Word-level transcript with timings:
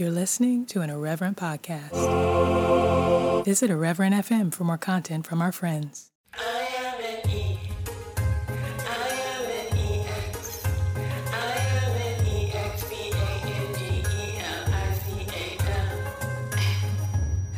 You're 0.00 0.10
listening 0.10 0.64
to 0.72 0.80
an 0.80 0.88
Irreverent 0.88 1.36
podcast. 1.36 1.92
Visit 3.44 3.68
Irreverent 3.68 4.14
FM 4.14 4.50
for 4.50 4.64
more 4.64 4.78
content 4.78 5.26
from 5.26 5.42
our 5.42 5.52
friends. 5.52 6.10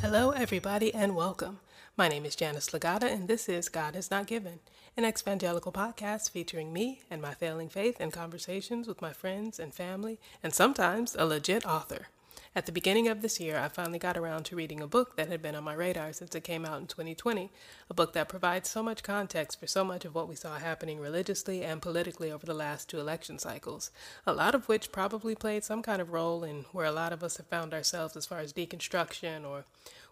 Hello, 0.01 0.33
everybody, 0.33 0.93
and 0.93 1.15
welcome. 1.15 1.61
My 1.97 2.09
name 2.09 2.25
is 2.25 2.35
Janice 2.35 2.71
Legata, 2.71 3.05
and 3.05 3.29
this 3.29 3.49
is 3.49 3.69
God 3.69 3.95
Is 3.95 4.11
Not 4.11 4.27
Given, 4.27 4.59
an 4.97 5.05
evangelical 5.05 5.71
podcast 5.71 6.33
featuring 6.33 6.73
me 6.73 7.03
and 7.09 7.23
my 7.23 7.35
failing 7.35 7.69
faith 7.69 7.99
and 8.01 8.13
conversations 8.13 8.89
with 8.89 9.01
my 9.01 9.13
friends 9.13 9.61
and 9.61 9.73
family, 9.73 10.19
and 10.43 10.53
sometimes 10.53 11.15
a 11.17 11.25
legit 11.25 11.65
author. 11.65 12.09
At 12.55 12.67
the 12.67 12.73
beginning 12.73 13.09
of 13.09 13.23
this 13.23 13.41
year, 13.41 13.59
I 13.59 13.69
finally 13.69 13.99
got 13.99 14.19
around 14.19 14.45
to 14.45 14.57
reading 14.57 14.83
a 14.83 14.87
book 14.87 15.17
that 15.17 15.29
had 15.29 15.41
been 15.41 15.55
on 15.55 15.65
my 15.65 15.73
radar 15.73 16.13
since 16.13 16.35
it 16.35 16.45
came 16.45 16.67
out 16.67 16.83
in 16.83 16.87
2020, 16.87 17.51
a 17.89 17.95
book 17.95 18.13
that 18.13 18.29
provides 18.29 18.69
so 18.69 18.83
much 18.83 19.03
context 19.03 19.59
for 19.59 19.67
so 19.67 19.83
much 19.83 20.05
of 20.05 20.15
what 20.15 20.29
we 20.29 20.35
saw 20.35 20.59
happening 20.59 21.01
religiously 21.01 21.65
and 21.65 21.81
politically 21.81 22.31
over 22.31 22.45
the 22.45 22.53
last 22.53 22.91
two 22.91 23.01
election 23.01 23.39
cycles, 23.39 23.91
a 24.27 24.35
lot 24.35 24.55
of 24.55 24.69
which 24.69 24.93
probably 24.93 25.35
played 25.35 25.65
some 25.65 25.81
kind 25.81 26.03
of 26.03 26.13
role 26.13 26.45
in 26.45 26.67
where 26.73 26.85
a 26.85 26.93
lot 26.93 27.11
of 27.11 27.23
us 27.23 27.39
have 27.39 27.47
found 27.47 27.73
ourselves 27.73 28.19
as 28.19 28.27
far 28.27 28.41
as 28.41 28.53
deconstruction 28.53 29.49
or 29.49 29.65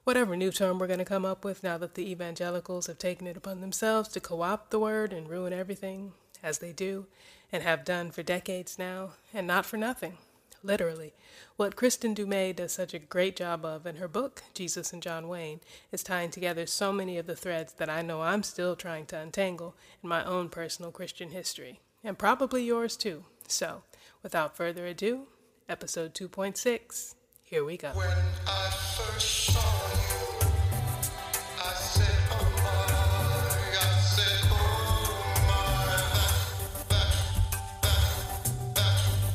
whatever 0.05 0.35
new 0.35 0.51
term 0.51 0.79
we're 0.79 0.87
going 0.87 0.99
to 0.99 1.05
come 1.05 1.27
up 1.27 1.45
with 1.45 1.63
now 1.63 1.77
that 1.77 1.95
the 1.95 2.11
evangelicals 2.11 2.87
have 2.87 2.97
taken 2.97 3.27
it 3.27 3.37
upon 3.37 3.61
themselves 3.61 4.09
to 4.09 4.19
co 4.19 4.41
opt 4.41 4.71
the 4.71 4.81
word 4.81 5.13
and 5.13 5.29
ruin 5.29 5.53
everything, 5.53 6.13
as 6.43 6.57
they 6.61 6.73
do, 6.73 7.05
and 7.53 7.63
have 7.63 7.85
done 7.85 8.11
for 8.11 8.23
decades 8.23 8.79
now, 8.79 9.11
and 9.35 9.47
not 9.47 9.67
for 9.67 9.77
nothing. 9.77 10.17
Literally. 10.63 11.15
What 11.57 11.77
Kristin 11.77 12.15
Du 12.15 12.27
does 12.53 12.73
such 12.73 12.93
a 12.95 12.99
great 12.99 13.37
job 13.37 13.65
of 13.65 13.87
in 13.87 13.97
her 13.97 14.09
book, 14.09 14.43
Jesus 14.55 14.93
and 14.93 15.03
John 15.03 15.29
Wayne, 15.29 15.61
is 15.91 16.03
tying 16.03 16.31
together 16.31 16.67
so 16.67 16.93
many 16.93 17.17
of 17.19 17.27
the 17.27 17.37
threads 17.37 17.73
that 17.75 17.89
I 17.89 18.03
know 18.03 18.23
I'm 18.23 18.43
still 18.43 18.77
trying 18.77 19.07
to 19.07 19.19
untangle 19.19 19.75
in 20.03 20.09
my 20.09 20.25
own 20.25 20.49
personal 20.49 20.91
Christian 20.91 21.31
history, 21.31 21.81
and 22.05 22.19
probably 22.19 22.65
yours 22.65 22.97
too. 22.97 23.25
So, 23.49 23.83
without 24.23 24.57
further 24.57 24.87
ado, 24.87 25.27
episode 25.69 26.15
2.6, 26.15 27.15
here 27.43 27.65
we 27.65 27.77
go. 27.77 27.93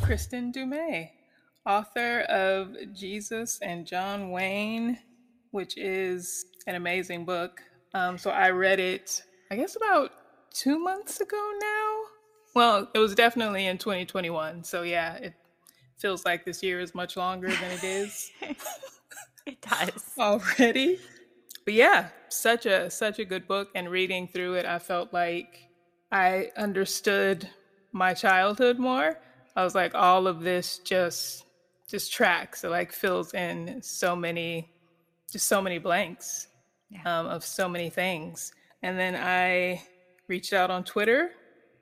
Kristin 0.05 0.51
Du 0.51 0.67
Mez, 0.67 1.09
author 1.65 2.19
of 2.29 2.75
Jesus 2.93 3.57
and 3.63 3.87
John 3.87 4.29
Wayne, 4.29 4.99
which 5.49 5.79
is 5.79 6.45
an 6.67 6.75
amazing 6.75 7.25
book. 7.25 7.59
Um, 7.95 8.15
so 8.15 8.29
I 8.29 8.51
read 8.51 8.79
it, 8.79 9.23
I 9.49 9.55
guess, 9.55 9.75
about 9.75 10.11
two 10.53 10.77
months 10.77 11.21
ago 11.21 11.51
now. 11.59 11.95
Well, 12.53 12.87
it 12.93 12.99
was 12.99 13.15
definitely 13.15 13.65
in 13.65 13.79
2021. 13.79 14.63
So 14.63 14.83
yeah, 14.83 15.15
it 15.15 15.33
feels 15.97 16.23
like 16.23 16.45
this 16.45 16.61
year 16.61 16.79
is 16.79 16.93
much 16.93 17.17
longer 17.17 17.47
than 17.47 17.71
it 17.71 17.83
is. 17.83 18.29
it 19.47 19.59
does 19.59 20.11
already. 20.19 20.99
But 21.65 21.73
yeah, 21.73 22.09
such 22.29 22.67
a 22.67 22.91
such 22.91 23.17
a 23.17 23.25
good 23.25 23.47
book. 23.47 23.69
And 23.73 23.89
reading 23.89 24.27
through 24.27 24.53
it, 24.53 24.67
I 24.67 24.77
felt 24.77 25.11
like 25.13 25.67
I 26.11 26.51
understood 26.55 27.49
my 27.91 28.13
childhood 28.13 28.77
more 28.77 29.17
I 29.55 29.63
was 29.63 29.75
like, 29.75 29.95
all 29.95 30.27
of 30.27 30.41
this 30.41 30.79
just 30.79 31.45
just 31.87 32.11
tracks. 32.11 32.63
It 32.63 32.69
like 32.69 32.91
fills 32.91 33.33
in 33.33 33.81
so 33.81 34.15
many, 34.15 34.71
just 35.31 35.47
so 35.47 35.61
many 35.61 35.77
blanks 35.77 36.47
yeah. 36.89 37.19
um, 37.19 37.27
of 37.27 37.43
so 37.43 37.69
many 37.69 37.89
things. 37.89 38.53
And 38.81 38.97
then 38.97 39.15
I 39.15 39.81
reached 40.27 40.53
out 40.53 40.71
on 40.71 40.83
Twitter. 40.83 41.31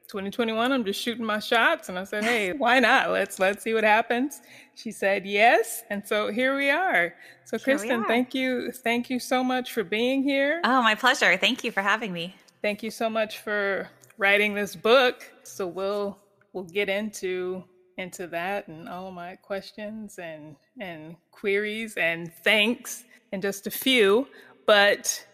2021, 0.09 0.71
I'm 0.71 0.83
just 0.83 1.01
shooting 1.01 1.25
my 1.25 1.39
shots, 1.39 1.89
and 1.89 1.97
I 1.97 2.03
said, 2.03 2.23
"Hey, 2.23 2.51
why 2.57 2.79
not? 2.79 3.09
Let's 3.09 3.39
let's 3.39 3.63
see 3.63 3.73
what 3.73 3.83
happens." 3.83 4.41
She 4.75 4.91
said 4.91 5.25
yes, 5.25 5.83
and 5.89 6.05
so 6.05 6.31
here 6.31 6.55
we 6.55 6.69
are. 6.69 7.15
So, 7.45 7.57
here 7.57 7.77
Kristin, 7.77 8.03
are. 8.03 8.07
thank 8.07 8.35
you, 8.35 8.71
thank 8.71 9.09
you 9.09 9.17
so 9.17 9.43
much 9.43 9.71
for 9.71 9.83
being 9.83 10.21
here. 10.21 10.61
Oh, 10.65 10.83
my 10.83 10.93
pleasure. 10.93 11.35
Thank 11.37 11.63
you 11.63 11.71
for 11.71 11.81
having 11.81 12.11
me. 12.11 12.35
Thank 12.61 12.83
you 12.83 12.91
so 12.91 13.09
much 13.09 13.39
for 13.39 13.89
writing 14.17 14.53
this 14.53 14.75
book. 14.75 15.29
So 15.43 15.65
we'll 15.67 16.17
we'll 16.51 16.63
get 16.65 16.89
into 16.89 17.63
into 17.97 18.27
that 18.27 18.67
and 18.67 18.89
all 18.89 19.07
of 19.07 19.13
my 19.13 19.35
questions 19.35 20.17
and 20.19 20.55
and 20.79 21.15
queries 21.31 21.95
and 21.95 22.33
thanks 22.43 23.03
and 23.31 23.41
just 23.41 23.67
a 23.67 23.71
few. 23.71 24.27
But 24.65 25.25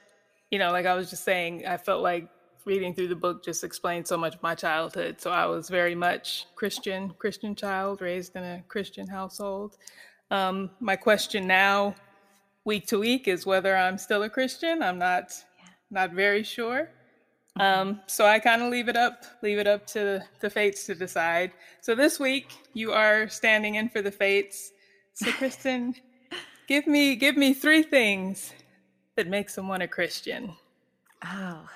you 0.51 0.57
know 0.59 0.71
like 0.71 0.85
i 0.85 0.95
was 0.95 1.09
just 1.09 1.23
saying 1.23 1.65
i 1.67 1.77
felt 1.77 2.01
like 2.01 2.27
reading 2.65 2.93
through 2.93 3.07
the 3.07 3.15
book 3.15 3.43
just 3.43 3.63
explained 3.63 4.07
so 4.07 4.17
much 4.17 4.35
of 4.35 4.43
my 4.43 4.55
childhood. 4.55 5.19
So 5.21 5.31
i 5.31 5.45
was 5.45 5.69
very 5.69 5.95
much 5.95 6.47
christian 6.55 7.11
christian 7.17 7.55
child 7.55 8.01
raised 8.01 8.35
in 8.35 8.43
a 8.43 8.63
christian 8.67 9.07
household. 9.07 9.77
Um, 10.31 10.69
my 10.79 10.95
question 10.95 11.47
now 11.47 11.95
week 12.65 12.87
to 12.87 12.99
week 12.99 13.27
is 13.27 13.45
whether 13.45 13.75
i'm 13.75 13.97
still 13.97 14.23
a 14.23 14.29
christian. 14.29 14.83
I'm 14.83 14.99
not 14.99 15.33
not 15.91 16.11
very 16.11 16.43
sure 16.43 16.89
um, 17.57 18.01
so 18.07 18.25
I 18.25 18.39
kind 18.39 18.61
of 18.61 18.69
leave 18.69 18.87
it 18.87 18.95
up, 18.95 19.25
leave 19.41 19.57
it 19.57 19.67
up 19.67 19.85
to 19.87 20.23
the 20.39 20.49
fates 20.49 20.85
to 20.85 20.95
decide. 20.95 21.51
So 21.81 21.95
this 21.95 22.19
week 22.19 22.53
you 22.73 22.91
are 22.91 23.27
standing 23.27 23.75
in 23.75 23.89
for 23.89 24.01
the 24.01 24.11
fates. 24.11 24.71
So 25.13 25.31
Kristin, 25.31 25.95
give 26.67 26.87
me 26.87 27.15
give 27.15 27.35
me 27.35 27.53
three 27.53 27.83
things 27.83 28.53
that 29.15 29.27
make 29.27 29.49
someone 29.49 29.81
a 29.81 29.87
Christian. 29.87 30.53
Oh, 31.25 31.67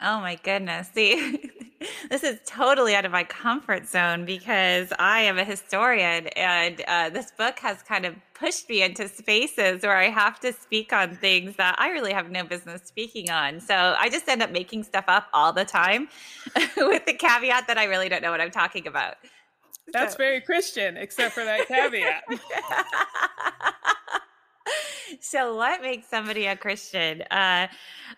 oh 0.00 0.20
my 0.20 0.36
goodness! 0.42 0.90
See, 0.94 1.52
this 2.10 2.22
is 2.22 2.38
totally 2.46 2.94
out 2.94 3.04
of 3.04 3.12
my 3.12 3.24
comfort 3.24 3.86
zone 3.86 4.24
because 4.24 4.92
I 4.98 5.20
am 5.20 5.38
a 5.38 5.44
historian, 5.44 6.28
and 6.28 6.82
uh, 6.86 7.10
this 7.10 7.30
book 7.30 7.58
has 7.60 7.82
kind 7.82 8.04
of 8.04 8.14
pushed 8.34 8.68
me 8.68 8.82
into 8.82 9.08
spaces 9.08 9.82
where 9.82 9.96
I 9.96 10.10
have 10.10 10.40
to 10.40 10.52
speak 10.52 10.92
on 10.92 11.16
things 11.16 11.56
that 11.56 11.76
I 11.78 11.90
really 11.90 12.12
have 12.12 12.30
no 12.30 12.44
business 12.44 12.82
speaking 12.84 13.30
on. 13.30 13.60
So 13.60 13.74
I 13.98 14.08
just 14.08 14.28
end 14.28 14.42
up 14.42 14.50
making 14.50 14.84
stuff 14.84 15.04
up 15.08 15.28
all 15.32 15.52
the 15.52 15.64
time, 15.64 16.08
with 16.76 17.06
the 17.06 17.14
caveat 17.14 17.66
that 17.66 17.78
I 17.78 17.84
really 17.84 18.08
don't 18.08 18.22
know 18.22 18.30
what 18.30 18.40
I'm 18.40 18.50
talking 18.50 18.86
about. 18.86 19.16
That's 19.92 20.14
so. 20.14 20.18
very 20.18 20.40
Christian, 20.40 20.96
except 20.96 21.34
for 21.34 21.44
that 21.44 21.68
caveat. 21.68 22.24
so 25.20 25.54
what 25.54 25.80
makes 25.82 26.08
somebody 26.08 26.46
a 26.46 26.56
christian 26.56 27.22
uh, 27.30 27.66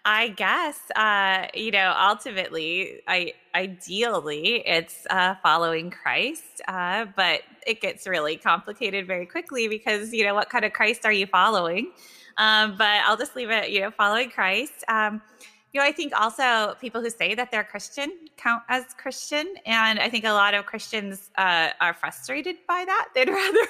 i 0.05 0.29
guess 0.29 0.79
uh, 0.97 1.47
you 1.55 1.71
know 1.71 1.95
ultimately 1.99 3.01
i 3.07 3.33
ideally 3.59 4.63
it's 4.67 5.07
uh, 5.11 5.35
following 5.43 5.91
christ 5.91 6.63
uh, 6.69 7.05
but 7.17 7.41
it 7.67 7.81
gets 7.81 8.07
really 8.07 8.37
complicated 8.37 9.07
very 9.07 9.27
quickly 9.27 9.67
because 9.67 10.13
you 10.13 10.25
know 10.25 10.35
what 10.35 10.49
kind 10.49 10.65
of 10.65 10.73
christ 10.73 11.05
are 11.05 11.13
you 11.13 11.27
following 11.27 11.91
um, 12.37 12.77
but 12.79 13.01
i'll 13.07 13.17
just 13.17 13.35
leave 13.35 13.51
it 13.51 13.71
you 13.71 13.81
know 13.81 13.91
following 13.91 14.31
christ 14.31 14.85
um, 14.89 15.21
you 15.73 15.81
know, 15.81 15.87
I 15.87 15.93
think 15.93 16.19
also 16.19 16.75
people 16.81 17.03
who 17.03 17.11
say 17.11 17.35
that 17.35 17.51
they're 17.51 17.65
Christian 17.65 18.11
count 18.39 18.63
as 18.71 18.85
Christian. 18.97 19.55
And 19.67 19.99
I 19.99 20.09
think 20.09 20.25
a 20.25 20.33
lot 20.33 20.55
of 20.55 20.65
Christians 20.65 21.31
uh, 21.37 21.71
are 21.81 21.93
frustrated 21.93 22.57
by 22.67 22.85
that. 22.87 23.09
They'd 23.15 23.29
rather 23.29 23.67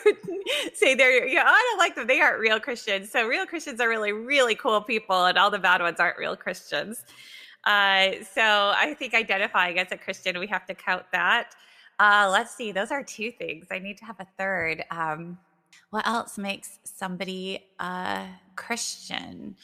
say 0.74 0.94
they're, 0.94 1.26
you 1.26 1.34
know, 1.34 1.44
I 1.44 1.68
don't 1.70 1.78
like 1.78 1.96
them. 1.96 2.06
They 2.06 2.20
aren't 2.20 2.38
real 2.38 2.60
Christians. 2.60 3.10
So 3.10 3.26
real 3.26 3.46
Christians 3.46 3.80
are 3.80 3.88
really, 3.88 4.12
really 4.12 4.54
cool 4.54 4.80
people, 4.80 5.24
and 5.24 5.36
all 5.36 5.50
the 5.50 5.58
bad 5.58 5.80
ones 5.82 5.98
aren't 5.98 6.18
real 6.18 6.36
Christians. 6.36 7.04
Uh, 7.64 8.12
so 8.34 8.72
I 8.76 8.94
think 8.98 9.14
identifying 9.14 9.78
as 9.78 9.92
a 9.92 9.96
Christian, 9.96 10.38
we 10.38 10.46
have 10.46 10.66
to 10.66 10.74
count 10.74 11.04
that. 11.12 11.54
Uh, 11.98 12.28
let's 12.30 12.54
see, 12.54 12.72
those 12.72 12.90
are 12.90 13.02
two 13.02 13.30
things. 13.32 13.66
I 13.70 13.78
need 13.78 13.98
to 13.98 14.04
have 14.04 14.20
a 14.20 14.26
third. 14.38 14.84
Um, 14.90 15.38
what 15.90 16.06
else 16.06 16.38
makes 16.38 16.78
somebody 16.84 17.64
a 17.78 18.26
Christian? 18.56 19.56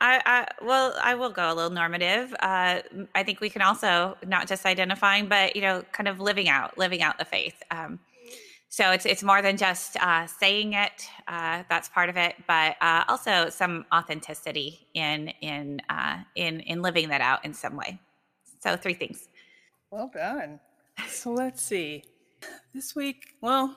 I, 0.00 0.22
I, 0.24 0.64
well, 0.64 0.94
I 1.02 1.14
will 1.14 1.30
go 1.30 1.52
a 1.52 1.54
little 1.54 1.70
normative. 1.70 2.32
Uh, 2.40 2.80
I 3.14 3.22
think 3.22 3.40
we 3.40 3.50
can 3.50 3.60
also 3.60 4.16
not 4.26 4.48
just 4.48 4.64
identifying, 4.64 5.28
but 5.28 5.54
you 5.56 5.62
know, 5.62 5.82
kind 5.92 6.08
of 6.08 6.20
living 6.20 6.48
out, 6.48 6.78
living 6.78 7.02
out 7.02 7.18
the 7.18 7.24
faith. 7.24 7.62
Um, 7.70 7.98
so 8.72 8.92
it's 8.92 9.04
it's 9.04 9.24
more 9.24 9.42
than 9.42 9.56
just 9.56 9.96
uh, 9.96 10.28
saying 10.28 10.74
it. 10.74 11.08
Uh, 11.26 11.64
that's 11.68 11.88
part 11.88 12.08
of 12.08 12.16
it, 12.16 12.36
but 12.46 12.76
uh, 12.80 13.02
also 13.08 13.50
some 13.50 13.84
authenticity 13.92 14.86
in 14.94 15.32
in 15.40 15.82
uh, 15.90 16.18
in 16.36 16.60
in 16.60 16.80
living 16.80 17.08
that 17.08 17.20
out 17.20 17.44
in 17.44 17.52
some 17.52 17.74
way. 17.76 17.98
So 18.60 18.76
three 18.76 18.94
things. 18.94 19.28
Well 19.90 20.08
done. 20.14 20.60
So 21.08 21.32
let's 21.32 21.60
see. 21.60 22.04
This 22.72 22.94
week, 22.94 23.34
well, 23.40 23.76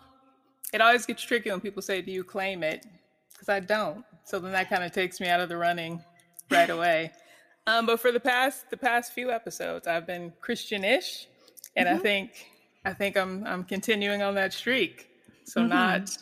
it 0.72 0.80
always 0.80 1.08
gets 1.08 1.24
tricky 1.24 1.50
when 1.50 1.60
people 1.60 1.82
say, 1.82 2.04
"Do 2.04 2.12
you 2.12 2.24
claim 2.24 2.62
it?" 2.62 2.86
Because 3.32 3.50
I 3.50 3.62
don't. 3.62 4.06
So 4.26 4.40
then 4.40 4.52
that 4.52 4.70
kind 4.70 4.84
of 4.84 4.92
takes 4.92 5.20
me 5.20 5.28
out 5.28 5.40
of 5.40 5.50
the 5.50 5.58
running 5.58 6.04
right 6.52 6.70
away. 6.78 7.12
Um, 7.66 7.88
but 7.88 8.00
for 8.00 8.12
the 8.12 8.20
past 8.20 8.70
the 8.70 8.78
past 8.78 9.12
few 9.14 9.32
episodes, 9.32 9.88
I've 9.88 10.06
been 10.06 10.34
Christian-ish, 10.40 11.28
and 11.76 11.88
mm-hmm. 11.88 11.98
I 11.98 12.00
think 12.00 12.53
I 12.86 12.94
think 12.94 13.18
I'm 13.18 13.46
I'm 13.46 13.64
continuing 13.64 14.22
on 14.22 14.36
that 14.36 14.54
streak. 14.54 15.10
So 15.46 15.62
mm-hmm. 15.62 15.70
not 15.70 16.18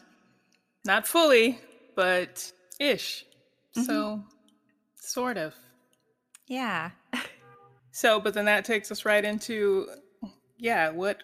not 0.86 1.08
fully, 1.08 1.60
but 1.96 2.52
ish. 2.80 3.26
Mm-hmm. 3.76 3.84
So, 3.84 4.24
sort 4.96 5.38
of. 5.38 5.54
Yeah. 6.48 6.92
so, 7.92 8.20
but 8.20 8.34
then 8.34 8.46
that 8.46 8.66
takes 8.66 8.92
us 8.92 9.06
right 9.06 9.24
into, 9.24 9.88
yeah, 10.58 10.90
what, 10.90 11.22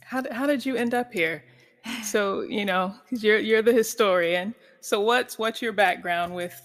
how, 0.00 0.22
how 0.32 0.46
did 0.46 0.64
you 0.64 0.76
end 0.76 0.94
up 0.94 1.12
here? 1.12 1.44
So, 2.02 2.42
you 2.42 2.64
know, 2.64 2.94
because 3.04 3.22
you're, 3.22 3.38
you're 3.38 3.62
the 3.62 3.72
historian. 3.72 4.54
So 4.80 5.00
what's, 5.00 5.38
what's 5.38 5.60
your 5.60 5.72
background 5.72 6.34
with, 6.34 6.60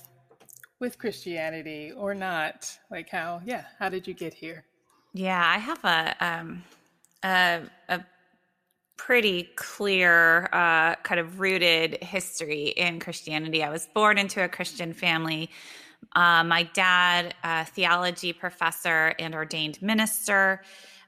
with 0.79 0.97
Christianity 0.97 1.91
or 1.95 2.13
not? 2.13 2.75
Like 2.89 3.09
how, 3.09 3.41
yeah, 3.45 3.65
how 3.77 3.89
did 3.89 4.07
you 4.07 4.13
get 4.13 4.33
here? 4.33 4.63
Yeah, 5.13 5.43
I 5.45 5.57
have 5.57 5.83
a, 5.83 6.15
um, 6.25 6.63
a, 7.23 7.61
a 7.89 8.05
pretty 8.97 9.49
clear, 9.55 10.49
uh, 10.53 10.95
kind 10.97 11.19
of 11.19 11.39
rooted 11.39 12.03
history 12.03 12.67
in 12.67 12.99
Christianity. 12.99 13.63
I 13.63 13.69
was 13.69 13.87
born 13.93 14.17
into 14.17 14.43
a 14.43 14.47
Christian 14.47 14.93
family. 14.93 15.49
Uh, 16.15 16.43
my 16.43 16.63
dad, 16.73 17.33
a 17.43 17.65
theology 17.65 18.33
professor 18.33 19.13
and 19.17 19.33
ordained 19.33 19.81
minister. 19.81 20.61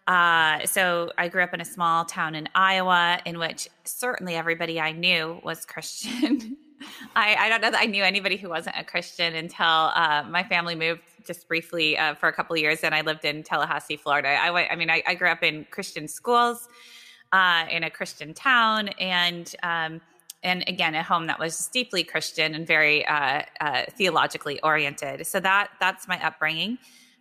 Uh, 0.08 0.66
so 0.66 1.12
I 1.18 1.28
grew 1.28 1.44
up 1.44 1.54
in 1.54 1.62
a 1.62 1.66
small 1.66 2.06
town 2.06 2.36
in 2.36 2.50
Iowa 2.56 3.20
in 3.26 3.40
which 3.40 3.70
certainly 3.86 4.36
everybody 4.36 4.80
I 4.80 4.92
knew 4.92 5.40
was 5.44 5.66
Christian. 5.66 6.58
I, 7.16 7.36
I, 7.36 7.50
don't 7.50 7.62
know 7.62 7.72
that 7.72 7.80
I 7.80 7.86
knew 7.86 8.04
anybody 8.04 8.38
who 8.38 8.50
wasn't 8.50 8.76
a 8.78 8.84
Christian 8.84 9.36
until 9.36 9.66
uh, 9.66 10.24
my 10.30 10.44
family 10.44 10.76
moved 10.76 11.02
just 11.26 11.48
briefly 11.48 11.98
uh, 11.98 12.16
for 12.16 12.28
a 12.28 12.34
couple 12.34 12.56
of 12.56 12.62
years, 12.62 12.80
and 12.84 12.94
I 12.94 13.02
lived 13.02 13.26
in 13.26 13.44
Tallahassee, 13.44 13.98
Florida. 13.98 14.30
I 14.30 14.52
went. 14.52 14.72
I 14.72 14.76
mean, 14.76 14.90
I, 14.90 15.04
I 15.08 15.16
grew 15.16 15.30
up 15.30 15.44
in 15.44 15.66
Christian 15.72 16.08
schools 16.08 16.68
uh, 17.32 17.66
in 17.70 17.84
a 17.84 17.90
Christian 17.90 18.34
town, 18.34 18.90
and 19.00 19.54
um, 19.64 20.02
and 20.44 20.64
again, 20.68 20.94
a 20.96 21.04
home 21.04 21.28
that 21.28 21.40
was 21.40 21.68
deeply 21.68 22.04
Christian 22.04 22.56
and 22.56 22.68
very 22.68 23.06
uh, 23.06 23.44
uh, 23.62 23.84
theologically 23.92 24.60
oriented. 24.62 25.26
So 25.26 25.40
that 25.40 25.70
that's 25.80 26.08
my 26.08 26.24
upbringing. 26.26 26.78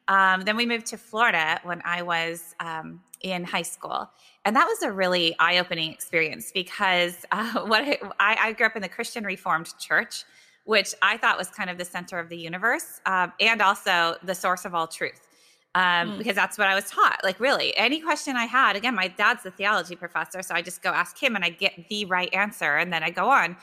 Um, 0.09 0.43
then 0.43 0.57
we 0.57 0.67
moved 0.67 0.87
to 0.87 0.99
Florida 0.99 1.61
when 1.63 1.81
I 1.85 2.03
was 2.03 2.55
um, 2.59 3.01
in 3.23 3.45
high 3.45 3.63
school, 3.63 4.11
and 4.45 4.55
that 4.57 4.67
was 4.67 4.83
a 4.83 4.93
really 4.93 5.35
eye-opening 5.39 5.93
experience 5.93 6.51
because 6.53 7.25
uh, 7.33 7.61
what 7.65 7.83
I, 8.21 8.37
I, 8.41 8.53
grew 8.53 8.67
up 8.67 8.77
in 8.77 8.83
the 8.83 8.89
Christian 8.89 9.25
Reformed 9.25 9.73
Church, 9.79 10.25
which 10.65 10.95
I 11.03 11.17
thought 11.17 11.39
was 11.39 11.49
kind 11.49 11.71
of 11.71 11.79
the 11.79 11.85
center 11.85 12.19
of 12.19 12.29
the 12.29 12.37
universe 12.37 13.01
um, 13.07 13.33
and 13.41 13.61
also 13.61 14.17
the 14.23 14.35
source 14.35 14.65
of 14.65 14.75
all 14.75 14.87
truth 14.87 15.27
um, 15.75 15.83
mm. 15.83 16.19
because 16.19 16.35
that's 16.35 16.59
what 16.59 16.69
I 16.69 16.75
was 16.75 16.85
taught. 16.91 17.21
Like, 17.25 17.41
really, 17.41 17.77
any 17.77 18.01
question 18.01 18.37
I 18.37 18.45
had, 18.45 18.77
again, 18.77 18.95
my 18.95 19.09
dad's 19.09 19.43
the 19.43 19.51
theology 19.51 19.97
professor, 19.97 20.43
so 20.43 20.55
I 20.55 20.63
just 20.63 20.83
go 20.83 20.91
ask 20.91 21.21
him 21.21 21.37
and 21.37 21.45
I 21.45 21.51
get 21.51 21.89
the 21.89 22.05
right 22.07 22.33
answer, 22.35 22.77
and 22.77 22.93
then 22.93 23.03
I 23.03 23.11
go 23.11 23.29
on. 23.29 23.57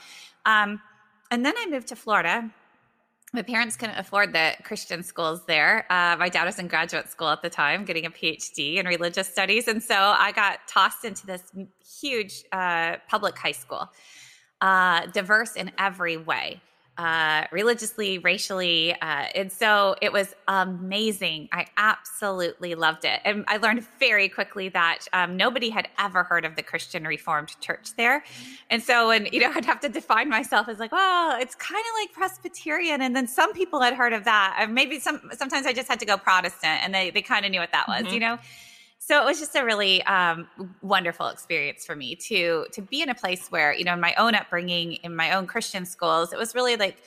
Um, 0.45 0.81
and 1.31 1.45
then 1.45 1.53
I 1.57 1.67
moved 1.69 1.87
to 1.87 1.95
Florida. 1.95 2.49
My 3.31 3.43
parents 3.43 3.75
couldn't 3.75 3.97
afford 3.97 4.33
the 4.33 4.53
Christian 4.63 5.03
schools 5.03 5.45
there. 5.45 5.85
Uh, 5.91 6.15
my 6.17 6.29
dad 6.29 6.45
was 6.45 6.57
in 6.57 6.67
graduate 6.67 7.09
school 7.09 7.29
at 7.29 7.43
the 7.43 7.49
time, 7.49 7.85
getting 7.85 8.05
a 8.05 8.09
PhD 8.09 8.77
in 8.77 8.87
religious 8.87 9.27
studies. 9.27 9.67
And 9.67 9.83
so 9.83 9.95
I 9.95 10.31
got 10.31 10.67
tossed 10.67 11.05
into 11.05 11.27
this 11.27 11.43
huge 12.01 12.43
uh, 12.51 12.95
public 13.07 13.37
high 13.37 13.51
school, 13.51 13.87
uh, 14.61 15.05
diverse 15.07 15.55
in 15.55 15.71
every 15.77 16.17
way 16.17 16.59
uh, 16.99 17.45
religiously, 17.53 18.17
racially. 18.17 18.93
Uh, 18.93 19.27
and 19.33 19.49
so 19.49 19.95
it 20.01 20.11
was 20.11 20.35
amazing. 20.49 21.47
I 21.53 21.67
absolutely 21.77 22.75
loved 22.75 23.05
it. 23.05 23.21
And 23.23 23.45
I 23.47 23.55
learned 23.55 23.85
very 23.99 24.27
quickly 24.27 24.67
that 24.69 25.07
um, 25.13 25.37
nobody 25.37 25.69
had 25.69 25.87
ever 25.97 26.23
heard 26.23 26.43
of 26.43 26.57
the 26.57 26.61
Christian 26.61 27.05
Reformed 27.05 27.57
Church 27.61 27.95
there. 27.95 28.25
And 28.69 28.83
so 28.83 29.11
and, 29.11 29.29
you 29.31 29.39
know, 29.39 29.49
I'd 29.55 29.63
have 29.63 29.79
to 29.79 29.87
define 29.87 30.27
myself 30.27 30.67
as 30.67 30.77
like, 30.77 30.91
well, 30.91 31.39
it's 31.39 31.55
kind 31.55 31.79
of 31.79 32.01
like 32.01 32.11
Presbyterian. 32.11 33.01
And 33.01 33.15
then 33.15 33.27
some 33.27 33.53
people 33.53 33.79
had 33.79 33.93
heard 33.93 34.11
of 34.11 34.25
that. 34.25 34.57
Or 34.59 34.67
maybe 34.67 34.99
some, 34.99 35.21
sometimes 35.31 35.65
I 35.65 35.71
just 35.71 35.87
had 35.87 36.01
to 36.01 36.05
go 36.05 36.17
Protestant 36.17 36.83
and 36.83 36.93
they, 36.93 37.11
they 37.11 37.21
kind 37.21 37.45
of 37.45 37.51
knew 37.51 37.61
what 37.61 37.71
that 37.71 37.87
was, 37.87 38.03
mm-hmm. 38.03 38.13
you 38.13 38.19
know? 38.19 38.39
So 39.09 39.19
it 39.19 39.25
was 39.25 39.39
just 39.39 39.55
a 39.55 39.65
really 39.65 40.03
um, 40.03 40.47
wonderful 40.83 41.29
experience 41.29 41.83
for 41.83 41.95
me 41.95 42.15
to 42.15 42.67
to 42.71 42.81
be 42.81 43.01
in 43.01 43.09
a 43.09 43.15
place 43.15 43.47
where 43.49 43.73
you 43.73 43.83
know 43.83 43.93
in 43.93 43.99
my 43.99 44.13
own 44.15 44.35
upbringing 44.35 44.93
in 45.03 45.15
my 45.15 45.31
own 45.33 45.47
christian 45.47 45.83
schools 45.83 46.31
it 46.31 46.37
was 46.37 46.53
really 46.53 46.75
like 46.75 46.97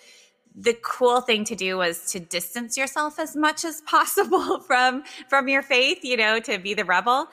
the 0.56 0.76
cool 0.82 1.20
thing 1.20 1.44
to 1.44 1.54
do 1.54 1.78
was 1.78 2.10
to 2.10 2.18
distance 2.18 2.76
yourself 2.76 3.20
as 3.20 3.36
much 3.36 3.64
as 3.64 3.82
possible 3.82 4.58
from 4.66 5.04
from 5.28 5.46
your 5.46 5.62
faith 5.62 6.00
you 6.02 6.16
know 6.16 6.40
to 6.40 6.58
be 6.58 6.74
the 6.74 6.84
rebel 6.84 7.28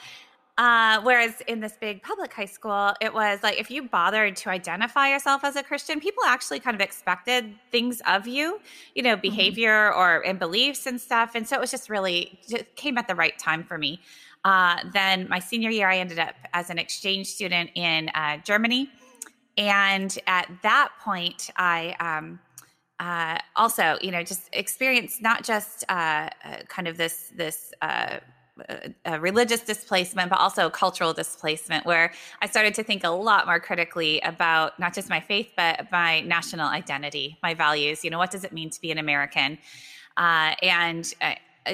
uh, 0.59 0.99
whereas 1.03 1.41
in 1.47 1.61
this 1.61 1.77
big 1.79 2.03
public 2.03 2.33
high 2.33 2.43
school, 2.43 2.93
it 2.99 3.13
was 3.13 3.41
like 3.41 3.57
if 3.57 3.71
you 3.71 3.87
bothered 3.87 4.35
to 4.35 4.49
identify 4.49 5.07
yourself 5.07 5.45
as 5.45 5.55
a 5.55 5.63
Christian, 5.63 6.01
people 6.01 6.21
actually 6.27 6.59
kind 6.59 6.75
of 6.75 6.81
expected 6.81 7.55
things 7.71 8.01
of 8.05 8.27
you, 8.27 8.59
you 8.93 9.01
know, 9.01 9.13
mm-hmm. 9.13 9.21
behavior 9.21 9.89
mm-hmm. 9.89 9.97
or 9.97 10.19
and 10.25 10.37
beliefs 10.37 10.85
and 10.85 10.99
stuff. 10.99 11.31
And 11.33 11.47
so 11.47 11.55
it 11.55 11.61
was 11.61 11.71
just 11.71 11.89
really 11.89 12.41
just 12.49 12.75
came 12.75 12.97
at 12.97 13.07
the 13.07 13.15
right 13.15 13.39
time 13.39 13.63
for 13.63 13.77
me. 13.77 14.01
Uh, 14.45 14.77
then 14.93 15.27
my 15.29 15.39
senior 15.39 15.69
year, 15.69 15.89
I 15.89 15.97
ended 15.97 16.19
up 16.19 16.35
as 16.53 16.69
an 16.69 16.79
exchange 16.79 17.27
student 17.27 17.71
in 17.75 18.09
uh, 18.09 18.37
Germany. 18.37 18.89
And 19.57 20.17
at 20.27 20.49
that 20.63 20.91
point, 21.01 21.49
I 21.57 21.95
um, 21.99 22.39
uh, 22.99 23.37
also, 23.55 23.97
you 24.01 24.11
know, 24.11 24.23
just 24.23 24.49
experienced 24.53 25.21
not 25.21 25.43
just 25.43 25.83
uh, 25.89 26.29
uh, 26.43 26.57
kind 26.67 26.87
of 26.87 26.97
this 26.97 27.31
this 27.35 27.73
uh, 27.81 28.19
religious 29.19 29.61
displacement, 29.61 30.29
but 30.29 30.39
also 30.39 30.69
cultural 30.69 31.13
displacement, 31.13 31.85
where 31.85 32.11
I 32.41 32.47
started 32.47 32.73
to 32.75 32.83
think 32.83 33.03
a 33.03 33.09
lot 33.09 33.45
more 33.45 33.59
critically 33.59 34.19
about 34.21 34.79
not 34.79 34.93
just 34.93 35.09
my 35.09 35.19
faith, 35.19 35.51
but 35.55 35.91
my 35.91 36.21
national 36.21 36.67
identity, 36.67 37.37
my 37.41 37.53
values. 37.53 38.03
You 38.03 38.09
know, 38.11 38.17
what 38.17 38.31
does 38.31 38.43
it 38.43 38.51
mean 38.51 38.69
to 38.69 38.81
be 38.81 38.91
an 38.91 38.97
American? 38.97 39.57
Uh, 40.17 40.55
and 40.61 41.13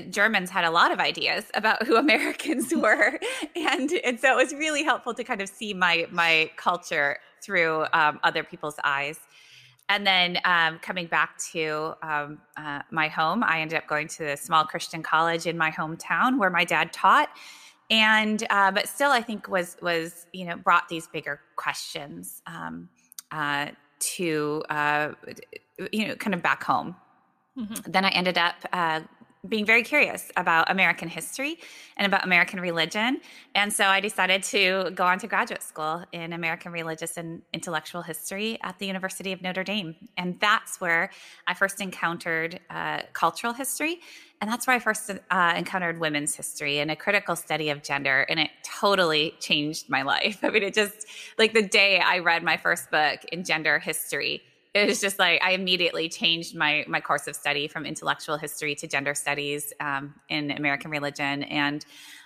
Germans 0.09 0.49
had 0.49 0.65
a 0.65 0.71
lot 0.71 0.91
of 0.91 0.99
ideas 0.99 1.45
about 1.55 1.85
who 1.85 1.95
Americans 2.05 2.73
were, 2.73 3.19
and 3.55 3.91
and 4.03 4.19
so 4.19 4.37
it 4.37 4.43
was 4.43 4.53
really 4.53 4.83
helpful 4.83 5.13
to 5.13 5.23
kind 5.23 5.41
of 5.41 5.49
see 5.49 5.73
my 5.73 6.07
my 6.11 6.49
culture 6.57 7.19
through 7.43 7.85
um, 7.93 8.19
other 8.23 8.43
people's 8.43 8.75
eyes. 8.83 9.19
And 9.87 10.05
then 10.05 10.39
um, 10.45 10.79
coming 10.79 11.05
back 11.05 11.37
to 11.51 11.93
um, 12.01 12.39
uh, 12.57 12.81
my 12.89 13.07
home, 13.07 13.43
I 13.43 13.59
ended 13.59 13.77
up 13.77 13.85
going 13.85 14.07
to 14.09 14.31
a 14.31 14.37
small 14.37 14.65
Christian 14.65 15.03
college 15.03 15.45
in 15.45 15.59
my 15.59 15.69
hometown 15.69 16.39
where 16.39 16.49
my 16.49 16.65
dad 16.65 16.91
taught, 16.91 17.29
and 17.91 18.43
uh, 18.49 18.71
but 18.71 18.87
still, 18.87 19.11
I 19.11 19.21
think 19.21 19.47
was 19.47 19.77
was 19.81 20.25
you 20.33 20.45
know 20.45 20.55
brought 20.55 20.89
these 20.89 21.07
bigger 21.07 21.39
questions 21.55 22.41
um, 22.47 22.89
uh, 23.31 23.67
to 23.99 24.63
uh, 24.69 25.11
you 25.91 26.07
know 26.07 26.15
kind 26.15 26.33
of 26.33 26.41
back 26.41 26.63
home. 26.63 26.95
Mm-hmm. 27.55 27.91
Then 27.91 28.05
I 28.05 28.09
ended 28.09 28.39
up 28.39 28.55
uh, 28.73 29.01
being 29.47 29.65
very 29.65 29.83
curious 29.83 30.31
about 30.37 30.69
American 30.69 31.07
history 31.07 31.57
and 31.97 32.05
about 32.05 32.23
American 32.25 32.59
religion. 32.59 33.19
And 33.53 33.71
so 33.71 33.85
I 33.85 33.99
decided 33.99 34.43
to 34.43 34.91
go 34.95 35.05
on 35.05 35.19
to 35.19 35.27
graduate 35.27 35.63
school 35.63 36.03
in 36.11 36.33
American 36.33 36.71
religious 36.71 37.17
and 37.17 37.41
intellectual 37.53 38.01
history 38.01 38.57
at 38.63 38.79
the 38.79 38.85
University 38.85 39.31
of 39.31 39.41
Notre 39.41 39.63
Dame. 39.63 39.95
And 40.17 40.39
that's 40.39 40.81
where 40.81 41.09
I 41.47 41.53
first 41.53 41.81
encountered 41.81 42.59
uh, 42.69 43.01
cultural 43.13 43.53
history. 43.53 43.99
And 44.41 44.49
that's 44.49 44.67
where 44.67 44.75
I 44.75 44.79
first 44.79 45.09
uh, 45.09 45.53
encountered 45.55 45.99
women's 45.99 46.35
history 46.35 46.79
and 46.79 46.91
a 46.91 46.95
critical 46.95 47.35
study 47.35 47.69
of 47.69 47.83
gender. 47.83 48.25
And 48.29 48.39
it 48.39 48.49
totally 48.63 49.33
changed 49.39 49.89
my 49.89 50.01
life. 50.01 50.39
I 50.43 50.49
mean, 50.49 50.63
it 50.63 50.73
just, 50.73 51.07
like 51.37 51.53
the 51.53 51.65
day 51.67 51.99
I 51.99 52.19
read 52.19 52.43
my 52.43 52.57
first 52.57 52.91
book 52.91 53.23
in 53.31 53.43
gender 53.43 53.79
history, 53.79 54.41
it 54.75 54.89
was 54.89 54.99
just 54.99 55.17
like 55.17 55.41
I 55.41 55.51
immediately 55.51 56.09
changed 56.09 56.55
my 56.55 56.83
my 56.87 56.99
course 56.99 57.27
of 57.27 57.35
study 57.35 57.67
from 57.67 57.85
intellectual 57.85 58.37
history 58.37 58.75
to 58.75 58.87
gender 58.87 59.15
studies 59.15 59.71
um, 59.79 60.13
in 60.27 60.51
American 60.51 60.91
religion, 60.91 61.43
and 61.43 61.83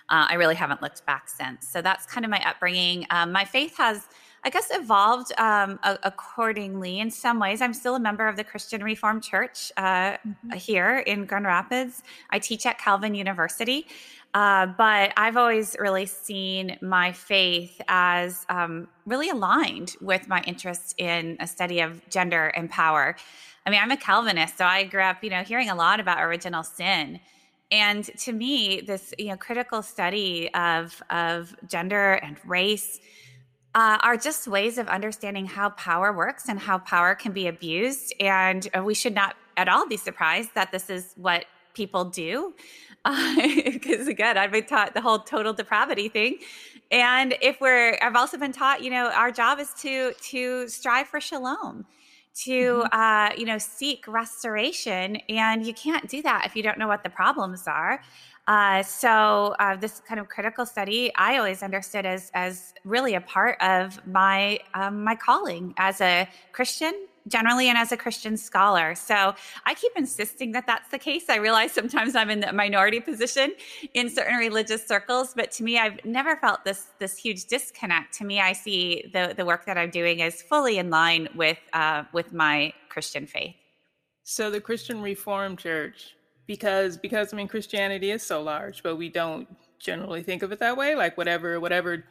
uh, 0.08 0.26
I 0.28 0.34
really 0.34 0.56
haven't 0.56 0.82
looked 0.82 1.06
back 1.06 1.28
since. 1.28 1.68
So 1.68 1.80
that's 1.80 2.06
kind 2.06 2.24
of 2.24 2.30
my 2.30 2.42
upbringing. 2.46 3.06
Um, 3.10 3.32
my 3.32 3.44
faith 3.44 3.76
has. 3.78 4.06
I 4.42 4.48
guess 4.48 4.68
evolved 4.70 5.38
um, 5.38 5.78
a- 5.82 5.98
accordingly 6.02 7.00
in 7.00 7.10
some 7.10 7.38
ways. 7.38 7.60
I'm 7.60 7.74
still 7.74 7.96
a 7.96 8.00
member 8.00 8.26
of 8.26 8.36
the 8.36 8.44
Christian 8.44 8.82
Reformed 8.82 9.22
Church 9.22 9.70
uh, 9.76 9.82
mm-hmm. 9.82 10.52
here 10.52 11.00
in 11.00 11.26
Grand 11.26 11.44
Rapids. 11.44 12.02
I 12.30 12.38
teach 12.38 12.64
at 12.64 12.78
Calvin 12.78 13.14
University. 13.14 13.86
Uh, 14.32 14.66
but 14.66 15.12
I've 15.16 15.36
always 15.36 15.76
really 15.78 16.06
seen 16.06 16.78
my 16.80 17.10
faith 17.10 17.80
as 17.88 18.46
um, 18.48 18.86
really 19.04 19.28
aligned 19.28 19.96
with 20.00 20.28
my 20.28 20.40
interest 20.46 20.94
in 20.98 21.36
a 21.40 21.46
study 21.48 21.80
of 21.80 22.08
gender 22.10 22.46
and 22.48 22.70
power. 22.70 23.16
I 23.66 23.70
mean, 23.70 23.80
I'm 23.82 23.90
a 23.90 23.96
Calvinist, 23.96 24.56
so 24.56 24.64
I 24.64 24.84
grew 24.84 25.02
up, 25.02 25.24
you 25.24 25.30
know, 25.30 25.42
hearing 25.42 25.68
a 25.68 25.74
lot 25.74 25.98
about 25.98 26.22
original 26.22 26.62
sin. 26.62 27.20
And 27.72 28.04
to 28.18 28.32
me, 28.32 28.80
this 28.80 29.14
you 29.18 29.26
know 29.26 29.36
critical 29.36 29.82
study 29.82 30.52
of 30.54 31.00
of 31.10 31.54
gender 31.68 32.14
and 32.14 32.36
race 32.44 33.00
uh, 33.74 33.98
are 34.00 34.16
just 34.16 34.48
ways 34.48 34.78
of 34.78 34.88
understanding 34.88 35.46
how 35.46 35.70
power 35.70 36.12
works 36.12 36.48
and 36.48 36.58
how 36.58 36.78
power 36.78 37.14
can 37.14 37.32
be 37.32 37.46
abused. 37.46 38.12
And 38.18 38.66
uh, 38.76 38.82
we 38.82 38.94
should 38.94 39.14
not 39.14 39.36
at 39.56 39.68
all 39.68 39.86
be 39.86 39.96
surprised 39.96 40.50
that 40.54 40.72
this 40.72 40.90
is 40.90 41.12
what 41.16 41.44
people 41.74 42.04
do 42.04 42.54
because 43.64 44.06
uh, 44.06 44.10
again 44.10 44.36
i've 44.36 44.52
been 44.52 44.66
taught 44.66 44.92
the 44.94 45.00
whole 45.00 45.20
total 45.20 45.52
depravity 45.52 46.08
thing 46.08 46.38
And 46.90 47.36
if 47.40 47.60
we're, 47.60 47.96
I've 48.02 48.16
also 48.16 48.36
been 48.36 48.52
taught, 48.52 48.82
you 48.82 48.90
know, 48.90 49.10
our 49.10 49.30
job 49.30 49.60
is 49.60 49.72
to 49.82 50.12
to 50.12 50.68
strive 50.68 51.06
for 51.06 51.20
shalom, 51.20 51.86
to 52.44 52.50
mm-hmm. 52.50 52.98
uh, 52.98 53.30
you 53.36 53.46
know 53.46 53.58
seek 53.58 54.06
restoration, 54.08 55.16
and 55.28 55.64
you 55.64 55.72
can't 55.72 56.08
do 56.08 56.20
that 56.22 56.46
if 56.46 56.56
you 56.56 56.62
don't 56.62 56.78
know 56.78 56.88
what 56.88 57.04
the 57.04 57.10
problems 57.10 57.68
are. 57.68 58.02
Uh, 58.48 58.82
so 58.82 59.54
uh, 59.60 59.76
this 59.76 60.00
kind 60.00 60.18
of 60.18 60.28
critical 60.28 60.66
study, 60.66 61.12
I 61.16 61.38
always 61.38 61.62
understood 61.62 62.06
as 62.06 62.32
as 62.34 62.74
really 62.84 63.14
a 63.14 63.20
part 63.20 63.56
of 63.62 64.04
my 64.06 64.58
um, 64.74 65.04
my 65.04 65.14
calling 65.14 65.74
as 65.76 66.00
a 66.00 66.28
Christian 66.50 67.06
generally 67.28 67.68
and 67.68 67.76
as 67.78 67.92
a 67.92 67.96
Christian 67.96 68.36
scholar. 68.36 68.94
So 68.94 69.34
I 69.64 69.74
keep 69.74 69.92
insisting 69.96 70.52
that 70.52 70.66
that's 70.66 70.90
the 70.90 70.98
case. 70.98 71.28
I 71.28 71.36
realize 71.36 71.72
sometimes 71.72 72.14
I'm 72.16 72.30
in 72.30 72.40
the 72.40 72.52
minority 72.52 73.00
position 73.00 73.52
in 73.94 74.08
certain 74.08 74.36
religious 74.36 74.86
circles, 74.86 75.32
but 75.34 75.50
to 75.52 75.62
me, 75.62 75.78
I've 75.78 76.04
never 76.04 76.36
felt 76.36 76.64
this 76.64 76.88
this 76.98 77.16
huge 77.16 77.46
disconnect. 77.46 78.14
To 78.18 78.24
me, 78.24 78.40
I 78.40 78.52
see 78.52 79.10
the 79.12 79.34
the 79.36 79.44
work 79.44 79.66
that 79.66 79.76
I'm 79.78 79.90
doing 79.90 80.20
is 80.20 80.42
fully 80.42 80.78
in 80.78 80.90
line 80.90 81.28
with 81.34 81.58
uh, 81.72 82.04
with 82.12 82.32
my 82.32 82.72
Christian 82.88 83.26
faith. 83.26 83.54
So 84.24 84.50
the 84.50 84.60
Christian 84.60 85.00
Reformed 85.02 85.58
Church, 85.58 86.14
because 86.46 86.96
because 86.96 87.32
I 87.32 87.36
mean 87.36 87.48
Christianity 87.48 88.10
is 88.10 88.22
so 88.22 88.42
large, 88.42 88.82
but 88.82 88.96
we 88.96 89.08
don't 89.08 89.48
generally 89.78 90.22
think 90.22 90.42
of 90.42 90.52
it 90.52 90.58
that 90.60 90.76
way. 90.76 90.94
Like 90.94 91.16
whatever 91.16 91.58
whatever 91.58 92.04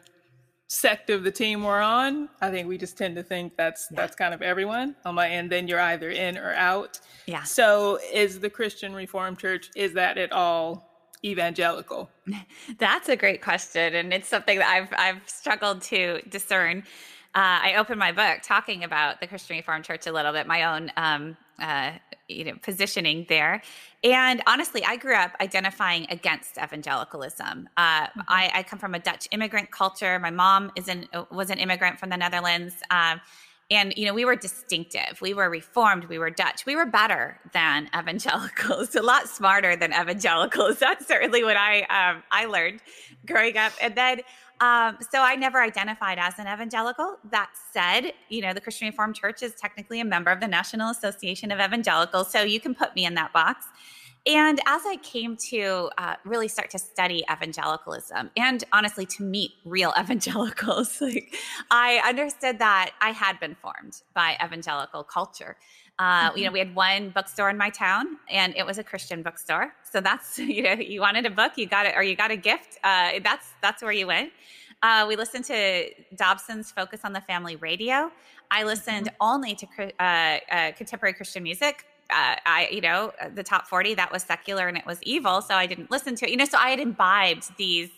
sect 0.69 1.09
of 1.09 1.23
the 1.23 1.31
team 1.31 1.63
we're 1.63 1.81
on, 1.81 2.29
I 2.41 2.51
think 2.51 2.67
we 2.67 2.77
just 2.77 2.95
tend 2.97 3.15
to 3.15 3.23
think 3.23 3.57
that's 3.57 3.87
yeah. 3.91 3.97
that's 3.97 4.15
kind 4.15 4.33
of 4.33 4.41
everyone. 4.41 4.95
Um, 5.03 5.19
and 5.19 5.51
then 5.51 5.67
you're 5.67 5.79
either 5.79 6.11
in 6.11 6.37
or 6.37 6.53
out. 6.53 6.99
Yeah. 7.25 7.43
So 7.43 7.99
is 8.13 8.39
the 8.39 8.49
Christian 8.49 8.93
Reformed 8.93 9.39
Church 9.39 9.69
is 9.75 9.93
that 9.93 10.17
at 10.17 10.31
all 10.31 10.87
evangelical? 11.25 12.09
That's 12.77 13.09
a 13.09 13.15
great 13.15 13.41
question, 13.41 13.95
and 13.95 14.13
it's 14.13 14.29
something 14.29 14.59
that 14.59 14.69
I've 14.69 14.93
I've 14.97 15.27
struggled 15.27 15.81
to 15.83 16.21
discern. 16.29 16.83
Uh, 17.35 17.61
I 17.61 17.75
opened 17.77 17.99
my 17.99 18.11
book 18.11 18.39
talking 18.43 18.83
about 18.83 19.21
the 19.21 19.27
Christian 19.27 19.57
Reformed 19.57 19.85
Church 19.85 20.07
a 20.07 20.11
little 20.11 20.31
bit, 20.31 20.47
my 20.47 20.63
own 20.63 20.91
um, 20.97 21.37
uh, 21.61 21.93
you 22.27 22.45
know 22.45 22.53
positioning 22.61 23.25
there. 23.29 23.61
And 24.03 24.41
honestly 24.47 24.83
i 24.85 24.95
grew 24.95 25.15
up 25.15 25.31
identifying 25.41 26.07
against 26.09 26.57
evangelicalism. 26.57 27.67
Uh, 27.75 28.07
mm-hmm. 28.07 28.19
I, 28.27 28.51
I, 28.53 28.63
come 28.63 28.79
from 28.79 28.95
a 28.95 28.99
dutch 28.99 29.27
immigrant 29.31 29.71
culture. 29.71 30.19
My 30.19 30.29
mom 30.29 30.71
is 30.75 30.87
an 30.87 31.07
was 31.31 31.49
an 31.49 31.57
immigrant 31.57 31.99
from 31.99 32.09
the 32.09 32.17
netherlands. 32.17 32.75
Um, 32.91 33.19
and 33.71 33.93
you 33.95 34.05
know 34.05 34.13
we 34.13 34.25
were 34.25 34.35
distinctive. 34.35 35.21
We 35.21 35.33
were 35.33 35.49
reformed. 35.49 36.05
We 36.05 36.17
were 36.17 36.29
dutch. 36.29 36.65
We 36.65 36.75
were 36.75 36.85
better 36.85 37.39
than 37.53 37.89
evangelicals 37.97 38.95
a 38.95 39.01
lot 39.01 39.27
smarter 39.27 39.75
than 39.75 39.91
evangelicals. 39.93 40.79
That's 40.85 41.07
certainly 41.07 41.43
what 41.43 41.57
i 41.57 41.81
um, 41.83 42.23
i 42.31 42.45
learned 42.45 42.81
growing 43.25 43.57
up. 43.57 43.73
And 43.81 43.95
then 43.95 44.21
um, 44.61 44.97
so 45.11 45.21
I 45.21 45.35
never 45.35 45.61
identified 45.61 46.19
as 46.19 46.37
an 46.37 46.47
evangelical. 46.47 47.17
That 47.31 47.49
said, 47.71 48.13
you 48.27 48.41
know, 48.41 48.53
the 48.53 48.61
Christian 48.61 48.87
Reformed 48.87 49.15
Church 49.15 49.41
is 49.41 49.53
technically 49.55 50.01
a 50.01 50.05
member 50.05 50.31
of 50.31 50.41
the 50.41 50.47
National 50.47 50.89
Association 50.89 51.51
of 51.51 51.59
Evangelicals. 51.59 52.31
So 52.31 52.41
you 52.41 52.59
can 52.59 52.75
put 52.75 52.95
me 52.95 53.05
in 53.05 53.13
that 53.15 53.31
box. 53.31 53.65
And 54.25 54.59
as 54.67 54.81
I 54.85 54.97
came 54.97 55.37
to 55.49 55.89
uh, 55.97 56.15
really 56.25 56.49
start 56.49 56.69
to 56.71 56.79
study 56.79 57.23
evangelicalism 57.31 58.31
and 58.35 58.63
honestly 58.73 59.05
to 59.05 59.23
meet 59.23 59.51
real 59.63 59.93
evangelicals, 59.99 60.99
like, 60.99 61.35
I 61.71 62.01
understood 62.05 62.59
that 62.59 62.91
I 63.01 63.11
had 63.11 63.39
been 63.39 63.55
formed 63.55 64.01
by 64.13 64.37
evangelical 64.43 65.03
culture. 65.03 65.55
Uh, 65.99 66.29
mm-hmm. 66.29 66.37
You 66.37 66.45
know, 66.45 66.51
we 66.51 66.59
had 66.59 66.73
one 66.73 67.09
bookstore 67.09 67.49
in 67.49 67.57
my 67.57 67.69
town, 67.69 68.17
and 68.29 68.55
it 68.55 68.65
was 68.65 68.77
a 68.77 68.83
Christian 68.83 69.21
bookstore. 69.21 69.73
So 69.91 69.99
that's 69.99 70.39
you 70.39 70.63
know, 70.63 70.73
you 70.73 71.01
wanted 71.01 71.25
a 71.25 71.29
book, 71.29 71.53
you 71.57 71.67
got 71.67 71.85
it, 71.85 71.93
or 71.95 72.03
you 72.03 72.15
got 72.15 72.31
a 72.31 72.37
gift. 72.37 72.79
Uh, 72.83 73.19
that's 73.23 73.49
that's 73.61 73.83
where 73.83 73.91
you 73.91 74.07
went. 74.07 74.31
Uh, 74.81 75.05
we 75.07 75.17
listened 75.17 75.43
to 75.43 75.89
Dobson's 76.15 76.71
Focus 76.71 77.01
on 77.03 77.11
the 77.11 77.19
Family 77.21 77.57
radio. 77.57 78.09
I 78.49 78.63
listened 78.63 79.07
mm-hmm. 79.07 79.15
only 79.19 79.55
to 79.55 79.67
uh, 79.99 80.39
uh, 80.49 80.71
contemporary 80.71 81.13
Christian 81.13 81.43
music. 81.43 81.85
Uh, 82.09 82.37
I, 82.45 82.69
you 82.71 82.81
know, 82.81 83.11
the 83.35 83.43
top 83.43 83.67
40, 83.67 83.93
that 83.95 84.11
was 84.11 84.23
secular 84.23 84.67
and 84.67 84.75
it 84.75 84.85
was 84.85 84.97
evil. 85.03 85.43
So 85.43 85.53
I 85.53 85.67
didn't 85.67 85.91
listen 85.91 86.15
to 86.15 86.25
it. 86.25 86.31
You 86.31 86.37
know, 86.37 86.45
so 86.45 86.57
I 86.57 86.69
had 86.69 86.79
imbibed 86.79 87.55
these 87.57 87.89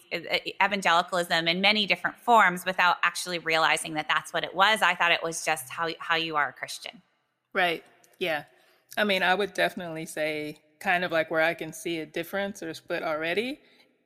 evangelicalism 0.61 1.47
in 1.47 1.61
many 1.61 1.85
different 1.85 2.17
forms 2.17 2.65
without 2.65 2.97
actually 3.03 3.39
realizing 3.39 3.93
that 3.93 4.09
that's 4.09 4.33
what 4.33 4.43
it 4.43 4.53
was. 4.53 4.81
I 4.81 4.95
thought 4.95 5.13
it 5.13 5.23
was 5.23 5.45
just 5.45 5.69
how, 5.69 5.87
how 5.99 6.15
you 6.15 6.35
are 6.35 6.49
a 6.49 6.53
Christian. 6.53 7.01
Right. 7.53 7.83
Yeah. 8.21 8.43
I 8.95 9.03
mean, 9.03 9.23
I 9.23 9.33
would 9.33 9.55
definitely 9.55 10.05
say 10.05 10.59
kind 10.79 11.03
of 11.03 11.11
like 11.11 11.31
where 11.31 11.41
I 11.41 11.55
can 11.55 11.73
see 11.73 11.99
a 11.99 12.05
difference 12.05 12.61
or 12.61 12.71
split 12.75 13.01
already 13.01 13.59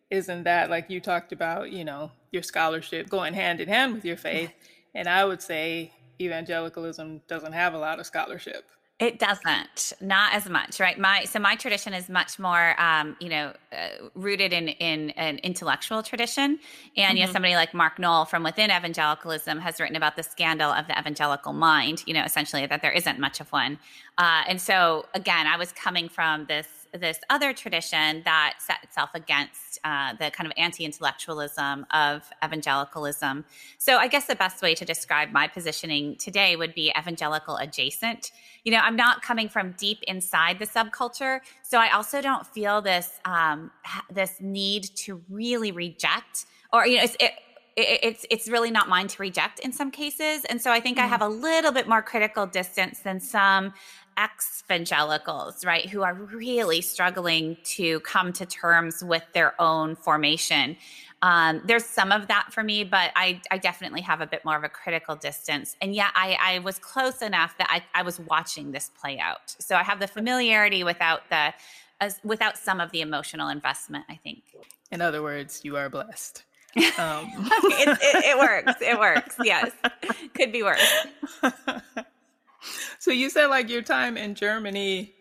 isn't 0.10 0.43
that 0.43 0.69
like 0.69 0.89
you 0.89 1.01
talked 1.01 1.34
about, 1.34 1.72
you 1.72 1.84
know, 1.84 2.12
your 2.31 2.41
scholarship 2.41 3.10
going 3.10 3.34
hand 3.34 3.60
in 3.60 3.67
hand 3.67 3.93
with 3.93 4.05
your 4.05 4.15
faith. 4.15 4.53
And 4.93 5.10
I 5.10 5.25
would 5.25 5.41
say 5.41 5.91
evangelicalism 6.22 7.24
doesn't 7.27 7.51
have 7.51 7.74
a 7.74 7.77
lot 7.77 8.00
of 8.00 8.05
scholarship. 8.05 8.63
It 8.97 9.19
doesn't, 9.19 9.91
not 9.99 10.33
as 10.33 10.47
much, 10.47 10.79
right? 10.79 10.97
My 10.97 11.25
so 11.25 11.37
my 11.37 11.57
tradition 11.57 11.93
is 11.93 12.07
much 12.07 12.39
more, 12.39 12.79
um, 12.79 13.17
you 13.19 13.27
know, 13.27 13.51
uh, 13.73 14.07
rooted 14.13 14.53
in 14.53 14.69
in 14.69 15.09
an 15.11 15.39
intellectual 15.39 16.01
tradition. 16.01 16.43
And 16.43 16.59
mm-hmm. 16.59 16.95
you 16.95 17.05
know, 17.19 17.25
mm-hmm. 17.25 17.33
somebody 17.33 17.55
like 17.55 17.73
Mark 17.73 17.99
Noll 17.99 18.23
from 18.23 18.41
within 18.41 18.71
evangelicalism 18.71 19.59
has 19.59 19.81
written 19.81 19.97
about 19.97 20.15
the 20.15 20.23
scandal 20.23 20.71
of 20.71 20.87
the 20.87 20.97
evangelical 20.97 21.51
mind. 21.51 22.03
You 22.05 22.13
know, 22.13 22.23
essentially 22.23 22.65
that 22.67 22.81
there 22.81 22.93
isn't 22.93 23.19
much 23.19 23.41
of 23.41 23.51
one. 23.51 23.79
Uh, 24.17 24.43
and 24.47 24.61
so 24.61 25.05
again, 25.13 25.45
I 25.45 25.57
was 25.57 25.73
coming 25.73 26.07
from 26.07 26.45
this 26.45 26.85
this 26.97 27.19
other 27.29 27.53
tradition 27.53 28.21
that 28.25 28.55
set 28.59 28.83
itself 28.83 29.09
against 29.13 29.79
uh, 29.83 30.13
the 30.13 30.31
kind 30.31 30.47
of 30.47 30.53
anti-intellectualism 30.57 31.85
of 31.91 32.29
evangelicalism. 32.43 33.45
So 33.77 33.97
I 33.97 34.07
guess 34.07 34.25
the 34.25 34.35
best 34.35 34.61
way 34.61 34.75
to 34.75 34.85
describe 34.85 35.31
my 35.31 35.47
positioning 35.47 36.15
today 36.15 36.55
would 36.55 36.73
be 36.73 36.91
evangelical 36.97 37.57
adjacent 37.57 38.31
you 38.65 38.71
know, 38.71 38.79
I'm 38.79 38.95
not 38.95 39.21
coming 39.21 39.47
from 39.47 39.73
deep 39.73 39.99
inside 40.07 40.57
the 40.57 40.65
subculture, 40.65 41.39
so 41.61 41.77
I 41.77 41.91
also 41.91 42.19
don't 42.19 42.45
feel 42.45 42.81
this 42.81 43.19
um, 43.23 43.71
this 44.11 44.41
need 44.41 44.85
to 44.95 45.21
really 45.29 45.71
reject, 45.71 46.45
or 46.73 46.85
you 46.87 46.97
know, 46.97 47.03
it's, 47.03 47.15
it, 47.19 47.31
it's 47.77 48.25
it's 48.31 48.49
really 48.49 48.71
not 48.71 48.89
mine 48.89 49.07
to 49.07 49.21
reject 49.21 49.59
in 49.59 49.71
some 49.71 49.91
cases, 49.91 50.45
and 50.45 50.59
so 50.59 50.71
I 50.71 50.79
think 50.79 50.97
mm. 50.97 51.03
I 51.03 51.05
have 51.05 51.21
a 51.21 51.27
little 51.27 51.71
bit 51.71 51.87
more 51.87 52.01
critical 52.01 52.47
distance 52.47 52.99
than 53.01 53.19
some 53.19 53.73
evangelicals, 54.17 55.65
right, 55.65 55.89
who 55.89 56.03
are 56.03 56.13
really 56.13 56.81
struggling 56.81 57.57
to 57.63 58.00
come 58.01 58.34
to 58.34 58.45
terms 58.45 59.03
with 59.03 59.24
their 59.34 59.60
own 59.62 59.95
formation. 59.95 60.77
Um, 61.22 61.62
there's 61.65 61.86
some 61.86 62.12
of 62.12 62.27
that 62.27 62.51
for 62.51 62.63
me, 62.63 62.84
but 62.84 63.12
I, 63.15 63.41
I 63.50 63.57
definitely 63.57 64.01
have 64.01 64.22
a 64.22 64.27
bit 64.27 64.45
more 64.45 64.55
of 64.55 64.63
a 64.63 64.69
critical 64.69 65.15
distance. 65.15 65.75
And 65.81 65.95
yet 65.95 66.12
I, 66.15 66.38
I 66.39 66.60
was 66.60 66.77
close 66.77 67.22
enough 67.22 67.57
that 67.57 67.67
I, 67.69 67.84
I 68.00 68.03
was 68.03 68.19
watching 68.19 68.72
this 68.72 68.91
play 69.00 69.17
out. 69.19 69.55
So 69.60 69.75
I 69.75 69.84
have 69.84 70.00
the 70.00 70.07
familiarity 70.07 70.84
without 70.84 71.29
the 71.29 71.53
as, 72.01 72.19
without 72.24 72.57
some 72.57 72.81
of 72.81 72.91
the 72.91 73.01
emotional 73.01 73.48
investment, 73.48 74.05
I 74.10 74.15
think. 74.15 74.43
In 74.91 75.01
other 75.01 75.22
words, 75.24 75.62
you 75.63 75.77
are 75.77 75.89
blessed. 75.89 76.43
Um. 76.98 77.31
it, 77.38 77.98
it, 78.01 78.25
it 78.25 78.38
works. 78.38 78.81
It 78.81 79.00
works. 79.00 79.38
Yes. 79.41 79.72
Could 80.34 80.51
be 80.51 80.62
worse. 80.62 81.07
so 83.00 83.12
you 83.12 83.29
said 83.29 83.48
like 83.48 83.69
your 83.69 83.81
time 83.81 84.17
in 84.17 84.36
Germany 84.36 85.15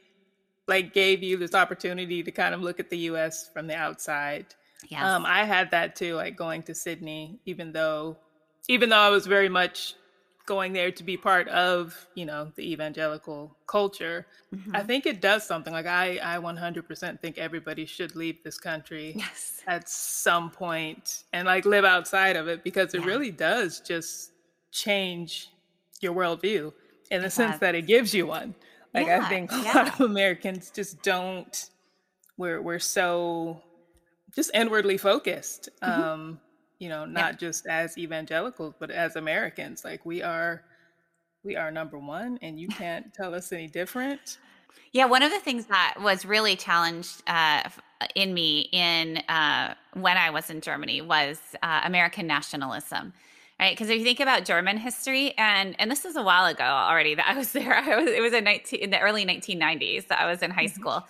like 0.66 0.94
gave 0.94 1.22
you 1.22 1.36
this 1.36 1.54
opportunity 1.54 2.22
to 2.22 2.30
kind 2.30 2.54
of 2.54 2.60
look 2.60 2.80
at 2.80 2.90
the 2.90 2.98
US 2.98 3.48
from 3.52 3.66
the 3.66 3.74
outside. 3.74 4.46
Yes. 4.88 5.02
Um, 5.02 5.24
I 5.26 5.44
had 5.44 5.70
that 5.70 5.96
too, 5.96 6.14
like 6.14 6.36
going 6.36 6.62
to 6.64 6.74
Sydney, 6.74 7.38
even 7.44 7.72
though, 7.72 8.16
even 8.68 8.88
though 8.88 8.98
I 8.98 9.10
was 9.10 9.26
very 9.26 9.48
much 9.48 9.94
going 10.46 10.74
there 10.74 10.90
to 10.90 11.02
be 11.02 11.16
part 11.16 11.48
of, 11.48 12.06
you 12.14 12.26
know, 12.26 12.52
the 12.56 12.70
evangelical 12.70 13.56
culture. 13.66 14.26
Mm-hmm. 14.54 14.76
I 14.76 14.82
think 14.82 15.06
it 15.06 15.22
does 15.22 15.46
something. 15.46 15.72
Like 15.72 15.86
I, 15.86 16.18
I 16.22 16.36
100% 16.36 17.20
think 17.20 17.38
everybody 17.38 17.86
should 17.86 18.14
leave 18.14 18.42
this 18.44 18.58
country 18.58 19.14
yes. 19.16 19.62
at 19.66 19.88
some 19.88 20.50
point 20.50 21.24
and 21.32 21.46
like 21.46 21.64
live 21.64 21.86
outside 21.86 22.36
of 22.36 22.46
it 22.46 22.62
because 22.62 22.94
it 22.94 23.00
yeah. 23.00 23.06
really 23.06 23.30
does 23.30 23.80
just 23.80 24.32
change 24.70 25.48
your 26.00 26.12
worldview 26.12 26.72
in 27.10 27.22
the 27.22 27.30
sense 27.30 27.58
that 27.58 27.74
it 27.74 27.86
gives 27.86 28.14
you 28.14 28.26
one. 28.26 28.54
Like 28.92 29.06
yeah, 29.06 29.20
I 29.24 29.28
think 29.28 29.52
a 29.52 29.56
yeah. 29.56 29.72
lot 29.72 29.88
of 29.88 30.00
Americans 30.00 30.70
just 30.70 31.02
don't. 31.02 31.70
We're 32.36 32.62
we're 32.62 32.78
so 32.78 33.62
just 34.34 34.50
inwardly 34.54 34.96
focused. 34.98 35.68
Mm-hmm. 35.82 36.02
Um, 36.02 36.40
you 36.78 36.88
know, 36.88 37.04
not 37.04 37.32
yeah. 37.34 37.38
just 37.38 37.66
as 37.66 37.96
evangelicals, 37.98 38.74
but 38.78 38.90
as 38.90 39.16
Americans. 39.16 39.84
Like 39.84 40.04
we 40.04 40.22
are, 40.22 40.62
we 41.42 41.56
are 41.56 41.70
number 41.70 41.98
one, 41.98 42.38
and 42.42 42.58
you 42.58 42.68
can't 42.80 43.12
tell 43.14 43.34
us 43.34 43.52
any 43.52 43.66
different. 43.66 44.38
Yeah, 44.92 45.06
one 45.06 45.22
of 45.22 45.32
the 45.32 45.40
things 45.40 45.66
that 45.66 45.96
was 46.00 46.24
really 46.24 46.54
challenged 46.54 47.22
uh, 47.26 47.68
in 48.14 48.32
me 48.32 48.68
in 48.72 49.18
uh, 49.28 49.74
when 49.94 50.16
I 50.16 50.30
was 50.30 50.50
in 50.50 50.60
Germany 50.60 51.00
was 51.00 51.40
uh, 51.62 51.80
American 51.84 52.26
nationalism 52.26 53.12
right? 53.58 53.76
Because 53.76 53.90
if 53.90 53.98
you 53.98 54.04
think 54.04 54.20
about 54.20 54.44
German 54.44 54.76
history, 54.76 55.34
and 55.38 55.74
and 55.78 55.90
this 55.90 56.04
is 56.04 56.16
a 56.16 56.22
while 56.22 56.46
ago 56.46 56.64
already 56.64 57.14
that 57.14 57.26
I 57.28 57.36
was 57.36 57.52
there. 57.52 57.74
I 57.74 57.96
was 57.96 58.08
it 58.08 58.20
was 58.20 58.32
in, 58.32 58.44
19, 58.44 58.80
in 58.80 58.90
the 58.90 59.00
early 59.00 59.24
1990s 59.24 60.08
that 60.08 60.20
I 60.20 60.30
was 60.30 60.42
in 60.42 60.50
high 60.50 60.64
mm-hmm. 60.64 60.80
school, 60.80 61.06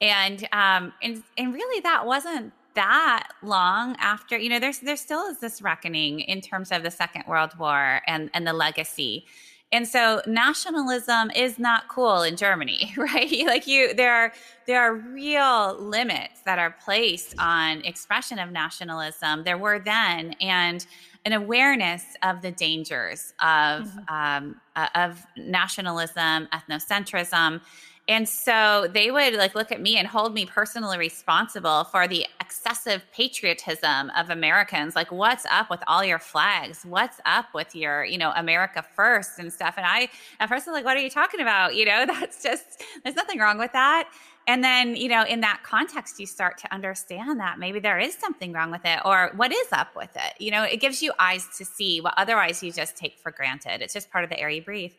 and 0.00 0.46
um 0.52 0.92
and 1.02 1.22
and 1.36 1.54
really 1.54 1.80
that 1.80 2.06
wasn't 2.06 2.52
that 2.74 3.28
long 3.42 3.96
after, 3.98 4.36
you 4.36 4.48
know, 4.48 4.58
there's 4.58 4.80
there 4.80 4.96
still 4.96 5.26
is 5.26 5.38
this 5.38 5.62
reckoning 5.62 6.20
in 6.20 6.40
terms 6.40 6.70
of 6.72 6.82
the 6.82 6.90
Second 6.90 7.24
World 7.26 7.56
War 7.58 8.00
and 8.06 8.30
and 8.34 8.46
the 8.46 8.52
legacy. 8.52 9.26
And 9.72 9.88
so 9.88 10.22
nationalism 10.26 11.32
is 11.34 11.58
not 11.58 11.88
cool 11.88 12.22
in 12.22 12.36
Germany, 12.36 12.94
right? 12.96 13.42
like 13.46 13.66
you 13.66 13.94
there 13.94 14.14
are 14.14 14.32
there 14.66 14.82
are 14.82 14.94
real 14.94 15.76
limits 15.80 16.40
that 16.44 16.58
are 16.58 16.76
placed 16.84 17.34
on 17.38 17.80
expression 17.82 18.38
of 18.38 18.50
nationalism. 18.50 19.44
There 19.44 19.58
were 19.58 19.78
then 19.78 20.34
and 20.40 20.86
an 21.24 21.32
awareness 21.32 22.04
of 22.22 22.42
the 22.42 22.50
dangers 22.50 23.32
of 23.40 23.86
mm-hmm. 23.86 24.14
um, 24.14 24.60
uh, 24.76 24.88
of 24.94 25.24
nationalism, 25.36 26.48
ethnocentrism, 26.52 27.60
and 28.06 28.28
so 28.28 28.86
they 28.92 29.10
would 29.10 29.34
like 29.34 29.54
look 29.54 29.72
at 29.72 29.80
me 29.80 29.96
and 29.96 30.06
hold 30.06 30.34
me 30.34 30.44
personally 30.44 30.98
responsible 30.98 31.84
for 31.84 32.06
the 32.06 32.26
excessive 32.38 33.02
patriotism 33.14 34.10
of 34.14 34.28
Americans. 34.28 34.94
Like, 34.94 35.10
what's 35.10 35.46
up 35.50 35.70
with 35.70 35.82
all 35.86 36.04
your 36.04 36.18
flags? 36.18 36.84
What's 36.84 37.18
up 37.24 37.46
with 37.54 37.74
your, 37.74 38.04
you 38.04 38.18
know, 38.18 38.32
America 38.36 38.84
first 38.94 39.38
and 39.38 39.50
stuff? 39.50 39.74
And 39.78 39.86
I, 39.86 40.10
at 40.38 40.50
first, 40.50 40.68
I 40.68 40.72
was 40.72 40.76
like, 40.76 40.84
what 40.84 40.98
are 40.98 41.00
you 41.00 41.08
talking 41.08 41.40
about? 41.40 41.74
You 41.76 41.86
know, 41.86 42.04
that's 42.06 42.42
just, 42.42 42.82
there's 43.02 43.16
nothing 43.16 43.38
wrong 43.38 43.58
with 43.58 43.72
that. 43.72 44.10
And 44.46 44.62
then, 44.62 44.94
you 44.94 45.08
know, 45.08 45.24
in 45.24 45.40
that 45.40 45.62
context, 45.64 46.20
you 46.20 46.26
start 46.26 46.58
to 46.58 46.72
understand 46.72 47.40
that 47.40 47.58
maybe 47.58 47.80
there 47.80 47.98
is 47.98 48.14
something 48.14 48.52
wrong 48.52 48.70
with 48.70 48.84
it 48.84 49.00
or 49.04 49.32
what 49.36 49.52
is 49.52 49.68
up 49.72 49.96
with 49.96 50.14
it. 50.14 50.34
You 50.38 50.50
know, 50.50 50.64
it 50.64 50.80
gives 50.80 51.02
you 51.02 51.12
eyes 51.18 51.48
to 51.56 51.64
see 51.64 52.00
what 52.00 52.14
otherwise 52.16 52.62
you 52.62 52.70
just 52.70 52.96
take 52.96 53.18
for 53.18 53.30
granted. 53.30 53.80
It's 53.80 53.94
just 53.94 54.10
part 54.10 54.24
of 54.24 54.30
the 54.30 54.38
air 54.38 54.50
you 54.50 54.62
breathe. 54.62 54.92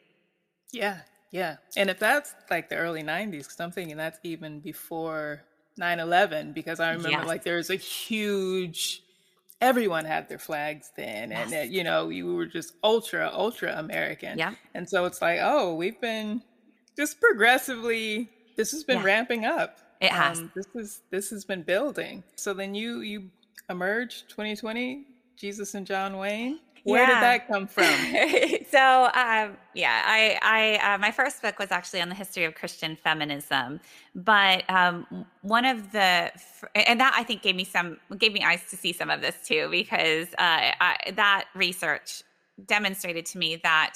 Yeah, 0.72 1.02
yeah. 1.32 1.58
And 1.78 1.90
if 1.90 2.00
that's 2.00 2.34
like 2.50 2.70
the 2.70 2.78
early 2.78 3.04
90s, 3.04 3.32
because 3.32 3.60
I'm 3.60 3.72
thinking 3.72 3.98
that's 3.98 4.20
even 4.24 4.62
before 4.62 5.44
9 5.78 6.00
11, 6.00 6.54
because 6.54 6.80
I 6.80 6.92
remember 6.92 7.10
yes. 7.10 7.28
like 7.28 7.46
was 7.46 7.70
a 7.70 7.76
huge, 7.76 9.04
everyone 9.62 10.06
had 10.06 10.28
their 10.28 10.40
flags 10.40 10.92
then. 10.98 11.32
Yes. 11.32 11.52
And, 11.52 11.72
you 11.72 11.84
know, 11.84 12.10
you 12.10 12.34
were 12.34 12.48
just 12.48 12.74
ultra, 12.84 13.30
ultra 13.32 13.78
American. 13.78 14.40
Yeah. 14.40 14.56
And 14.74 14.90
so 14.90 15.06
it's 15.06 15.22
like, 15.22 15.40
oh, 15.42 15.76
we've 15.76 16.02
been 16.02 16.42
just 16.98 17.22
progressively, 17.22 18.30
this 18.56 18.72
has 18.72 18.84
been 18.84 19.00
yeah. 19.00 19.06
ramping 19.06 19.46
up. 19.46 19.80
It 20.02 20.12
has. 20.12 20.40
Um, 20.40 20.52
this 20.56 20.68
is 20.76 21.02
this 21.10 21.30
has 21.30 21.46
been 21.46 21.64
building. 21.64 22.24
So 22.36 22.54
then 22.54 22.76
you 22.76 23.00
you 23.00 23.30
emerged 23.70 24.30
2020, 24.30 25.06
Jesus 25.38 25.74
and 25.74 25.86
John 25.86 26.18
Wayne. 26.18 26.60
Where 26.86 27.02
yeah. 27.02 27.16
did 27.16 27.24
that 27.24 27.48
come 27.48 27.66
from? 27.66 27.86
so, 28.70 29.06
um, 29.06 29.58
yeah, 29.74 30.04
I, 30.06 30.38
I, 30.44 30.94
uh, 30.94 30.98
my 31.00 31.10
first 31.10 31.42
book 31.42 31.58
was 31.58 31.72
actually 31.72 32.00
on 32.02 32.10
the 32.10 32.16
history 32.16 32.44
of 32.44 32.54
Christian 32.54 32.96
feminism, 32.96 33.80
but 34.14 34.70
um, 34.70 35.26
one 35.42 35.66
of 35.66 35.92
the, 35.92 36.32
and 36.76 37.00
that 37.00 37.16
I 37.18 37.24
think 37.24 37.42
gave 37.42 37.56
me 37.56 37.64
some, 37.64 37.98
gave 38.20 38.34
me 38.34 38.44
eyes 38.44 38.62
to 38.70 38.78
see 38.78 38.94
some 38.94 39.10
of 39.10 39.22
this 39.22 39.36
too, 39.48 39.68
because 39.72 40.28
uh, 40.34 40.78
I, 40.80 41.12
that 41.16 41.46
research 41.56 42.22
demonstrated 42.68 43.26
to 43.28 43.40
me 43.40 43.60
that 43.64 43.96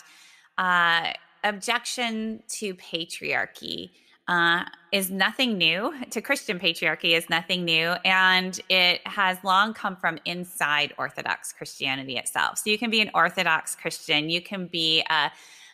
uh, 0.58 1.14
objection 1.44 2.42
to 2.48 2.74
patriarchy 2.74 3.92
uh, 4.30 4.64
is 4.92 5.10
nothing 5.10 5.58
new 5.58 5.92
to 6.12 6.22
Christian 6.22 6.60
patriarchy 6.60 7.18
is 7.18 7.30
nothing 7.32 7.66
new, 7.66 7.96
and 8.06 8.60
it 8.70 9.02
has 9.08 9.44
long 9.44 9.74
come 9.74 9.96
from 9.96 10.20
inside 10.24 10.94
Orthodox 11.00 11.52
Christianity 11.52 12.16
itself. 12.16 12.60
So 12.60 12.70
you 12.70 12.78
can 12.78 12.92
be 12.92 13.02
an 13.02 13.10
Orthodox 13.16 13.76
Christian, 13.76 14.30
you 14.30 14.40
can 14.42 14.68
be 14.68 15.04
a 15.10 15.32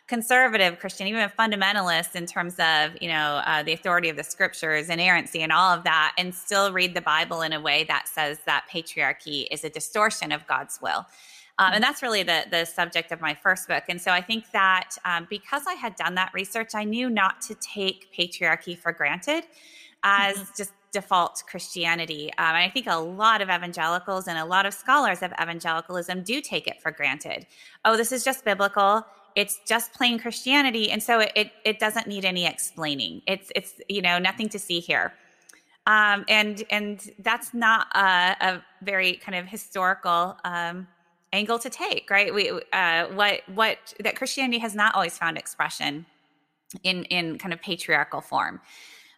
conservative 0.07 0.79
Christian, 0.79 1.07
even 1.07 1.21
a 1.21 1.29
fundamentalist 1.29 2.15
in 2.15 2.25
terms 2.25 2.55
of 2.59 2.91
you 3.01 3.09
know 3.09 3.41
uh, 3.45 3.61
the 3.61 3.73
authority 3.73 4.07
of 4.07 4.15
the 4.15 4.23
scriptures, 4.23 4.89
inerrancy, 4.89 5.41
and 5.41 5.51
all 5.51 5.73
of 5.73 5.83
that, 5.83 6.15
and 6.17 6.33
still 6.33 6.71
read 6.71 6.93
the 6.93 7.01
Bible 7.01 7.41
in 7.41 7.51
a 7.51 7.59
way 7.59 7.83
that 7.83 8.07
says 8.07 8.39
that 8.45 8.65
patriarchy 8.71 9.47
is 9.51 9.65
a 9.65 9.69
distortion 9.69 10.31
of 10.31 10.47
God's 10.47 10.79
will. 10.81 11.05
Um, 11.57 11.71
and 11.73 11.83
that's 11.83 12.03
really 12.03 12.23
the 12.23 12.43
the 12.49 12.65
subject 12.65 13.11
of 13.11 13.21
my 13.21 13.33
first 13.33 13.67
book. 13.67 13.83
And 13.87 14.01
so 14.01 14.11
I 14.11 14.21
think 14.21 14.51
that 14.51 14.97
um, 15.05 15.27
because 15.29 15.63
I 15.67 15.73
had 15.73 15.95
done 15.95 16.15
that 16.15 16.31
research, 16.33 16.75
I 16.75 16.83
knew 16.83 17.09
not 17.09 17.41
to 17.41 17.55
take 17.55 18.13
patriarchy 18.17 18.77
for 18.77 18.91
granted 18.91 19.45
as 20.03 20.35
mm-hmm. 20.35 20.51
just 20.57 20.71
default 20.91 21.43
Christianity. 21.49 22.31
Um, 22.37 22.55
and 22.55 22.57
I 22.57 22.69
think 22.69 22.87
a 22.87 22.95
lot 22.95 23.41
of 23.41 23.49
evangelicals 23.49 24.27
and 24.27 24.37
a 24.37 24.45
lot 24.45 24.65
of 24.65 24.73
scholars 24.73 25.21
of 25.21 25.33
evangelicalism 25.41 26.23
do 26.23 26.39
take 26.41 26.67
it 26.67 26.81
for 26.81 26.91
granted. 26.91 27.45
Oh, 27.83 27.97
this 27.97 28.11
is 28.11 28.23
just 28.23 28.45
biblical. 28.45 29.05
It's 29.35 29.59
just 29.67 29.93
plain 29.93 30.17
Christianity, 30.17 30.89
and 30.89 31.03
so 31.03 31.19
it, 31.19 31.31
it, 31.35 31.51
it 31.65 31.79
doesn't 31.79 32.07
need 32.07 32.23
any 32.23 32.45
explaining. 32.45 33.21
It's 33.27 33.51
it's 33.53 33.73
you 33.89 34.01
know 34.01 34.17
nothing 34.17 34.47
to 34.49 34.59
see 34.59 34.79
here. 34.79 35.13
Um, 35.87 36.25
and 36.29 36.63
and 36.71 37.11
that's 37.19 37.53
not 37.53 37.87
a, 37.93 38.35
a, 38.41 38.63
very 38.81 39.13
kind 39.17 39.35
of 39.35 39.45
historical 39.45 40.35
um, 40.43 40.87
angle 41.35 41.59
to 41.59 41.69
take, 41.69 42.09
right? 42.09 42.33
We 42.33 42.51
uh, 42.73 43.07
what 43.07 43.41
what 43.53 43.77
that 43.99 44.15
Christianity 44.15 44.59
has 44.59 44.73
not 44.75 44.95
always 44.95 45.17
found 45.17 45.37
expression 45.37 46.05
in 46.83 47.03
in 47.05 47.37
kind 47.37 47.53
of 47.53 47.61
patriarchal 47.61 48.21
form. 48.21 48.61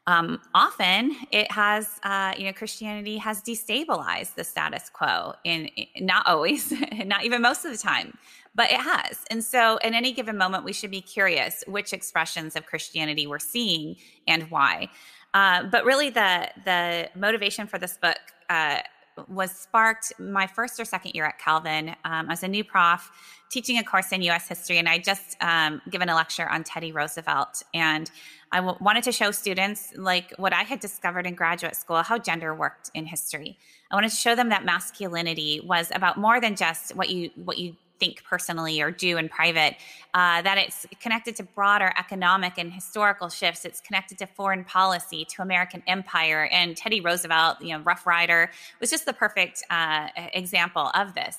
Um, 0.08 0.40
often 0.56 1.18
it 1.32 1.52
has, 1.52 2.00
uh, 2.04 2.34
you 2.38 2.46
know, 2.46 2.54
Christianity 2.54 3.18
has 3.18 3.42
destabilized 3.42 4.36
the 4.36 4.46
status 4.46 4.90
quo 4.90 5.34
in, 5.44 5.66
in 5.66 6.06
not 6.06 6.26
always, 6.26 6.74
not 7.06 7.26
even 7.26 7.42
most 7.42 7.66
of 7.66 7.74
the 7.74 7.78
time, 7.78 8.18
but 8.56 8.72
it 8.72 8.80
has. 8.80 9.26
And 9.30 9.44
so, 9.44 9.78
in 9.84 9.94
any 9.94 10.14
given 10.14 10.38
moment, 10.38 10.64
we 10.64 10.72
should 10.72 10.92
be 10.92 11.02
curious 11.02 11.62
which 11.68 11.92
expressions 11.92 12.56
of 12.56 12.66
Christianity 12.66 13.28
we're 13.28 13.38
seeing 13.38 13.98
and 14.28 14.44
why. 14.44 14.88
Uh, 15.34 15.64
but 15.64 15.84
really, 15.84 16.10
the 16.10 16.50
the 16.64 17.10
motivation 17.14 17.68
for 17.68 17.78
this 17.78 17.98
book 17.98 18.18
uh, 18.50 18.80
was 19.28 19.52
sparked 19.52 20.14
my 20.20 20.48
first 20.48 20.80
or 20.80 20.86
second 20.86 21.12
year 21.14 21.26
at 21.26 21.40
Calvin 21.40 21.96
um, 22.06 22.28
was 22.28 22.44
a 22.44 22.48
new 22.48 22.64
prof 22.64 23.12
teaching 23.50 23.78
a 23.78 23.84
course 23.84 24.12
in 24.12 24.22
U.S. 24.24 24.48
history, 24.48 24.78
and 24.78 24.90
I 24.90 24.98
just 24.98 25.42
um, 25.42 25.82
given 25.90 26.10
a 26.10 26.16
lecture 26.16 26.50
on 26.50 26.64
Teddy 26.64 26.92
Roosevelt, 26.92 27.64
and 27.74 28.12
I 28.52 28.58
w- 28.58 28.78
wanted 28.82 29.04
to 29.04 29.12
show 29.12 29.32
students 29.32 29.94
like 29.96 30.34
what 30.38 30.54
I 30.54 30.64
had 30.64 30.80
discovered 30.80 31.26
in 31.26 31.36
graduate 31.36 31.76
school, 31.76 32.02
how 32.04 32.18
gender 32.18 32.54
worked 32.54 32.92
in 32.94 33.06
history. 33.06 33.58
I 33.90 33.96
wanted 33.96 34.10
to 34.10 34.16
show 34.16 34.36
them 34.36 34.50
that 34.50 34.66
masculinity 34.66 35.62
was 35.64 35.92
about 35.94 36.18
more 36.18 36.42
than 36.42 36.56
just 36.56 36.96
what 36.96 37.10
you 37.10 37.30
what 37.36 37.58
you 37.58 37.76
think 38.00 38.24
personally 38.24 38.82
or 38.82 38.92
do 38.92 39.18
in 39.18 39.30
private, 39.30 39.76
uh, 40.14 40.42
that 40.42 40.58
it's 40.58 40.86
connected 41.00 41.36
to 41.38 41.44
broader 41.44 41.94
economic 41.98 42.58
and 42.58 42.72
historical 42.72 43.30
shifts. 43.30 43.66
It's 43.66 43.82
connected 43.82 44.18
to 44.20 44.28
foreign 44.28 44.64
policy, 44.64 45.26
to 45.36 45.42
American 45.42 45.84
empire. 45.88 46.48
And 46.52 46.76
Teddy 46.76 47.02
Roosevelt, 47.02 47.62
you 47.62 47.78
know, 47.78 47.84
Rough 47.84 48.06
Rider, 48.08 48.52
was 48.80 48.90
just 48.90 49.06
the 49.06 49.14
perfect 49.14 49.64
uh, 49.70 50.08
example 50.34 50.92
of 50.94 51.14
this. 51.14 51.38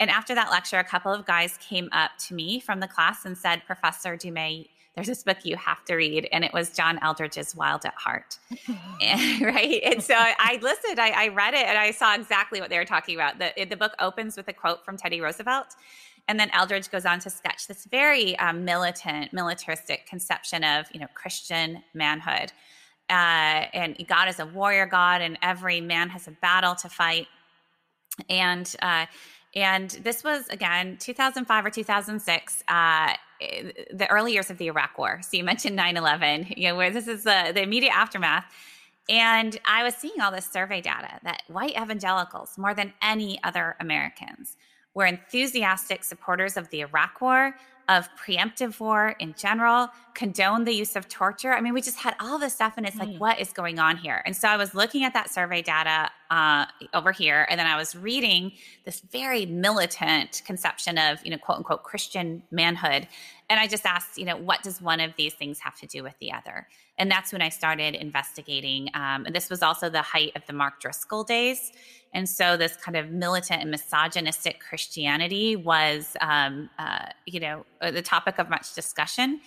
And 0.00 0.10
after 0.10 0.34
that 0.34 0.50
lecture, 0.50 0.78
a 0.78 0.84
couple 0.84 1.12
of 1.12 1.26
guys 1.26 1.58
came 1.58 1.90
up 1.92 2.12
to 2.26 2.34
me 2.34 2.58
from 2.58 2.80
the 2.80 2.88
class 2.88 3.26
and 3.26 3.36
said, 3.36 3.62
Professor 3.66 4.16
Du 4.16 4.32
Mez, 4.32 4.66
there's 4.94 5.06
this 5.06 5.22
book 5.22 5.38
you 5.44 5.56
have 5.56 5.84
to 5.84 5.94
read. 5.94 6.28
And 6.32 6.44
it 6.44 6.52
was 6.52 6.70
john 6.70 6.98
Eldredge's 7.02 7.54
wild 7.54 7.84
at 7.84 7.94
heart. 7.94 8.38
And, 9.02 9.40
right? 9.42 9.80
And 9.84 10.02
so 10.02 10.14
i 10.16 10.58
listened. 10.60 10.98
I, 10.98 11.24
I, 11.24 11.28
read 11.28 11.54
it 11.54 11.66
and 11.66 11.78
i 11.78 11.90
saw 11.90 12.14
exactly 12.14 12.60
what 12.60 12.70
they 12.70 12.78
were 12.78 12.84
talking 12.84 13.14
about. 13.14 13.38
The, 13.38 13.64
the 13.64 13.76
book 13.76 13.94
opens 13.98 14.36
with 14.36 14.48
a 14.48 14.52
quote 14.52 14.84
from 14.84 14.96
teddy 14.96 15.20
roosevelt. 15.20 15.68
And 16.28 16.38
then 16.38 16.50
Eldridge 16.52 16.90
goes 16.90 17.06
on 17.06 17.18
to 17.20 17.30
sketch 17.30 17.66
this 17.66 17.86
very 17.86 18.38
um, 18.38 18.64
militant 18.64 19.32
militaristic 19.32 20.06
conception 20.06 20.64
of 20.64 20.86
you 20.92 21.00
know 21.00 21.08
christian 21.14 21.82
manhood. 21.94 22.52
Uh, 23.08 23.68
and 23.74 23.96
god 24.08 24.28
is 24.28 24.38
a 24.38 24.46
warrior 24.46 24.86
god 24.86 25.20
and 25.20 25.38
every 25.42 25.80
man 25.80 26.08
has 26.08 26.26
a 26.26 26.32
battle 26.32 26.74
to 26.74 26.88
fight. 26.88 27.26
And 28.28 28.74
uh, 28.82 29.06
and 29.54 29.90
this 29.90 30.22
was 30.22 30.48
again 30.48 30.96
2005 30.98 31.66
or 31.66 31.70
2006 31.70 32.64
uh, 32.68 33.14
the 33.92 34.06
early 34.10 34.32
years 34.32 34.50
of 34.50 34.58
the 34.58 34.66
Iraq 34.66 34.98
War. 34.98 35.20
So 35.22 35.36
you 35.36 35.44
mentioned 35.44 35.78
9/11, 35.78 36.56
you 36.56 36.68
know, 36.68 36.76
where 36.76 36.90
this 36.90 37.08
is 37.08 37.24
the, 37.24 37.52
the 37.54 37.62
immediate 37.62 37.96
aftermath. 37.96 38.44
And 39.08 39.58
I 39.64 39.82
was 39.82 39.94
seeing 39.94 40.20
all 40.20 40.30
this 40.30 40.46
survey 40.46 40.80
data 40.80 41.18
that 41.24 41.42
white 41.48 41.76
evangelicals, 41.80 42.56
more 42.56 42.74
than 42.74 42.92
any 43.02 43.42
other 43.42 43.76
Americans, 43.80 44.56
were 44.94 45.06
enthusiastic 45.06 46.04
supporters 46.04 46.56
of 46.56 46.68
the 46.70 46.80
Iraq 46.80 47.20
War, 47.20 47.56
of 47.90 48.08
preemptive 48.14 48.78
war 48.78 49.16
in 49.18 49.34
general, 49.36 49.88
condone 50.14 50.64
the 50.64 50.72
use 50.72 50.94
of 50.94 51.08
torture. 51.08 51.52
I 51.52 51.60
mean, 51.60 51.74
we 51.74 51.82
just 51.82 51.98
had 51.98 52.14
all 52.20 52.38
this 52.38 52.54
stuff, 52.54 52.74
and 52.76 52.86
it's 52.86 52.94
mm. 52.94 53.00
like, 53.00 53.20
what 53.20 53.40
is 53.40 53.52
going 53.52 53.80
on 53.80 53.96
here? 53.96 54.22
And 54.24 54.36
so 54.36 54.46
I 54.46 54.56
was 54.56 54.76
looking 54.76 55.02
at 55.02 55.12
that 55.14 55.28
survey 55.28 55.60
data 55.60 56.08
uh, 56.30 56.66
over 56.94 57.10
here, 57.10 57.48
and 57.50 57.58
then 57.58 57.66
I 57.66 57.76
was 57.76 57.96
reading 57.96 58.52
this 58.84 59.00
very 59.00 59.44
militant 59.44 60.42
conception 60.46 60.98
of, 60.98 61.18
you 61.24 61.32
know, 61.32 61.38
quote 61.38 61.58
unquote 61.58 61.82
Christian 61.82 62.44
manhood. 62.52 63.08
And 63.48 63.58
I 63.58 63.66
just 63.66 63.84
asked, 63.84 64.16
you 64.16 64.24
know, 64.24 64.36
what 64.36 64.62
does 64.62 64.80
one 64.80 65.00
of 65.00 65.16
these 65.16 65.34
things 65.34 65.58
have 65.58 65.74
to 65.80 65.86
do 65.86 66.04
with 66.04 66.14
the 66.20 66.32
other? 66.32 66.68
And 67.00 67.10
that's 67.10 67.32
when 67.32 67.42
I 67.42 67.48
started 67.48 67.96
investigating. 67.96 68.88
Um, 68.94 69.26
this 69.32 69.50
was 69.50 69.62
also 69.62 69.90
the 69.90 70.02
height 70.02 70.32
of 70.36 70.46
the 70.46 70.52
Mark 70.52 70.80
Driscoll 70.80 71.24
days. 71.24 71.72
And 72.14 72.28
so 72.28 72.56
this 72.56 72.76
kind 72.76 72.96
of 72.96 73.10
militant 73.10 73.62
and 73.62 73.70
misogynistic 73.70 74.60
Christianity 74.60 75.56
was, 75.56 76.16
um, 76.20 76.70
uh, 76.78 77.06
you 77.26 77.40
know, 77.40 77.66
uh, 77.80 77.90
the 77.90 78.02
topic 78.02 78.38
of 78.38 78.48
much 78.48 78.74
discussion. 78.74 79.40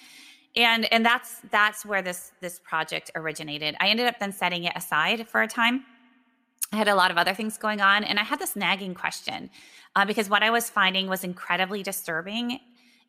And 0.56 0.92
and 0.94 1.06
that's 1.06 1.42
that's 1.50 1.86
where 1.86 2.02
this 2.02 2.32
this 2.42 2.60
project 2.60 3.10
originated. 3.16 3.76
I 3.80 3.88
ended 3.88 4.08
up 4.08 4.20
then 4.20 4.32
setting 4.32 4.66
it 4.66 4.74
aside 4.76 5.28
for 5.28 5.42
a 5.42 5.48
time 5.48 5.86
I 6.74 6.78
had 6.78 6.88
a 6.88 6.96
lot 6.96 7.12
of 7.12 7.18
other 7.18 7.36
things 7.36 7.58
going 7.58 7.82
on, 7.82 8.04
and 8.04 8.20
I 8.20 8.24
had 8.24 8.40
this 8.40 8.56
nagging 8.56 8.96
question 8.96 9.52
uh, 9.96 10.06
because 10.06 10.28
what 10.28 10.42
I 10.42 10.50
was 10.50 10.72
finding 10.72 11.08
was 11.08 11.24
incredibly 11.24 11.84
disturbing, 11.84 12.60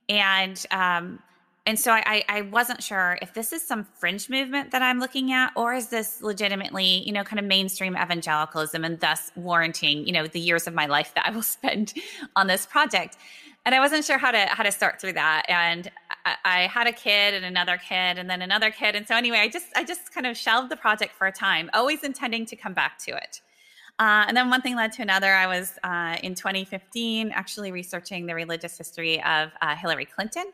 and 0.07 0.63
um, 0.71 1.19
and 1.67 1.79
so 1.79 1.93
I, 1.93 2.23
I 2.29 2.43
wasn't 2.43 2.83
sure 2.83 3.19
if 3.23 3.33
this 3.33 3.51
is 3.53 3.63
some 3.63 3.85
fringe 3.85 4.29
movement 4.29 4.71
that 4.73 4.83
I'm 4.83 5.01
looking 5.01 5.33
at, 5.33 5.51
or 5.57 5.73
is 5.73 5.89
this 5.89 6.21
legitimately, 6.21 7.03
you 7.07 7.13
know, 7.13 7.25
kind 7.25 7.41
of 7.41 7.47
mainstream 7.47 7.97
evangelicalism 7.97 8.85
and 8.85 9.01
thus 9.01 9.31
warranting, 9.35 10.07
you 10.07 10.13
know, 10.13 10.27
the 10.27 10.41
years 10.41 10.67
of 10.67 10.75
my 10.75 10.85
life 10.85 11.13
that 11.15 11.25
I 11.27 11.31
will 11.31 11.43
spend 11.57 11.95
on 12.37 12.49
this 12.49 12.67
project. 12.67 13.17
And 13.65 13.75
I 13.75 13.81
wasn't 13.81 14.05
sure 14.05 14.19
how 14.19 14.31
to 14.31 14.41
how 14.41 14.63
to 14.63 14.71
start 14.71 15.01
through 15.01 15.15
that. 15.15 15.45
And 15.49 15.91
I, 16.27 16.35
I 16.45 16.61
had 16.67 16.87
a 16.87 16.93
kid 16.93 17.33
and 17.33 17.47
another 17.47 17.79
kid 17.79 18.19
and 18.19 18.29
then 18.29 18.43
another 18.43 18.71
kid. 18.71 18.95
And 18.95 19.09
so 19.09 19.17
anyway, 19.17 19.39
I 19.39 19.49
just 19.49 19.69
I 19.75 19.85
just 19.85 20.13
kind 20.13 20.27
of 20.27 20.37
shelved 20.37 20.71
the 20.71 20.77
project 20.77 21.15
for 21.15 21.27
a 21.27 21.33
time, 21.33 21.71
always 21.73 22.05
intending 22.05 22.45
to 22.47 22.57
come 22.57 22.75
back 22.75 22.99
to 23.07 23.17
it. 23.17 23.41
Uh, 23.99 24.25
and 24.29 24.37
then 24.37 24.51
one 24.51 24.61
thing 24.61 24.77
led 24.77 24.93
to 24.93 25.03
another. 25.03 25.33
I 25.33 25.47
was 25.47 25.79
uh, 25.83 26.17
in 26.23 26.35
2015 26.35 27.31
actually 27.31 27.73
researching 27.73 28.27
the 28.27 28.35
religious 28.35 28.77
history 28.77 29.23
of 29.23 29.51
uh, 29.63 29.75
Hillary 29.77 30.05
Clinton 30.05 30.53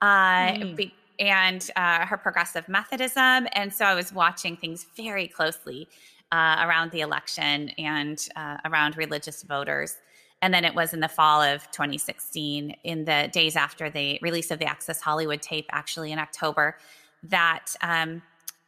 uh, 0.00 0.52
mm. 0.52 0.76
be, 0.76 0.94
and 1.18 1.70
uh, 1.76 2.06
her 2.06 2.16
progressive 2.16 2.68
Methodism. 2.68 3.48
And 3.52 3.72
so 3.72 3.84
I 3.84 3.94
was 3.94 4.12
watching 4.12 4.56
things 4.56 4.86
very 4.96 5.28
closely 5.28 5.88
uh, 6.32 6.56
around 6.60 6.90
the 6.92 7.00
election 7.00 7.70
and 7.78 8.26
uh, 8.36 8.58
around 8.64 8.96
religious 8.96 9.42
voters. 9.42 9.96
And 10.40 10.54
then 10.54 10.64
it 10.64 10.74
was 10.74 10.94
in 10.94 11.00
the 11.00 11.08
fall 11.08 11.42
of 11.42 11.68
2016, 11.72 12.76
in 12.84 13.04
the 13.04 13.28
days 13.32 13.56
after 13.56 13.90
the 13.90 14.18
release 14.22 14.50
of 14.50 14.60
the 14.60 14.66
Access 14.66 15.00
Hollywood 15.00 15.42
tape, 15.42 15.66
actually 15.72 16.12
in 16.12 16.18
October, 16.18 16.78
that 17.24 17.74
um, 17.82 18.22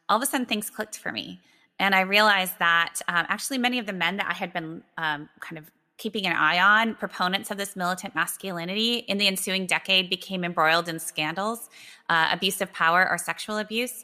all 0.09 0.17
of 0.17 0.23
a 0.23 0.25
sudden 0.25 0.45
things 0.45 0.69
clicked 0.69 0.97
for 0.97 1.11
me. 1.11 1.39
And 1.79 1.95
I 1.95 2.01
realized 2.01 2.59
that 2.59 2.95
um, 3.07 3.25
actually 3.29 3.57
many 3.57 3.79
of 3.79 3.85
the 3.85 3.93
men 3.93 4.17
that 4.17 4.27
I 4.29 4.33
had 4.33 4.51
been 4.51 4.83
um, 4.97 5.29
kind 5.39 5.57
of 5.57 5.71
keeping 6.01 6.25
an 6.25 6.33
eye 6.33 6.59
on, 6.59 6.95
proponents 6.95 7.51
of 7.51 7.57
this 7.57 7.75
militant 7.75 8.15
masculinity 8.15 8.95
in 9.07 9.19
the 9.19 9.27
ensuing 9.27 9.67
decade 9.67 10.09
became 10.09 10.43
embroiled 10.43 10.89
in 10.89 10.97
scandals, 10.97 11.69
uh, 12.09 12.29
abuse 12.31 12.59
of 12.59 12.73
power, 12.73 13.07
or 13.09 13.17
sexual 13.17 13.57
abuse. 13.57 14.03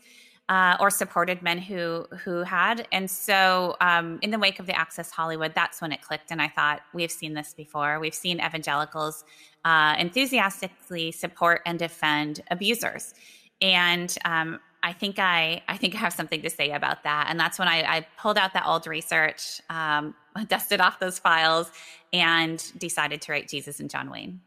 Uh, 0.49 0.77
or 0.79 0.89
supported 0.89 1.41
men 1.41 1.57
who 1.57 2.07
who 2.23 2.41
had, 2.41 2.87
and 2.93 3.11
so 3.11 3.75
um, 3.81 4.17
in 4.21 4.31
the 4.31 4.39
wake 4.39 4.59
of 4.61 4.65
the 4.65 4.73
Access 4.73 5.11
Hollywood, 5.11 5.51
that's 5.53 5.81
when 5.81 5.91
it 5.91 6.01
clicked, 6.01 6.31
and 6.31 6.41
I 6.41 6.47
thought 6.47 6.79
we've 6.93 7.11
seen 7.11 7.33
this 7.33 7.53
before. 7.53 7.99
We've 7.99 8.15
seen 8.15 8.39
evangelicals 8.39 9.25
uh, 9.65 9.95
enthusiastically 9.99 11.11
support 11.11 11.59
and 11.65 11.77
defend 11.77 12.43
abusers, 12.49 13.13
and 13.61 14.17
um, 14.23 14.61
I 14.87 14.93
think 14.93 15.19
I 15.19 15.61
I 15.67 15.75
think 15.75 15.95
I 15.95 15.97
have 15.97 16.13
something 16.13 16.41
to 16.43 16.49
say 16.49 16.71
about 16.71 17.03
that, 17.03 17.27
and 17.29 17.37
that's 17.37 17.59
when 17.59 17.67
I, 17.67 17.81
I 17.81 18.07
pulled 18.17 18.37
out 18.37 18.53
that 18.53 18.65
old 18.65 18.87
research, 18.87 19.61
um, 19.69 20.15
dusted 20.47 20.79
off 20.79 20.97
those 20.97 21.19
files, 21.19 21.69
and 22.13 22.63
decided 22.77 23.21
to 23.23 23.33
write 23.33 23.49
Jesus 23.49 23.81
and 23.81 23.89
John 23.89 24.09
Wayne. 24.09 24.39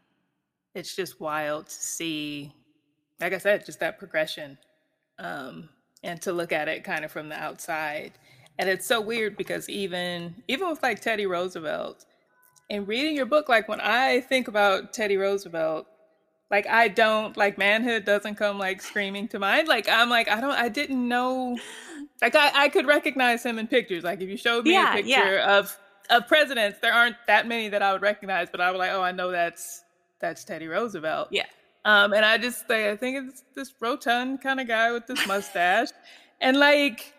It's 0.73 0.95
just 0.95 1.19
wild 1.21 1.67
to 1.67 1.73
see, 1.73 2.51
like 3.19 3.33
I 3.33 3.37
said, 3.37 3.67
just 3.67 3.79
that 3.81 3.99
progression, 3.99 4.57
um, 5.19 5.69
and 6.01 6.19
to 6.23 6.33
look 6.33 6.51
at 6.51 6.67
it 6.67 6.83
kind 6.83 7.05
of 7.05 7.11
from 7.11 7.29
the 7.29 7.35
outside. 7.35 8.13
And 8.57 8.67
it's 8.67 8.87
so 8.87 8.99
weird 8.99 9.37
because 9.37 9.69
even 9.69 10.33
even 10.47 10.67
with 10.71 10.81
like 10.81 11.01
Teddy 11.01 11.27
Roosevelt, 11.27 12.07
and 12.71 12.87
reading 12.87 13.15
your 13.15 13.27
book, 13.27 13.47
like 13.47 13.67
when 13.67 13.79
I 13.79 14.21
think 14.21 14.47
about 14.47 14.91
Teddy 14.91 15.17
Roosevelt, 15.17 15.85
like 16.51 16.67
I 16.67 16.89
don't 16.89 17.35
like 17.37 17.57
manhood 17.57 18.03
doesn't 18.05 18.35
come 18.35 18.59
like 18.59 18.81
screaming 18.81 19.29
to 19.29 19.39
mind. 19.39 19.69
Like 19.69 19.87
I'm 19.89 20.09
like 20.09 20.29
I 20.29 20.41
don't 20.41 20.51
I 20.51 20.67
didn't 20.69 21.07
know 21.07 21.57
like 22.21 22.35
I, 22.35 22.51
I 22.65 22.69
could 22.69 22.85
recognize 22.85 23.43
him 23.43 23.57
in 23.57 23.67
pictures. 23.67 24.03
Like 24.03 24.21
if 24.21 24.29
you 24.29 24.37
showed 24.37 24.65
me 24.65 24.73
yeah, 24.73 24.91
a 24.91 24.95
picture 24.97 25.09
yeah. 25.09 25.57
of 25.57 25.75
of 26.09 26.27
presidents, 26.27 26.79
there 26.81 26.93
aren't 26.93 27.15
that 27.27 27.47
many 27.47 27.69
that 27.69 27.81
I 27.81 27.93
would 27.93 28.01
recognize, 28.01 28.49
but 28.51 28.59
I 28.59 28.69
was 28.69 28.79
like, 28.79 28.91
oh, 28.91 29.01
I 29.01 29.13
know 29.13 29.31
that's 29.31 29.83
that's 30.19 30.43
Teddy 30.43 30.67
Roosevelt. 30.67 31.29
Yeah. 31.31 31.45
Um, 31.85 32.13
and 32.13 32.23
I 32.25 32.37
just 32.37 32.69
like 32.69 32.85
I 32.85 32.95
think 32.97 33.29
it's 33.29 33.43
this 33.55 33.73
rotund 33.79 34.41
kind 34.41 34.59
of 34.59 34.67
guy 34.67 34.91
with 34.91 35.07
this 35.07 35.25
mustache, 35.25 35.87
and 36.41 36.57
like 36.57 37.13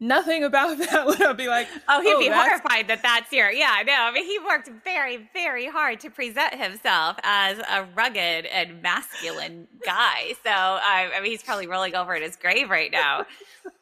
nothing 0.00 0.44
about 0.44 0.78
that 0.90 1.06
would 1.06 1.22
I 1.22 1.32
be 1.32 1.48
like, 1.48 1.68
oh, 1.88 2.00
he'd 2.00 2.14
oh, 2.14 2.18
be 2.18 2.28
horrified 2.28 2.88
that 2.88 3.02
that's 3.02 3.30
here. 3.30 3.50
Yeah, 3.50 3.82
no, 3.86 3.94
I 3.94 4.12
mean, 4.12 4.24
he 4.24 4.38
worked 4.38 4.70
very, 4.84 5.28
very 5.32 5.66
hard 5.66 6.00
to 6.00 6.10
present 6.10 6.54
himself 6.54 7.16
as 7.22 7.58
a 7.58 7.86
rugged 7.94 8.46
and 8.46 8.82
masculine 8.82 9.68
guy. 9.84 10.34
So, 10.44 10.50
I 10.50 11.10
mean, 11.22 11.30
he's 11.30 11.42
probably 11.42 11.66
rolling 11.66 11.94
over 11.94 12.14
in 12.14 12.22
his 12.22 12.36
grave 12.36 12.70
right 12.70 12.90
now. 12.90 13.26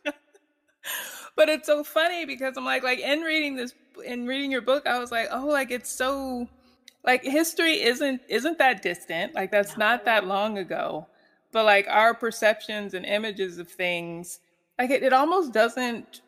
but 1.36 1.48
it's 1.48 1.66
so 1.66 1.84
funny 1.84 2.24
because 2.24 2.56
I'm 2.56 2.64
like, 2.64 2.82
like 2.82 3.00
in 3.00 3.20
reading 3.20 3.56
this, 3.56 3.74
in 4.04 4.26
reading 4.26 4.50
your 4.50 4.62
book, 4.62 4.86
I 4.86 4.98
was 4.98 5.10
like, 5.10 5.28
oh, 5.30 5.46
like 5.46 5.70
it's 5.70 5.90
so, 5.90 6.48
like 7.04 7.22
history 7.22 7.82
isn't 7.82 8.22
isn't 8.28 8.58
that 8.58 8.82
distant. 8.82 9.34
Like 9.34 9.50
that's 9.50 9.76
no. 9.76 9.86
not 9.86 10.04
that 10.06 10.26
long 10.26 10.58
ago. 10.58 11.06
But 11.52 11.64
like 11.64 11.86
our 11.88 12.14
perceptions 12.14 12.94
and 12.94 13.06
images 13.06 13.58
of 13.58 13.68
things, 13.68 14.40
like 14.78 14.90
it, 14.90 15.02
it 15.02 15.12
almost 15.12 15.52
doesn't. 15.52 16.22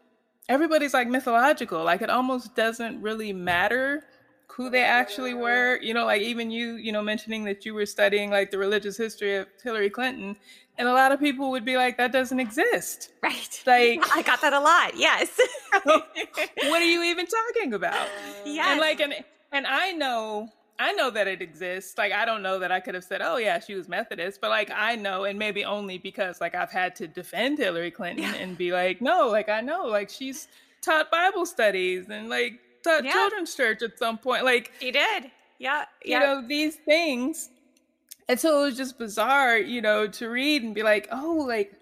Everybody's 0.49 0.95
like 0.95 1.09
mythological. 1.09 1.83
Like 1.85 2.03
it 2.03 2.11
almost 2.11 2.55
doesn't 2.55 3.01
really 3.03 3.33
matter 3.33 4.05
who 4.49 4.71
they 4.71 4.85
actually 4.85 5.35
were. 5.35 5.79
You 5.83 5.95
know, 5.95 6.07
like 6.07 6.23
even 6.23 6.51
you, 6.51 6.77
you 6.77 6.93
know, 6.93 7.03
mentioning 7.03 7.45
that 7.45 7.67
you 7.67 7.75
were 7.75 7.87
studying 7.87 8.31
like 8.31 8.51
the 8.51 8.59
religious 8.59 8.97
history 8.97 9.37
of 9.37 9.49
Hillary 9.63 9.91
Clinton, 9.91 10.37
and 10.79 10.89
a 10.89 10.93
lot 10.93 11.13
of 11.13 11.21
people 11.21 11.51
would 11.51 11.65
be 11.65 11.77
like, 11.77 11.97
that 11.97 12.13
doesn't 12.13 12.39
exist. 12.39 13.11
Right. 13.23 13.63
Like 13.67 14.01
I 14.17 14.23
got 14.23 14.41
that 14.43 14.53
a 14.53 14.61
lot. 14.61 14.97
Yes. 14.97 15.39
what 15.85 16.83
are 16.83 16.85
you 16.85 17.03
even 17.05 17.27
talking 17.27 17.75
about? 17.75 18.09
Yeah. 18.47 18.71
And 18.71 18.81
like 18.81 19.01
and 19.01 19.13
and 19.51 19.67
I 19.67 19.91
know 19.91 20.49
I 20.79 20.93
know 20.93 21.11
that 21.11 21.27
it 21.27 21.41
exists. 21.41 21.97
Like 21.97 22.13
I 22.13 22.25
don't 22.25 22.43
know 22.43 22.59
that 22.59 22.71
I 22.71 22.81
could 22.81 22.95
have 22.95 23.05
said, 23.05 23.21
"Oh 23.23 23.37
yeah, 23.37 23.59
she 23.59 23.75
was 23.75 23.89
Methodist," 23.89 24.41
but 24.41 24.51
like 24.51 24.71
I 24.75 24.97
know, 24.97 25.25
and 25.25 25.39
maybe 25.39 25.65
only 25.65 25.99
because 25.99 26.41
like 26.41 26.55
I've 26.55 26.71
had 26.71 26.95
to 26.97 27.09
defend 27.09 27.59
Hillary 27.59 27.91
Clinton 27.91 28.25
yeah. 28.25 28.35
and 28.35 28.59
be 28.59 28.73
like, 28.73 29.01
"No, 29.01 29.29
like 29.29 29.49
I 29.49 29.61
know, 29.61 29.87
like 29.87 30.11
she's 30.11 30.49
taught 30.83 31.11
Bible 31.11 31.47
studies 31.47 32.09
and 32.11 32.29
like 32.29 32.61
taught 32.83 33.05
yeah. 33.05 33.13
children's 33.13 33.55
church 33.55 33.83
at 33.83 33.99
some 33.99 34.19
point." 34.19 34.45
Like 34.45 34.73
she 34.81 34.91
did, 34.91 35.31
yeah, 35.59 35.87
yeah. 36.05 36.21
You 36.21 36.27
know 36.27 36.49
these 36.49 36.77
things, 36.77 37.51
and 38.29 38.39
so 38.39 38.63
it 38.63 38.67
was 38.67 38.77
just 38.77 38.99
bizarre, 38.99 39.57
you 39.57 39.81
know, 39.81 40.07
to 40.09 40.29
read 40.29 40.63
and 40.63 40.75
be 40.75 40.83
like, 40.83 41.09
"Oh, 41.11 41.45
like 41.47 41.73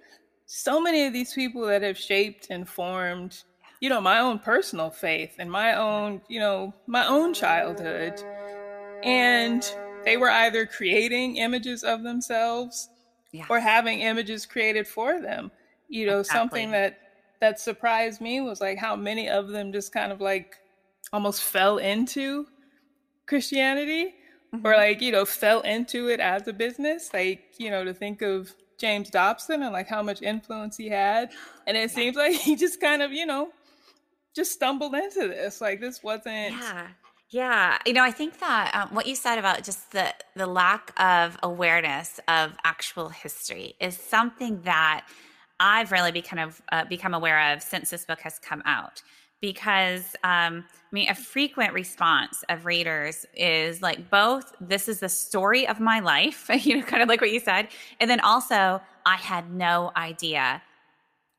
so 0.46 0.80
many 0.80 1.06
of 1.06 1.12
these 1.12 1.32
people 1.32 1.66
that 1.66 1.82
have 1.82 1.98
shaped 1.98 2.48
and 2.50 2.68
formed." 2.68 3.42
You 3.80 3.90
know, 3.90 4.00
my 4.00 4.20
own 4.20 4.38
personal 4.38 4.88
faith 4.88 5.34
and 5.38 5.50
my 5.50 5.74
own, 5.74 6.22
you 6.26 6.40
know, 6.40 6.72
my 6.86 7.06
own 7.06 7.34
childhood 7.34 8.22
and 9.04 9.74
they 10.04 10.16
were 10.16 10.30
either 10.30 10.66
creating 10.66 11.36
images 11.36 11.84
of 11.84 12.02
themselves 12.02 12.88
yeah. 13.32 13.44
or 13.48 13.60
having 13.60 14.00
images 14.00 14.46
created 14.46 14.86
for 14.86 15.20
them 15.20 15.50
you 15.88 16.06
know 16.06 16.20
exactly. 16.20 16.38
something 16.38 16.70
that 16.70 16.98
that 17.40 17.60
surprised 17.60 18.20
me 18.20 18.40
was 18.40 18.60
like 18.60 18.78
how 18.78 18.96
many 18.96 19.28
of 19.28 19.48
them 19.48 19.72
just 19.72 19.92
kind 19.92 20.10
of 20.10 20.20
like 20.20 20.56
almost 21.12 21.42
fell 21.42 21.78
into 21.78 22.46
christianity 23.26 24.14
mm-hmm. 24.54 24.66
or 24.66 24.74
like 24.74 25.00
you 25.00 25.12
know 25.12 25.24
fell 25.24 25.60
into 25.60 26.08
it 26.08 26.20
as 26.20 26.48
a 26.48 26.52
business 26.52 27.10
like 27.12 27.42
you 27.58 27.70
know 27.70 27.84
to 27.84 27.92
think 27.92 28.22
of 28.22 28.54
james 28.80 29.10
dobson 29.10 29.62
and 29.62 29.72
like 29.72 29.88
how 29.88 30.02
much 30.02 30.22
influence 30.22 30.76
he 30.76 30.88
had 30.88 31.30
and 31.66 31.76
it 31.76 31.80
yeah. 31.80 31.86
seems 31.86 32.16
like 32.16 32.34
he 32.34 32.56
just 32.56 32.80
kind 32.80 33.02
of 33.02 33.12
you 33.12 33.26
know 33.26 33.50
just 34.34 34.52
stumbled 34.52 34.94
into 34.94 35.28
this 35.28 35.60
like 35.60 35.80
this 35.80 36.02
wasn't 36.02 36.52
yeah 36.52 36.86
yeah, 37.34 37.78
you 37.84 37.92
know, 37.92 38.04
I 38.04 38.12
think 38.12 38.38
that 38.38 38.70
um, 38.76 38.94
what 38.94 39.08
you 39.08 39.16
said 39.16 39.40
about 39.40 39.64
just 39.64 39.90
the 39.90 40.14
the 40.36 40.46
lack 40.46 40.92
of 41.00 41.36
awareness 41.42 42.20
of 42.28 42.52
actual 42.62 43.08
history 43.08 43.74
is 43.80 43.98
something 43.98 44.62
that 44.62 45.04
I've 45.58 45.90
really 45.90 46.12
become 46.12 46.38
of, 46.38 46.62
uh, 46.70 46.84
become 46.84 47.12
aware 47.12 47.52
of 47.52 47.60
since 47.60 47.90
this 47.90 48.04
book 48.04 48.20
has 48.20 48.38
come 48.38 48.62
out. 48.66 49.02
Because 49.40 50.14
um, 50.22 50.64
I 50.70 50.92
mean, 50.92 51.08
a 51.08 51.14
frequent 51.16 51.72
response 51.72 52.44
of 52.48 52.66
readers 52.66 53.26
is 53.34 53.82
like 53.82 54.08
both 54.10 54.54
this 54.60 54.86
is 54.88 55.00
the 55.00 55.08
story 55.08 55.66
of 55.66 55.80
my 55.80 55.98
life, 55.98 56.48
you 56.64 56.76
know, 56.76 56.84
kind 56.84 57.02
of 57.02 57.08
like 57.08 57.20
what 57.20 57.32
you 57.32 57.40
said, 57.40 57.66
and 57.98 58.08
then 58.08 58.20
also 58.20 58.80
I 59.06 59.16
had 59.16 59.52
no 59.52 59.90
idea 59.96 60.62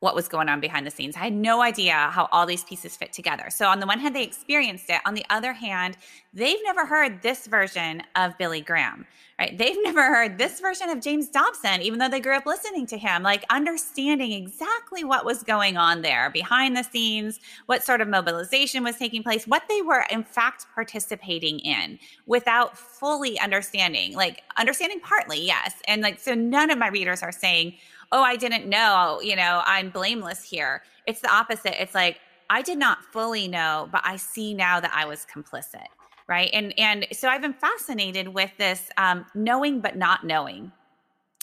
what 0.01 0.15
was 0.15 0.27
going 0.27 0.49
on 0.49 0.59
behind 0.59 0.85
the 0.85 0.91
scenes. 0.91 1.15
I 1.15 1.21
had 1.21 1.33
no 1.33 1.61
idea 1.61 1.93
how 1.93 2.27
all 2.31 2.45
these 2.45 2.63
pieces 2.63 2.95
fit 2.95 3.13
together. 3.13 3.49
So, 3.49 3.67
on 3.67 3.79
the 3.79 3.87
one 3.87 3.99
hand, 3.99 4.15
they 4.15 4.23
experienced 4.23 4.89
it. 4.89 4.99
On 5.05 5.13
the 5.13 5.25
other 5.29 5.53
hand, 5.53 5.97
they've 6.33 6.59
never 6.63 6.85
heard 6.85 7.21
this 7.21 7.47
version 7.47 8.03
of 8.15 8.37
Billy 8.37 8.59
Graham, 8.59 9.05
right? 9.39 9.57
They've 9.57 9.77
never 9.83 10.03
heard 10.03 10.37
this 10.37 10.59
version 10.59 10.89
of 10.89 11.01
James 11.01 11.29
Dobson, 11.29 11.81
even 11.81 11.97
though 11.97 12.09
they 12.09 12.19
grew 12.19 12.35
up 12.35 12.45
listening 12.45 12.85
to 12.87 12.97
him, 12.97 13.23
like 13.23 13.45
understanding 13.49 14.33
exactly 14.33 15.05
what 15.05 15.23
was 15.23 15.43
going 15.43 15.77
on 15.77 16.01
there 16.01 16.29
behind 16.29 16.75
the 16.75 16.83
scenes, 16.83 17.39
what 17.67 17.83
sort 17.83 18.01
of 18.01 18.09
mobilization 18.09 18.83
was 18.83 18.97
taking 18.97 19.23
place, 19.23 19.47
what 19.47 19.63
they 19.69 19.81
were, 19.81 20.05
in 20.11 20.23
fact, 20.23 20.65
participating 20.75 21.59
in 21.59 21.97
without 22.25 22.77
fully 22.77 23.39
understanding, 23.39 24.13
like 24.13 24.43
understanding 24.57 24.99
partly, 24.99 25.41
yes. 25.41 25.73
And 25.87 26.01
like, 26.01 26.19
so 26.19 26.33
none 26.33 26.69
of 26.69 26.77
my 26.77 26.89
readers 26.89 27.23
are 27.23 27.31
saying, 27.31 27.75
oh, 28.11 28.21
I 28.21 28.35
didn't 28.35 28.67
know, 28.67 29.19
you 29.21 29.35
know, 29.35 29.61
I'm 29.65 29.89
blameless 29.89 30.43
here. 30.43 30.83
It's 31.07 31.21
the 31.21 31.33
opposite. 31.33 31.81
It's 31.81 31.95
like, 31.95 32.19
I 32.49 32.61
did 32.61 32.77
not 32.77 33.03
fully 33.11 33.47
know, 33.47 33.89
but 33.91 34.01
I 34.03 34.17
see 34.17 34.53
now 34.53 34.79
that 34.79 34.91
I 34.93 35.05
was 35.05 35.25
complicit. 35.25 35.87
Right. 36.27 36.49
And 36.53 36.73
and 36.79 37.05
so 37.11 37.27
I've 37.27 37.41
been 37.41 37.53
fascinated 37.53 38.29
with 38.29 38.51
this 38.57 38.89
um, 38.97 39.27
knowing 39.35 39.79
but 39.79 39.95
not 39.95 40.23
knowing 40.23 40.71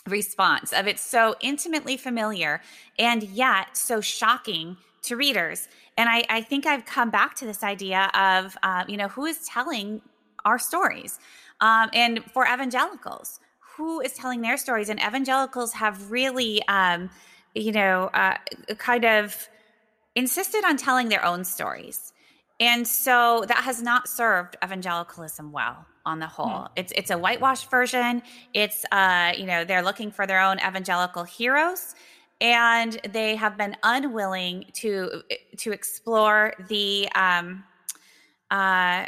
response 0.08 0.72
of 0.72 0.88
it's 0.88 1.02
so 1.02 1.36
intimately 1.40 1.96
familiar 1.96 2.60
and 2.98 3.22
yet 3.22 3.76
so 3.76 4.00
shocking 4.00 4.76
to 5.02 5.16
readers. 5.16 5.68
And 5.96 6.08
I, 6.08 6.24
I 6.28 6.40
think 6.40 6.66
I've 6.66 6.84
come 6.84 7.10
back 7.10 7.36
to 7.36 7.46
this 7.46 7.62
idea 7.62 8.10
of, 8.14 8.56
uh, 8.62 8.84
you 8.88 8.96
know, 8.96 9.08
who 9.08 9.26
is 9.26 9.46
telling 9.46 10.00
our 10.44 10.58
stories? 10.58 11.18
Um, 11.60 11.90
and 11.92 12.24
for 12.32 12.44
evangelicals, 12.44 13.38
who 13.76 14.00
is 14.00 14.12
telling 14.12 14.40
their 14.40 14.56
stories? 14.56 14.88
And 14.88 15.00
evangelicals 15.00 15.72
have 15.74 16.10
really, 16.10 16.62
um, 16.68 17.10
you 17.54 17.72
know, 17.72 18.10
uh, 18.14 18.36
kind 18.78 19.04
of 19.04 19.48
insisted 20.14 20.64
on 20.64 20.76
telling 20.76 21.08
their 21.08 21.24
own 21.24 21.44
stories. 21.44 22.12
And 22.60 22.86
so 22.86 23.44
that 23.48 23.64
has 23.64 23.82
not 23.82 24.08
served 24.08 24.56
evangelicalism 24.62 25.52
well 25.52 25.86
on 26.04 26.18
the 26.18 26.26
whole. 26.26 26.46
Mm. 26.46 26.68
It's 26.76 26.92
it's 26.96 27.10
a 27.10 27.18
whitewashed 27.18 27.70
version. 27.70 28.22
It's 28.54 28.84
uh, 28.92 29.32
you 29.36 29.46
know, 29.46 29.64
they're 29.64 29.82
looking 29.82 30.10
for 30.10 30.26
their 30.26 30.40
own 30.40 30.58
evangelical 30.58 31.24
heroes 31.24 31.94
and 32.42 33.00
they 33.12 33.36
have 33.36 33.56
been 33.56 33.76
unwilling 33.84 34.66
to 34.74 35.22
to 35.56 35.72
explore 35.72 36.52
the 36.68 37.08
um 37.14 37.64
uh 38.50 39.06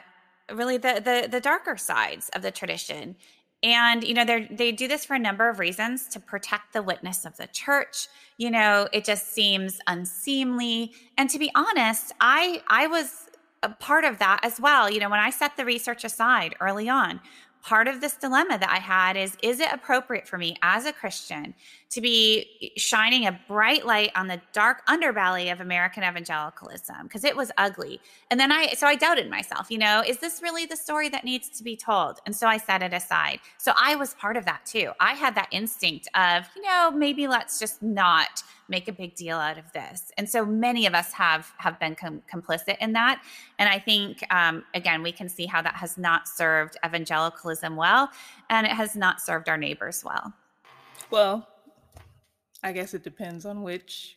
really 0.52 0.78
the 0.78 1.02
the 1.04 1.28
the 1.28 1.40
darker 1.40 1.76
sides 1.76 2.30
of 2.34 2.42
the 2.42 2.50
tradition 2.50 3.16
and 3.64 4.04
you 4.04 4.12
know 4.14 4.24
they 4.50 4.70
do 4.70 4.86
this 4.86 5.04
for 5.04 5.14
a 5.14 5.18
number 5.18 5.48
of 5.48 5.58
reasons 5.58 6.06
to 6.08 6.20
protect 6.20 6.74
the 6.74 6.82
witness 6.82 7.24
of 7.24 7.36
the 7.38 7.48
church. 7.48 8.06
You 8.36 8.50
know 8.50 8.86
it 8.92 9.04
just 9.04 9.32
seems 9.32 9.80
unseemly. 9.88 10.92
And 11.16 11.28
to 11.30 11.38
be 11.38 11.50
honest 11.56 12.12
i 12.20 12.62
i 12.68 12.86
was 12.86 13.28
a 13.62 13.70
part 13.70 14.04
of 14.04 14.18
that 14.18 14.40
as 14.42 14.60
well. 14.60 14.90
You 14.90 15.00
know 15.00 15.10
when 15.10 15.20
i 15.20 15.30
set 15.30 15.56
the 15.56 15.64
research 15.64 16.04
aside 16.04 16.54
early 16.60 16.88
on 16.88 17.20
part 17.64 17.88
of 17.88 18.00
this 18.02 18.14
dilemma 18.16 18.58
that 18.58 18.68
I 18.68 18.78
had 18.78 19.16
is 19.16 19.36
is 19.42 19.58
it 19.58 19.72
appropriate 19.72 20.28
for 20.28 20.36
me 20.36 20.56
as 20.62 20.84
a 20.84 20.92
Christian 20.92 21.54
to 21.90 22.00
be 22.00 22.72
shining 22.76 23.26
a 23.26 23.40
bright 23.48 23.86
light 23.86 24.10
on 24.14 24.26
the 24.26 24.40
dark 24.52 24.86
underbelly 24.86 25.50
of 25.50 25.60
American 25.60 26.02
evangelicalism 26.02 27.04
because 27.04 27.24
it 27.24 27.34
was 27.34 27.50
ugly. 27.56 28.00
And 28.30 28.38
then 28.38 28.52
I 28.52 28.74
so 28.74 28.86
I 28.86 28.96
doubted 28.96 29.30
myself, 29.30 29.70
you 29.70 29.78
know, 29.78 30.02
is 30.06 30.18
this 30.18 30.42
really 30.42 30.66
the 30.66 30.76
story 30.76 31.08
that 31.08 31.24
needs 31.24 31.48
to 31.50 31.64
be 31.64 31.76
told? 31.76 32.18
And 32.26 32.36
so 32.36 32.46
I 32.46 32.58
set 32.58 32.82
it 32.82 32.92
aside. 32.92 33.40
So 33.56 33.72
I 33.80 33.96
was 33.96 34.12
part 34.14 34.36
of 34.36 34.44
that 34.44 34.66
too. 34.66 34.90
I 35.00 35.14
had 35.14 35.34
that 35.36 35.48
instinct 35.50 36.08
of, 36.14 36.44
you 36.54 36.62
know, 36.62 36.90
maybe 36.90 37.26
let's 37.26 37.58
just 37.58 37.82
not 37.82 38.42
make 38.68 38.88
a 38.88 38.92
big 38.92 39.14
deal 39.14 39.36
out 39.36 39.58
of 39.58 39.70
this. 39.72 40.10
And 40.16 40.28
so 40.28 40.44
many 40.44 40.86
of 40.86 40.94
us 40.94 41.12
have 41.12 41.52
have 41.58 41.78
been 41.78 41.94
com- 41.94 42.22
complicit 42.32 42.76
in 42.80 42.92
that. 42.94 43.22
And 43.58 43.68
I 43.68 43.78
think 43.78 44.24
um, 44.32 44.64
again, 44.74 45.02
we 45.02 45.12
can 45.12 45.28
see 45.28 45.46
how 45.46 45.62
that 45.62 45.74
has 45.76 45.96
not 45.96 46.26
served 46.28 46.76
evangelicalism 46.84 47.53
well, 47.62 48.10
and 48.50 48.66
it 48.66 48.72
has 48.72 48.96
not 48.96 49.20
served 49.20 49.48
our 49.48 49.56
neighbors 49.56 50.02
well. 50.04 50.32
Well, 51.10 51.46
I 52.62 52.72
guess 52.72 52.94
it 52.94 53.04
depends 53.04 53.44
on 53.44 53.62
which 53.62 54.16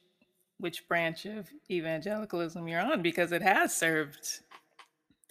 which 0.59 0.87
branch 0.87 1.25
of 1.25 1.47
evangelicalism 1.69 2.67
you're 2.67 2.81
on 2.81 3.01
because 3.01 3.31
it 3.31 3.41
has 3.41 3.75
served 3.75 4.39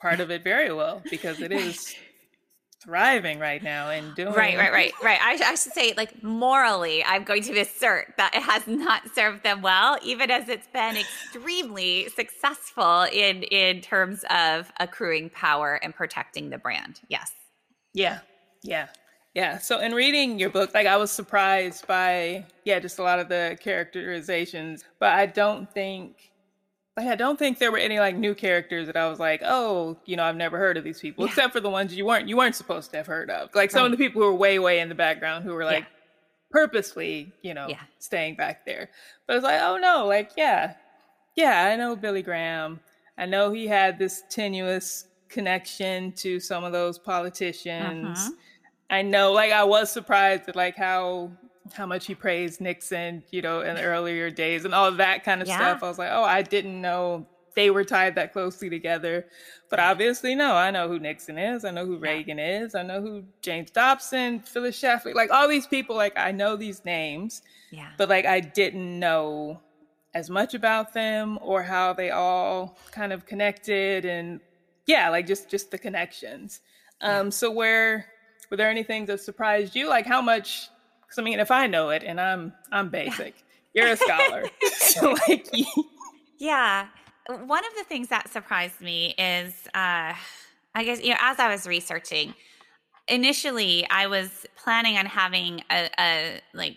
part 0.01 0.21
of 0.21 0.31
it 0.31 0.45
very 0.45 0.73
well 0.73 1.03
because 1.11 1.41
it 1.41 1.51
is 1.51 1.97
thriving 2.83 3.41
right 3.41 3.63
now 3.63 3.91
and 3.91 4.15
doing 4.15 4.33
right 4.35 4.57
right 4.57 4.71
right 4.71 4.93
right. 5.03 5.19
I, 5.21 5.33
I, 5.33 5.55
should 5.57 5.73
say 5.73 5.95
like 5.97 6.23
morally 6.23 7.03
i'm 7.05 7.25
going 7.25 7.43
to 7.45 7.59
assert 7.59 8.13
that 8.19 8.35
it 8.35 8.43
has 8.43 8.67
not 8.69 9.03
served 9.15 9.43
them 9.43 9.63
well 9.63 9.99
even 10.05 10.31
as 10.31 10.49
it's 10.49 10.69
been 10.69 10.97
extremely 10.97 12.09
successful 12.11 13.07
in 13.13 13.43
in 13.45 13.81
terms 13.81 14.25
of 14.31 14.71
accruing 14.79 15.31
power 15.31 15.81
and 15.83 15.95
protecting 15.95 16.51
the 16.51 16.59
brand. 16.59 17.01
Yes 17.09 17.33
yeah 17.97 18.19
yeah 18.63 18.89
yeah 19.35 19.59
so 19.59 19.81
in 19.81 19.93
reading 19.93 20.39
your 20.39 20.51
book 20.51 20.73
like 20.75 20.87
i 20.87 20.97
was 20.97 21.11
surprised 21.11 21.87
by 21.87 22.45
yeah 22.65 22.79
just 22.79 22.99
a 22.99 23.03
lot 23.03 23.19
of 23.19 23.29
the 23.29 23.57
characterizations 23.61 24.85
but 25.01 25.13
i 25.15 25.25
don't 25.25 25.73
think 25.73 26.31
like, 26.97 27.09
I 27.09 27.15
don't 27.15 27.39
think 27.39 27.59
there 27.59 27.71
were 27.71 27.79
any 27.79 27.99
like 27.99 28.17
new 28.17 28.35
characters 28.35 28.87
that 28.87 28.97
I 28.97 29.09
was 29.09 29.21
like, 29.21 29.43
oh, 29.45 29.99
you 30.07 30.17
know, 30.17 30.25
I've 30.25 30.37
never 30.37 30.57
heard 30.57 30.79
of 30.79 30.85
these 30.85 30.99
people, 30.99 31.25
yeah. 31.25 31.31
except 31.31 31.53
for 31.53 31.61
the 31.61 31.69
ones 31.69 31.95
you 31.95 32.07
weren't 32.07 32.27
you 32.27 32.39
weren't 32.39 32.55
supposed 32.55 32.91
to 32.93 32.97
have 32.97 33.07
heard 33.07 33.31
of. 33.31 33.55
Like 33.55 33.71
some 33.71 33.83
right. 33.83 33.85
of 33.87 33.91
the 33.91 33.99
people 33.99 34.23
who 34.23 34.29
were 34.29 34.35
way, 34.35 34.59
way 34.59 34.81
in 34.81 34.89
the 34.89 34.95
background 34.95 35.45
who 35.45 35.53
were 35.53 35.65
like 35.65 35.85
yeah. 35.85 35.91
purposely, 36.51 37.33
you 37.43 37.53
know, 37.53 37.67
yeah. 37.69 37.83
staying 37.99 38.37
back 38.37 38.65
there. 38.65 38.89
But 39.27 39.37
it's 39.37 39.45
like, 39.45 39.61
oh 39.61 39.77
no, 39.77 40.07
like, 40.07 40.31
yeah, 40.39 40.75
yeah, 41.35 41.65
I 41.71 41.77
know 41.77 41.97
Billy 41.97 42.23
Graham. 42.23 42.81
I 43.19 43.27
know 43.27 43.53
he 43.53 43.67
had 43.67 43.99
this 43.99 44.23
tenuous 44.31 45.07
connection 45.29 46.13
to 46.13 46.41
some 46.41 46.65
of 46.65 46.73
those 46.73 46.99
politicians. 46.99 48.19
Uh-huh. 48.19 48.31
I 48.89 49.03
know, 49.03 49.33
like, 49.33 49.53
I 49.53 49.65
was 49.65 49.91
surprised 49.91 50.49
at 50.49 50.57
like 50.57 50.77
how 50.77 51.33
how 51.75 51.87
much 51.87 52.07
he 52.07 52.15
praised 52.15 52.61
Nixon, 52.61 53.25
you 53.31 53.43
know, 53.43 53.61
in 53.61 53.75
the 53.75 53.83
earlier 53.83 54.31
days 54.31 54.65
and 54.65 54.73
all 54.73 54.93
that 54.93 55.25
kind 55.25 55.43
of 55.43 55.49
yeah. 55.49 55.57
stuff. 55.57 55.83
I 55.83 55.89
was 55.89 55.99
like, 55.99 56.11
oh, 56.13 56.23
I 56.23 56.43
didn't 56.43 56.81
know 56.81 57.27
they 57.57 57.71
were 57.71 57.85
tied 57.85 58.15
that 58.15 58.33
closely 58.33 58.71
together. 58.71 59.27
But 59.69 59.81
obviously, 59.81 60.35
no, 60.35 60.55
I 60.55 60.71
know 60.71 60.89
who 60.89 60.99
Nixon 60.99 61.39
is. 61.39 61.65
I 61.65 61.71
know 61.73 61.87
who 61.87 61.99
Reagan 61.99 62.39
is. 62.39 62.75
I 62.75 62.83
know 62.83 63.01
who 63.01 63.25
James 63.41 63.71
Dobson, 63.71 64.41
Phyllis 64.41 64.81
Schlafly, 64.81 65.15
like 65.15 65.33
all 65.33 65.49
these 65.49 65.67
people, 65.67 65.97
like 65.97 66.17
I 66.17 66.31
know 66.31 66.55
these 66.55 66.85
names. 66.85 67.43
Yeah. 67.73 67.89
But 67.97 68.09
like 68.09 68.27
I 68.27 68.41
didn't 68.41 68.99
know 69.01 69.61
as 70.15 70.31
much 70.31 70.55
about 70.55 70.95
them 70.95 71.39
or 71.43 71.63
how 71.63 71.93
they 71.93 72.11
all 72.11 72.79
kind 72.93 73.13
of 73.13 73.27
connected 73.27 74.05
and 74.05 74.41
yeah, 74.87 75.11
like 75.11 75.27
just 75.27 75.51
just 75.51 75.71
the 75.71 75.79
connections. 75.79 76.61
Um, 77.01 77.31
so 77.31 77.51
where 77.51 78.07
were 78.51 78.57
there 78.57 78.71
any 78.71 78.83
things 78.83 79.09
that 79.09 79.21
surprised 79.21 79.75
you? 79.77 79.89
Like 79.89 80.07
how 80.07 80.23
much 80.23 80.71
because 81.03 81.19
I 81.19 81.23
mean, 81.23 81.41
if 81.41 81.51
I 81.51 81.67
know 81.67 81.91
it 81.91 82.03
and 82.05 82.21
I'm 82.21 82.53
I'm 82.73 82.89
basic, 82.89 83.35
you're 83.75 83.89
a 83.89 83.97
scholar. 83.97 84.45
so 84.73 85.15
like, 85.29 85.49
yeah. 86.39 86.89
One 87.29 87.65
of 87.65 87.75
the 87.77 87.83
things 87.83 88.07
that 88.09 88.29
surprised 88.29 88.81
me 88.81 89.13
is, 89.19 89.67
uh, 89.75 90.15
I 90.75 90.85
guess 90.85 91.03
you 91.03 91.11
know, 91.11 91.17
as 91.21 91.41
I 91.41 91.49
was 91.49 91.67
researching, 91.67 92.35
initially 93.09 93.85
I 93.91 94.07
was 94.07 94.47
planning 94.57 94.97
on 94.97 95.07
having 95.07 95.63
a, 95.71 95.91
a 95.99 96.41
like 96.55 96.77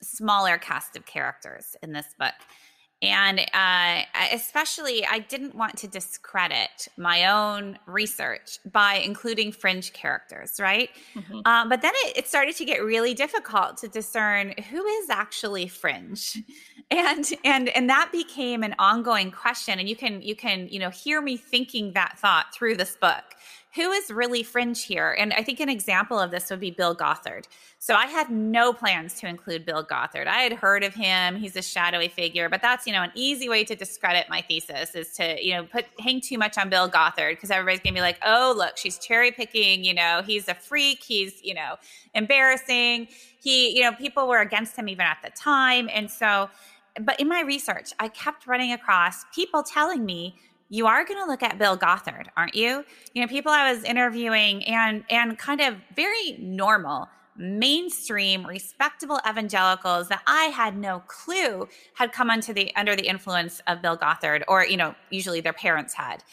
smaller 0.00 0.58
cast 0.58 0.96
of 0.96 1.04
characters 1.06 1.76
in 1.82 1.92
this 1.92 2.06
book 2.18 2.34
and 3.02 3.40
uh, 3.52 4.02
especially, 4.32 5.04
I 5.04 5.18
didn't 5.18 5.56
want 5.56 5.76
to 5.78 5.88
discredit 5.88 6.86
my 6.96 7.26
own 7.26 7.76
research 7.86 8.60
by 8.70 8.94
including 8.94 9.50
fringe 9.50 9.92
characters, 9.92 10.60
right? 10.60 10.88
Mm-hmm. 11.16 11.40
Um, 11.44 11.68
but 11.68 11.82
then 11.82 11.92
it, 11.96 12.18
it, 12.18 12.28
started 12.28 12.54
to 12.56 12.64
get 12.64 12.84
really 12.84 13.12
difficult 13.12 13.76
to 13.78 13.88
discern 13.88 14.54
who 14.70 14.86
is 14.86 15.10
actually 15.10 15.66
fringe, 15.66 16.40
and 16.92 17.28
and 17.44 17.70
and 17.70 17.90
that 17.90 18.10
became 18.12 18.62
an 18.62 18.76
ongoing 18.78 19.32
question. 19.32 19.80
And 19.80 19.88
you 19.88 19.96
can 19.96 20.22
you 20.22 20.36
can 20.36 20.68
you 20.68 20.78
know 20.78 20.90
hear 20.90 21.20
me 21.20 21.36
thinking 21.36 21.94
that 21.94 22.18
thought 22.20 22.54
through 22.54 22.76
this 22.76 22.94
book 22.94 23.24
who 23.74 23.90
is 23.90 24.10
really 24.10 24.42
fringe 24.42 24.84
here? 24.84 25.16
And 25.18 25.32
I 25.32 25.42
think 25.42 25.58
an 25.60 25.68
example 25.68 26.18
of 26.18 26.30
this 26.30 26.50
would 26.50 26.60
be 26.60 26.70
Bill 26.70 26.94
Gothard. 26.94 27.48
So 27.78 27.94
I 27.94 28.06
had 28.06 28.30
no 28.30 28.72
plans 28.72 29.14
to 29.20 29.26
include 29.26 29.64
Bill 29.64 29.82
Gothard. 29.82 30.26
I 30.26 30.40
had 30.42 30.52
heard 30.52 30.84
of 30.84 30.94
him. 30.94 31.36
He's 31.36 31.56
a 31.56 31.62
shadowy 31.62 32.08
figure, 32.08 32.48
but 32.48 32.60
that's, 32.60 32.86
you 32.86 32.92
know, 32.92 33.02
an 33.02 33.12
easy 33.14 33.48
way 33.48 33.64
to 33.64 33.74
discredit 33.74 34.26
my 34.28 34.42
thesis 34.42 34.94
is 34.94 35.12
to, 35.14 35.42
you 35.42 35.54
know, 35.54 35.64
put 35.64 35.86
hang 35.98 36.20
too 36.20 36.36
much 36.36 36.58
on 36.58 36.68
Bill 36.68 36.88
Gothard 36.88 37.36
because 37.36 37.50
everybody's 37.50 37.80
going 37.80 37.94
to 37.94 37.98
be 37.98 38.02
like, 38.02 38.18
"Oh, 38.24 38.54
look, 38.56 38.76
she's 38.76 38.98
cherry 38.98 39.32
picking, 39.32 39.84
you 39.84 39.94
know, 39.94 40.22
he's 40.24 40.48
a 40.48 40.54
freak, 40.54 41.02
he's, 41.02 41.42
you 41.42 41.54
know, 41.54 41.76
embarrassing." 42.14 43.08
He, 43.40 43.76
you 43.76 43.82
know, 43.82 43.92
people 43.92 44.28
were 44.28 44.40
against 44.40 44.76
him 44.76 44.88
even 44.88 45.06
at 45.06 45.18
the 45.24 45.30
time. 45.30 45.88
And 45.92 46.10
so 46.10 46.50
but 47.00 47.18
in 47.18 47.28
my 47.28 47.40
research, 47.40 47.92
I 47.98 48.08
kept 48.08 48.46
running 48.46 48.72
across 48.72 49.24
people 49.34 49.62
telling 49.62 50.04
me 50.04 50.36
you 50.72 50.86
are 50.86 51.04
going 51.04 51.20
to 51.20 51.26
look 51.26 51.42
at 51.42 51.58
Bill 51.58 51.76
Gothard, 51.76 52.28
aren't 52.34 52.54
you? 52.54 52.82
You 53.12 53.20
know, 53.20 53.28
people 53.28 53.52
I 53.52 53.70
was 53.70 53.84
interviewing 53.84 54.64
and 54.64 55.04
and 55.10 55.38
kind 55.38 55.60
of 55.60 55.76
very 55.94 56.38
normal, 56.40 57.08
mainstream, 57.36 58.46
respectable 58.46 59.20
evangelicals 59.28 60.08
that 60.08 60.22
I 60.26 60.44
had 60.44 60.78
no 60.78 61.00
clue 61.08 61.68
had 61.92 62.12
come 62.12 62.30
under 62.30 62.54
the 62.54 62.74
under 62.74 62.96
the 62.96 63.06
influence 63.06 63.60
of 63.66 63.82
Bill 63.82 63.98
Gothard, 63.98 64.44
or 64.48 64.64
you 64.64 64.78
know, 64.78 64.94
usually 65.10 65.42
their 65.42 65.52
parents 65.52 65.92
had. 65.92 66.24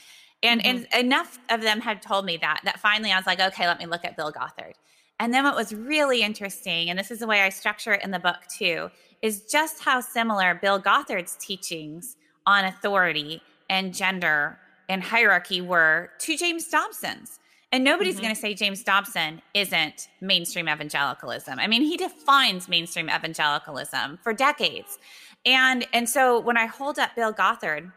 And 0.41 0.62
mm-hmm. 0.62 0.86
and 0.93 1.06
enough 1.06 1.38
of 1.49 1.62
them 1.62 1.82
had 1.82 2.02
told 2.02 2.23
me 2.23 2.38
that 2.38 2.62
that 2.63 2.80
finally 2.80 3.12
I 3.12 3.17
was 3.17 3.28
like, 3.28 3.41
okay, 3.41 3.67
let 3.67 3.78
me 3.78 3.88
look 3.88 4.06
at 4.06 4.15
Bill 4.15 4.32
Gothard. 4.32 4.75
And 5.19 5.34
then 5.34 5.43
what 5.43 5.58
was 5.58 5.73
really 5.73 6.23
interesting, 6.23 6.89
and 6.89 6.97
this 6.97 7.12
is 7.12 7.19
the 7.19 7.28
way 7.28 7.41
I 7.41 7.49
structure 7.49 7.91
it 7.91 8.06
in 8.06 8.12
the 8.12 8.19
book 8.19 8.38
too, 8.58 8.89
is 9.21 9.41
just 9.52 9.84
how 9.84 9.99
similar 9.99 10.56
Bill 10.56 10.80
Gothard's 10.80 11.36
teachings 11.41 12.15
on 12.45 12.63
authority 12.63 13.41
and 13.69 13.93
gender 13.93 14.58
and 14.88 15.03
hierarchy 15.03 15.62
were 15.62 16.10
to 16.19 16.36
James 16.36 16.67
Dobson's. 16.67 17.39
And 17.71 17.84
nobody's 17.84 18.15
mm-hmm. 18.15 18.23
going 18.23 18.36
to 18.36 18.41
say 18.41 18.53
James 18.55 18.84
Dobson 18.84 19.41
isn't 19.53 20.08
mainstream 20.21 20.67
evangelicalism. 20.67 21.60
I 21.60 21.67
mean, 21.67 21.84
he 21.84 21.97
defines 21.97 22.67
mainstream 22.67 23.10
evangelicalism 23.10 24.19
for 24.23 24.34
decades. 24.34 24.97
And 25.45 25.86
and 25.93 26.10
so 26.10 26.39
when 26.39 26.58
I 26.58 26.65
hold 26.65 26.97
up 26.97 27.15
Bill 27.15 27.32
Gothard, 27.32 27.91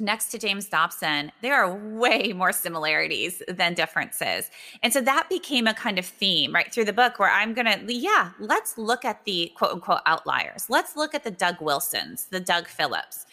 next 0.00 0.28
to 0.30 0.38
James 0.38 0.68
Dobson, 0.68 1.32
there 1.42 1.54
are 1.54 1.74
way 1.74 2.32
more 2.32 2.52
similarities 2.52 3.42
than 3.48 3.74
differences. 3.74 4.50
And 4.82 4.92
so 4.92 5.00
that 5.00 5.28
became 5.28 5.66
a 5.66 5.74
kind 5.74 5.98
of 5.98 6.06
theme 6.06 6.54
right 6.54 6.72
through 6.72 6.84
the 6.84 6.92
book 6.92 7.18
where 7.18 7.30
I'm 7.30 7.54
going 7.54 7.66
to, 7.66 7.92
yeah, 7.92 8.30
let's 8.38 8.78
look 8.78 9.04
at 9.04 9.24
the 9.24 9.52
quote 9.56 9.72
unquote 9.72 10.00
outliers. 10.06 10.66
Let's 10.68 10.96
look 10.96 11.14
at 11.14 11.24
the 11.24 11.30
Doug 11.30 11.60
Wilsons, 11.60 12.26
the 12.30 12.40
Doug 12.40 12.68
Phillips. 12.68 13.26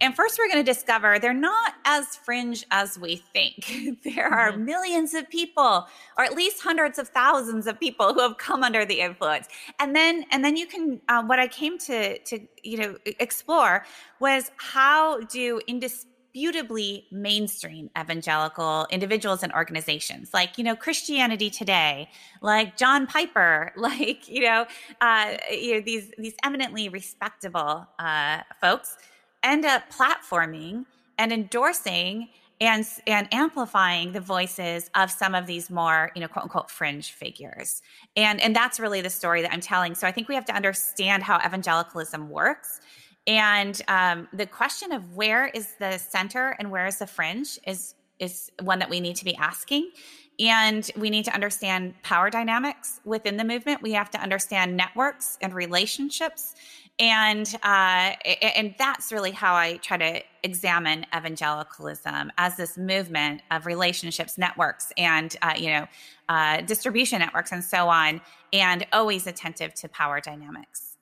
And 0.00 0.14
first, 0.14 0.38
we're 0.38 0.48
going 0.48 0.64
to 0.64 0.72
discover 0.72 1.18
they're 1.18 1.32
not 1.32 1.74
as 1.84 2.16
fringe 2.16 2.64
as 2.70 2.98
we 2.98 3.16
think. 3.16 3.98
there 4.04 4.26
are 4.26 4.52
mm-hmm. 4.52 4.64
millions 4.64 5.14
of 5.14 5.28
people, 5.30 5.86
or 6.18 6.24
at 6.24 6.34
least 6.34 6.62
hundreds 6.62 6.98
of 6.98 7.08
thousands 7.08 7.66
of 7.66 7.80
people, 7.80 8.12
who 8.12 8.20
have 8.20 8.36
come 8.36 8.62
under 8.62 8.84
the 8.84 9.00
influence. 9.00 9.48
And 9.80 9.96
then, 9.96 10.24
and 10.30 10.44
then 10.44 10.56
you 10.56 10.66
can. 10.66 11.00
Uh, 11.08 11.22
what 11.22 11.38
I 11.38 11.48
came 11.48 11.78
to 11.78 12.18
to 12.18 12.40
you 12.62 12.78
know 12.78 12.96
explore 13.04 13.84
was 14.20 14.50
how 14.56 15.20
do 15.20 15.60
indisputably 15.66 17.06
mainstream 17.10 17.88
evangelical 17.98 18.86
individuals 18.90 19.42
and 19.42 19.52
organizations 19.54 20.34
like 20.34 20.58
you 20.58 20.64
know 20.64 20.76
christianity 20.76 21.48
today 21.48 22.10
like 22.42 22.76
john 22.76 23.06
piper 23.06 23.72
like 23.76 24.28
you 24.28 24.42
know 24.42 24.66
uh, 25.00 25.36
you 25.50 25.74
know 25.74 25.80
these 25.80 26.12
these 26.18 26.34
eminently 26.44 26.90
respectable 26.90 27.86
uh, 27.98 28.40
folks 28.60 28.98
end 29.46 29.64
up 29.64 29.84
platforming 29.90 30.84
and 31.18 31.32
endorsing 31.32 32.28
and 32.60 32.86
and 33.06 33.28
amplifying 33.32 34.12
the 34.12 34.20
voices 34.20 34.90
of 34.94 35.10
some 35.10 35.34
of 35.34 35.46
these 35.46 35.70
more 35.70 36.10
you 36.14 36.20
know 36.20 36.28
quote 36.28 36.44
unquote 36.44 36.70
fringe 36.70 37.12
figures. 37.12 37.82
And 38.16 38.40
and 38.40 38.56
that's 38.56 38.80
really 38.80 39.00
the 39.00 39.10
story 39.10 39.42
that 39.42 39.52
i'm 39.52 39.60
telling. 39.60 39.94
So 39.94 40.06
i 40.06 40.12
think 40.12 40.28
we 40.28 40.34
have 40.34 40.46
to 40.46 40.54
understand 40.54 41.22
how 41.22 41.38
evangelicalism 41.38 42.28
works. 42.30 42.80
And 43.26 43.80
um, 43.88 44.28
the 44.32 44.46
question 44.46 44.92
of 44.92 45.16
where 45.16 45.48
is 45.48 45.74
the 45.80 45.98
center 45.98 46.54
and 46.58 46.70
where 46.70 46.86
is 46.86 46.98
the 46.98 47.06
fringe 47.06 47.58
is 47.66 47.94
is 48.18 48.50
one 48.62 48.78
that 48.78 48.88
we 48.88 49.00
need 49.00 49.16
to 49.16 49.24
be 49.24 49.36
asking. 49.36 49.90
And 50.38 50.90
we 50.96 51.08
need 51.08 51.24
to 51.26 51.34
understand 51.34 51.94
power 52.02 52.28
dynamics 52.28 53.00
within 53.04 53.36
the 53.38 53.44
movement. 53.44 53.82
We 53.82 53.92
have 53.92 54.10
to 54.10 54.18
understand 54.18 54.76
networks 54.76 55.38
and 55.40 55.54
relationships 55.54 56.54
and 56.98 57.46
uh, 57.62 58.12
and 58.56 58.74
that's 58.78 59.12
really 59.12 59.30
how 59.30 59.54
I 59.54 59.76
try 59.78 59.96
to 59.98 60.22
examine 60.42 61.04
evangelicalism 61.14 62.32
as 62.38 62.56
this 62.56 62.78
movement 62.78 63.42
of 63.50 63.66
relationships, 63.66 64.38
networks, 64.38 64.92
and 64.96 65.34
uh, 65.42 65.54
you 65.56 65.68
know, 65.68 65.86
uh, 66.28 66.62
distribution 66.62 67.18
networks, 67.18 67.52
and 67.52 67.62
so 67.62 67.88
on, 67.88 68.20
and 68.52 68.86
always 68.92 69.26
attentive 69.26 69.74
to 69.74 69.88
power 69.88 70.20
dynamics. 70.20 70.96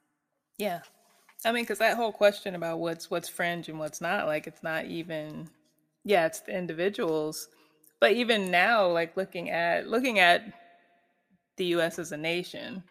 Yeah, 0.59 0.81
I 1.45 1.53
mean, 1.53 1.63
because 1.63 1.79
that 1.79 1.97
whole 1.97 2.13
question 2.13 2.55
about 2.55 2.81
what's 2.81 3.11
what's 3.11 3.29
fringe 3.29 3.69
and 3.69 3.79
what's 3.79 4.01
not, 4.01 4.27
like, 4.27 4.47
it's 4.47 4.63
not 4.63 4.87
even, 4.87 5.49
yeah, 6.05 6.27
it's 6.27 6.41
the 6.41 6.57
individuals, 6.57 7.49
but 8.01 8.13
even 8.13 8.51
now, 8.51 8.89
like 8.89 9.17
looking 9.17 9.51
at 9.51 9.87
looking 9.87 10.19
at 10.19 10.43
the 11.57 11.67
U.S. 11.67 12.01
as 12.01 12.11
a 12.11 12.17
nation 12.17 12.83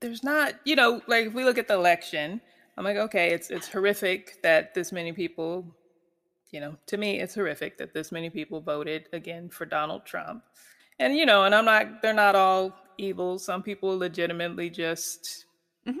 there's 0.00 0.24
not, 0.24 0.54
you 0.64 0.76
know, 0.76 1.02
like 1.06 1.26
if 1.26 1.34
we 1.34 1.44
look 1.44 1.58
at 1.58 1.68
the 1.68 1.74
election, 1.74 2.40
I'm 2.76 2.84
like, 2.84 2.96
okay, 2.96 3.32
it's 3.32 3.50
it's 3.50 3.68
horrific 3.68 4.42
that 4.42 4.74
this 4.74 4.92
many 4.92 5.12
people, 5.12 5.64
you 6.50 6.60
know, 6.60 6.76
to 6.86 6.96
me, 6.96 7.20
it's 7.20 7.34
horrific 7.34 7.78
that 7.78 7.92
this 7.92 8.10
many 8.10 8.30
people 8.30 8.60
voted 8.60 9.08
again 9.12 9.48
for 9.50 9.66
Donald 9.66 10.06
Trump. 10.06 10.42
And 10.98 11.16
you 11.16 11.26
know, 11.26 11.44
and 11.44 11.54
I'm 11.54 11.64
not 11.64 12.02
they're 12.02 12.14
not 12.14 12.34
all 12.34 12.74
evil. 12.98 13.38
Some 13.38 13.62
people 13.62 13.98
legitimately 13.98 14.70
just 14.70 15.44
mm-hmm. 15.86 16.00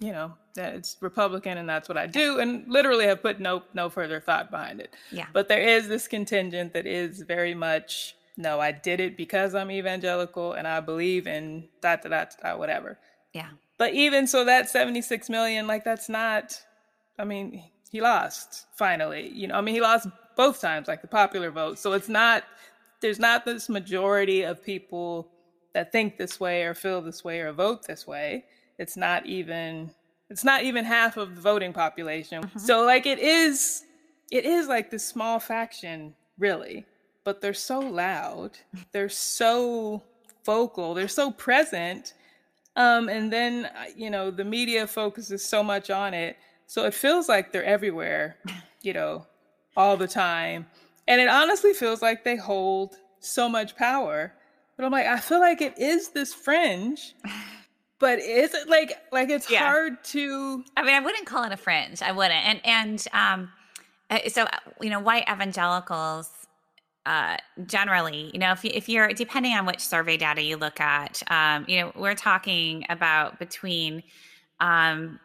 you 0.00 0.12
know, 0.12 0.32
that 0.54 0.74
it's 0.74 0.96
Republican 1.00 1.58
and 1.58 1.68
that's 1.68 1.88
what 1.88 1.98
I 1.98 2.06
do 2.06 2.40
and 2.40 2.64
literally 2.68 3.06
have 3.06 3.22
put 3.22 3.38
no 3.38 3.62
no 3.74 3.88
further 3.88 4.20
thought 4.20 4.50
behind 4.50 4.80
it. 4.80 4.94
Yeah. 5.12 5.26
But 5.32 5.48
there 5.48 5.62
is 5.62 5.88
this 5.88 6.08
contingent 6.08 6.72
that 6.72 6.86
is 6.86 7.22
very 7.22 7.54
much 7.54 8.16
no, 8.36 8.60
I 8.60 8.72
did 8.72 9.00
it 9.00 9.16
because 9.16 9.54
I'm 9.54 9.70
evangelical 9.70 10.52
and 10.54 10.66
I 10.66 10.80
believe 10.80 11.26
in 11.26 11.68
that, 11.82 12.02
that, 12.02 12.36
that, 12.42 12.58
whatever. 12.58 12.98
Yeah. 13.32 13.48
But 13.78 13.94
even 13.94 14.26
so, 14.26 14.44
that 14.44 14.68
76 14.68 15.28
million, 15.28 15.66
like, 15.66 15.84
that's 15.84 16.08
not, 16.08 16.60
I 17.18 17.24
mean, 17.24 17.62
he 17.90 18.00
lost 18.00 18.66
finally. 18.74 19.28
You 19.28 19.48
know, 19.48 19.54
I 19.54 19.60
mean, 19.60 19.74
he 19.74 19.80
lost 19.80 20.08
both 20.36 20.60
times, 20.60 20.88
like 20.88 21.02
the 21.02 21.08
popular 21.08 21.50
vote. 21.50 21.78
So 21.78 21.92
it's 21.92 22.08
not, 22.08 22.44
there's 23.00 23.18
not 23.18 23.44
this 23.44 23.68
majority 23.68 24.42
of 24.42 24.64
people 24.64 25.28
that 25.72 25.92
think 25.92 26.16
this 26.16 26.38
way 26.40 26.62
or 26.64 26.74
feel 26.74 27.02
this 27.02 27.24
way 27.24 27.40
or 27.40 27.52
vote 27.52 27.86
this 27.86 28.06
way. 28.06 28.44
It's 28.78 28.96
not 28.96 29.26
even, 29.26 29.90
it's 30.28 30.44
not 30.44 30.64
even 30.64 30.84
half 30.84 31.16
of 31.16 31.36
the 31.36 31.40
voting 31.40 31.72
population. 31.72 32.42
Mm-hmm. 32.42 32.58
So, 32.58 32.84
like, 32.84 33.06
it 33.06 33.20
is, 33.20 33.84
it 34.32 34.44
is 34.44 34.66
like 34.66 34.90
this 34.90 35.06
small 35.06 35.38
faction, 35.38 36.14
really 36.38 36.84
but 37.24 37.40
they're 37.40 37.54
so 37.54 37.80
loud. 37.80 38.52
They're 38.92 39.08
so 39.08 40.02
vocal. 40.44 40.94
They're 40.94 41.08
so 41.08 41.30
present. 41.30 42.14
Um, 42.76 43.08
and 43.08 43.32
then, 43.32 43.66
uh, 43.66 43.84
you 43.96 44.10
know, 44.10 44.30
the 44.30 44.44
media 44.44 44.86
focuses 44.86 45.44
so 45.44 45.62
much 45.62 45.90
on 45.90 46.12
it. 46.12 46.36
So 46.66 46.84
it 46.84 46.94
feels 46.94 47.28
like 47.28 47.52
they're 47.52 47.64
everywhere, 47.64 48.36
you 48.82 48.92
know, 48.92 49.26
all 49.76 49.96
the 49.96 50.08
time. 50.08 50.66
And 51.08 51.20
it 51.20 51.28
honestly 51.28 51.72
feels 51.72 52.02
like 52.02 52.24
they 52.24 52.36
hold 52.36 52.96
so 53.20 53.48
much 53.48 53.76
power. 53.76 54.32
But 54.76 54.84
I'm 54.84 54.92
like, 54.92 55.06
I 55.06 55.18
feel 55.18 55.40
like 55.40 55.60
it 55.60 55.78
is 55.78 56.10
this 56.10 56.34
fringe. 56.34 57.14
But 58.00 58.18
is 58.18 58.52
it 58.52 58.68
like 58.68 58.92
like 59.12 59.30
it's 59.30 59.50
yeah. 59.50 59.60
hard 59.60 60.02
to 60.06 60.64
I 60.76 60.82
mean, 60.82 60.94
I 60.94 61.00
wouldn't 61.00 61.26
call 61.26 61.44
it 61.44 61.52
a 61.52 61.56
fringe. 61.56 62.02
I 62.02 62.12
wouldn't. 62.12 62.44
And 62.44 62.60
and 62.64 63.06
um 63.12 63.52
uh, 64.10 64.28
so 64.28 64.42
uh, 64.42 64.58
you 64.82 64.90
know, 64.90 65.00
white 65.00 65.24
evangelicals 65.30 66.28
uh, 67.06 67.36
generally, 67.66 68.30
you 68.32 68.38
know, 68.38 68.52
if, 68.52 68.64
you, 68.64 68.70
if 68.74 68.88
you're 68.88 69.08
depending 69.08 69.52
on 69.52 69.66
which 69.66 69.80
survey 69.80 70.16
data 70.16 70.42
you 70.42 70.56
look 70.56 70.80
at, 70.80 71.22
um, 71.30 71.64
you 71.68 71.80
know, 71.80 71.92
we're 71.94 72.14
talking 72.14 72.84
about 72.88 73.38
between, 73.38 74.02
um, 74.60 75.20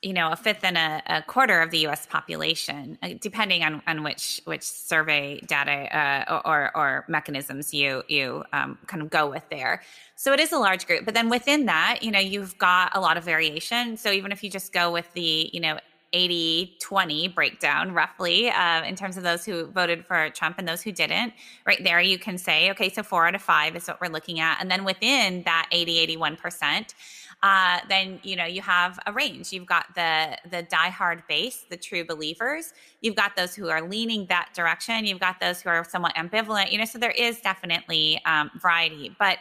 you 0.00 0.12
know, 0.12 0.30
a 0.30 0.36
fifth 0.36 0.62
and 0.62 0.76
a, 0.76 1.02
a, 1.06 1.22
quarter 1.22 1.60
of 1.60 1.70
the 1.70 1.78
U.S. 1.78 2.06
population, 2.06 2.98
uh, 3.02 3.10
depending 3.20 3.64
on, 3.64 3.82
on 3.86 4.02
which 4.02 4.40
which 4.44 4.62
survey 4.62 5.40
data 5.46 5.96
uh, 5.96 6.42
or, 6.44 6.70
or 6.76 7.04
mechanisms 7.08 7.72
you 7.72 8.02
you 8.08 8.44
um, 8.52 8.78
kind 8.86 9.02
of 9.02 9.08
go 9.08 9.30
with 9.30 9.48
there. 9.50 9.82
So 10.14 10.34
it 10.34 10.40
is 10.40 10.52
a 10.52 10.58
large 10.58 10.86
group, 10.86 11.06
but 11.06 11.14
then 11.14 11.30
within 11.30 11.64
that, 11.66 12.00
you 12.02 12.10
know, 12.10 12.18
you've 12.18 12.56
got 12.58 12.94
a 12.94 13.00
lot 13.00 13.16
of 13.16 13.24
variation. 13.24 13.96
So 13.96 14.10
even 14.12 14.30
if 14.30 14.44
you 14.44 14.50
just 14.50 14.74
go 14.74 14.92
with 14.92 15.10
the 15.14 15.48
you 15.52 15.60
know 15.60 15.78
80 16.14 16.76
20 16.80 17.28
breakdown 17.28 17.92
roughly 17.92 18.48
uh, 18.48 18.84
in 18.84 18.94
terms 18.94 19.16
of 19.16 19.24
those 19.24 19.44
who 19.44 19.66
voted 19.66 20.06
for 20.06 20.30
Trump 20.30 20.56
and 20.58 20.66
those 20.66 20.80
who 20.80 20.92
didn't. 20.92 21.34
Right 21.66 21.82
there, 21.82 22.00
you 22.00 22.18
can 22.18 22.38
say, 22.38 22.70
okay, 22.70 22.88
so 22.88 23.02
four 23.02 23.26
out 23.26 23.34
of 23.34 23.42
five 23.42 23.74
is 23.76 23.88
what 23.88 24.00
we're 24.00 24.08
looking 24.08 24.40
at. 24.40 24.58
And 24.60 24.70
then 24.70 24.84
within 24.84 25.42
that 25.42 25.68
80, 25.72 26.16
81%, 26.16 26.94
uh, 27.42 27.80
then 27.90 28.20
you 28.22 28.36
know 28.36 28.46
you 28.46 28.62
have 28.62 28.98
a 29.06 29.12
range. 29.12 29.52
You've 29.52 29.66
got 29.66 29.94
the 29.94 30.38
the 30.50 30.62
diehard 30.62 31.26
base, 31.28 31.66
the 31.68 31.76
true 31.76 32.02
believers. 32.04 32.72
You've 33.02 33.16
got 33.16 33.36
those 33.36 33.54
who 33.54 33.68
are 33.68 33.82
leaning 33.82 34.24
that 34.26 34.50
direction. 34.54 35.04
You've 35.04 35.20
got 35.20 35.40
those 35.40 35.60
who 35.60 35.68
are 35.68 35.84
somewhat 35.84 36.14
ambivalent. 36.14 36.72
You 36.72 36.78
know, 36.78 36.86
so 36.86 36.98
there 36.98 37.10
is 37.10 37.40
definitely 37.40 38.18
um, 38.24 38.50
variety, 38.62 39.14
but 39.18 39.38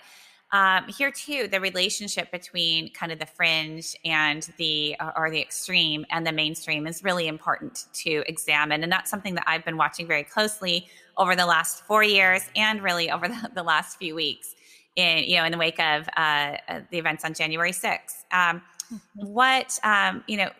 um, 0.53 0.87
here 0.87 1.09
too, 1.09 1.47
the 1.47 1.59
relationship 1.59 2.31
between 2.31 2.91
kind 2.91 3.11
of 3.11 3.17
the 3.17 3.25
fringe 3.25 3.95
and 4.05 4.47
the 4.57 4.95
or 5.17 5.31
the 5.31 5.41
extreme 5.41 6.05
and 6.11 6.27
the 6.27 6.31
mainstream 6.31 6.85
is 6.85 7.03
really 7.03 7.27
important 7.27 7.85
to 7.93 8.23
examine, 8.27 8.83
and 8.83 8.91
that's 8.91 9.09
something 9.09 9.33
that 9.33 9.45
I've 9.47 9.65
been 9.65 9.77
watching 9.77 10.07
very 10.07 10.23
closely 10.23 10.87
over 11.17 11.35
the 11.35 11.47
last 11.47 11.83
four 11.85 12.03
years 12.03 12.43
and 12.55 12.83
really 12.83 13.09
over 13.09 13.27
the, 13.27 13.51
the 13.55 13.63
last 13.63 13.97
few 13.97 14.13
weeks. 14.13 14.53
In 14.95 15.23
you 15.23 15.37
know, 15.37 15.45
in 15.45 15.51
the 15.51 15.57
wake 15.57 15.79
of 15.79 16.07
uh, 16.15 16.57
uh 16.67 16.81
the 16.91 16.99
events 16.99 17.25
on 17.25 17.33
January 17.33 17.71
6th. 17.71 18.25
Um, 18.31 18.61
mm-hmm. 18.93 18.97
what 19.25 19.79
um, 19.83 20.23
you 20.27 20.37
know, 20.37 20.51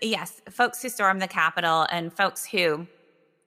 yes, 0.00 0.40
folks 0.50 0.80
who 0.80 0.88
stormed 0.88 1.20
the 1.20 1.26
Capitol 1.26 1.88
and 1.90 2.12
folks 2.12 2.46
who 2.46 2.86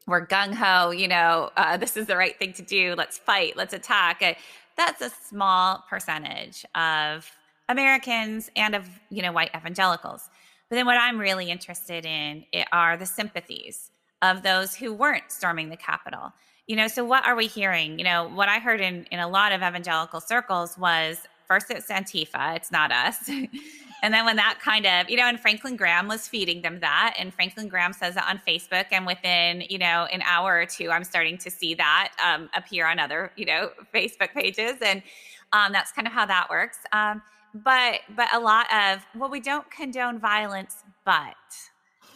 were 0.08 0.28
gung 0.28 0.54
ho, 0.54 0.92
you 0.92 1.08
know, 1.08 1.52
uh, 1.56 1.78
this 1.78 1.96
is 1.98 2.06
the 2.06 2.18
right 2.18 2.38
thing 2.38 2.54
to 2.54 2.62
do. 2.62 2.96
Let's 2.98 3.18
fight. 3.18 3.56
Let's 3.56 3.74
attack. 3.74 4.22
Uh, 4.22 4.34
that's 4.78 5.02
a 5.02 5.10
small 5.10 5.84
percentage 5.90 6.66
of 6.76 7.32
Americans 7.70 8.50
and 8.56 8.76
of, 8.76 8.88
you 9.10 9.22
know, 9.22 9.32
white 9.32 9.52
evangelicals. 9.56 10.30
But 10.70 10.78
then 10.78 10.86
what 10.86 10.98
I'm 10.98 11.20
really 11.20 11.50
interested 11.50 12.06
in 12.06 12.46
eh, 12.54 12.66
are 12.72 12.98
the 12.98 13.06
sympathies 13.06 13.92
of 14.22 14.44
those 14.44 14.76
who 14.76 14.94
weren't 14.94 15.32
storming 15.32 15.70
the 15.70 15.78
Capitol. 15.78 16.34
You 16.68 16.76
know, 16.76 16.88
so 16.88 17.06
what 17.06 17.26
are 17.26 17.36
we 17.36 17.48
hearing? 17.48 18.00
You 18.00 18.06
know, 18.06 18.28
what 18.28 18.50
I 18.50 18.60
heard 18.60 18.82
in, 18.82 19.06
in 19.12 19.20
a 19.20 19.28
lot 19.28 19.52
of 19.52 19.62
evangelical 19.62 20.20
circles 20.20 20.78
was 20.78 21.20
first 21.48 21.72
it's 21.72 21.88
Antifa, 21.88 22.56
it's 22.56 22.72
not 22.72 22.92
us. 22.92 23.30
And 24.06 24.14
then 24.14 24.24
when 24.24 24.36
that 24.36 24.60
kind 24.62 24.86
of, 24.86 25.10
you 25.10 25.18
know, 25.18 25.26
and 25.26 25.40
Franklin 25.40 25.76
Graham 25.76 26.08
was 26.08 26.28
feeding 26.28 26.62
them 26.62 26.80
that, 26.82 27.16
and 27.18 27.34
Franklin 27.34 27.68
Graham 27.68 27.92
says 27.92 28.16
it 28.16 28.24
on 28.30 28.40
Facebook, 28.48 28.86
and 28.92 29.04
within, 29.04 29.64
you 29.68 29.80
know, 29.80 30.08
an 30.12 30.22
hour 30.22 30.60
or 30.60 30.68
two, 30.68 30.92
I'm 30.92 31.04
starting 31.04 31.40
to 31.40 31.50
see 31.50 31.74
that 31.74 32.12
um, 32.24 32.48
appear 32.54 32.86
on 32.86 33.00
other, 33.00 33.32
you 33.36 33.48
know, 33.48 33.72
Facebook 33.96 34.32
pages, 34.34 34.76
and 34.86 35.02
um, 35.54 35.72
that's 35.72 35.92
kind 35.92 36.06
of 36.06 36.14
how 36.14 36.26
that 36.28 36.52
works. 36.52 36.78
Um, 36.92 37.22
but 37.56 38.02
but 38.16 38.32
a 38.32 38.40
lot 38.40 38.68
of 38.72 39.04
well, 39.16 39.30
we 39.30 39.40
don't 39.40 39.70
condone 39.72 40.20
violence, 40.20 40.84
but 41.04 41.34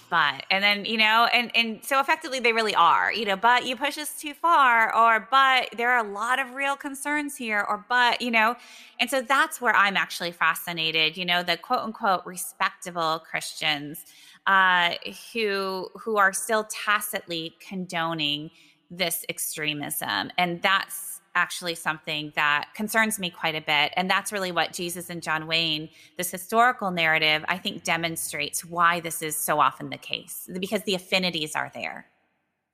but 0.10 0.43
and 0.49 0.64
then 0.64 0.86
you 0.86 0.97
know 0.97 1.28
and 1.34 1.51
and 1.55 1.84
so 1.84 1.99
effectively 1.99 2.39
they 2.39 2.53
really 2.53 2.76
are 2.76 3.12
you 3.14 3.26
know 3.26 3.36
but 3.36 3.66
you 3.66 3.76
push 3.76 3.97
us 3.97 4.20
too 4.20 4.34
far 4.34 4.95
or 4.95 5.28
but 5.32 5.70
there 5.78 5.91
are 5.91 6.05
a 6.05 6.10
lot 6.12 6.39
of 6.39 6.53
real 6.53 6.76
concerns 6.76 7.36
here 7.36 7.66
or 7.70 7.86
but 7.89 8.22
you 8.22 8.32
know 8.32 8.55
and 8.99 9.10
so 9.10 9.22
that's 9.22 9.62
where 9.62 9.76
i'm 9.76 9.97
actually 9.97 10.32
fascinated 10.32 11.18
you 11.18 11.26
know 11.26 11.43
the 11.43 11.57
quote 11.57 11.80
unquote 11.80 12.26
respectable 12.26 13.24
christians 13.30 14.05
uh, 14.47 14.95
who 15.32 15.89
who 15.95 16.18
are 16.18 16.34
still 16.34 16.64
tacitly 16.64 17.55
condoning 17.60 18.49
this 18.89 19.26
extremism. 19.30 20.32
And 20.38 20.62
that's 20.62 21.18
actually 21.40 21.76
something 21.76 22.34
that 22.36 22.70
concerns 22.76 23.18
me 23.18 23.30
quite 23.30 23.56
a 23.56 23.62
bit. 23.62 23.94
And 23.96 24.10
that's 24.10 24.34
really 24.34 24.52
what 24.52 24.74
Jesus 24.74 25.10
and 25.10 25.24
John 25.24 25.48
Wayne, 25.48 25.88
this 26.18 26.30
historical 26.30 26.92
narrative, 26.92 27.46
I 27.48 27.58
think 27.58 27.86
demonstrates 27.86 28.66
why 28.66 29.00
this 29.00 29.22
is 29.22 29.38
so 29.38 29.62
often 29.62 29.90
the 29.90 29.98
case 29.98 30.50
because 30.60 30.84
the 30.84 30.96
affinities 30.96 31.56
are 31.56 31.72
there. 31.74 32.08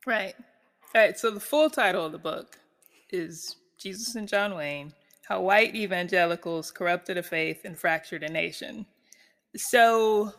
Right. 0.07 0.33
All 0.95 1.01
right. 1.01 1.17
So 1.17 1.29
the 1.29 1.39
full 1.39 1.69
title 1.69 2.05
of 2.05 2.11
the 2.11 2.17
book 2.17 2.57
is 3.11 3.57
Jesus 3.77 4.15
and 4.15 4.27
John 4.27 4.55
Wayne 4.55 4.93
How 5.27 5.41
White 5.41 5.75
Evangelicals 5.75 6.71
Corrupted 6.71 7.17
a 7.17 7.23
Faith 7.23 7.61
and 7.65 7.77
Fractured 7.77 8.23
a 8.23 8.29
Nation. 8.29 8.87
So, 9.55 10.33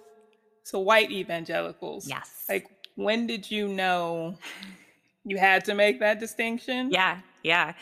so 0.65 0.81
white 0.81 1.13
evangelicals. 1.13 2.09
Yes. 2.09 2.45
Like, 2.49 2.67
when 2.97 3.29
did 3.29 3.49
you 3.51 3.69
know 3.69 4.37
you 5.25 5.39
had 5.39 5.65
to 5.67 5.75
make 5.75 6.01
that 6.01 6.19
distinction? 6.19 6.91
Yeah. 6.91 7.21
Yeah. 7.45 7.75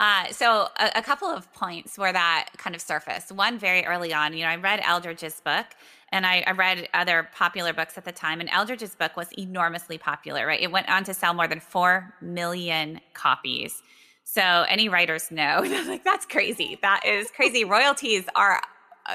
Uh, 0.00 0.26
so 0.32 0.68
a, 0.78 0.90
a, 0.96 1.02
couple 1.02 1.28
of 1.28 1.52
points 1.52 1.96
where 1.96 2.12
that 2.12 2.48
kind 2.56 2.74
of 2.74 2.82
surfaced. 2.82 3.30
One 3.30 3.58
very 3.58 3.84
early 3.86 4.12
on, 4.12 4.32
you 4.32 4.42
know, 4.42 4.50
I 4.50 4.56
read 4.56 4.80
Eldredge's 4.80 5.40
book 5.40 5.66
and 6.10 6.26
I, 6.26 6.42
I, 6.46 6.50
read 6.50 6.88
other 6.92 7.28
popular 7.34 7.72
books 7.72 7.96
at 7.96 8.04
the 8.04 8.12
time, 8.12 8.40
and 8.40 8.48
Eldredge's 8.50 8.94
book 8.94 9.16
was 9.16 9.28
enormously 9.38 9.98
popular, 9.98 10.46
right? 10.46 10.60
It 10.60 10.72
went 10.72 10.88
on 10.88 11.04
to 11.04 11.14
sell 11.14 11.32
more 11.32 11.46
than 11.46 11.60
4 11.60 12.14
million 12.20 13.00
copies. 13.14 13.82
So 14.24 14.42
any 14.42 14.88
writers 14.88 15.30
know 15.30 15.60
like 15.86 16.02
that's 16.02 16.26
crazy. 16.26 16.78
That 16.82 17.04
is 17.06 17.30
crazy. 17.30 17.64
Royalties 17.64 18.24
are 18.34 18.60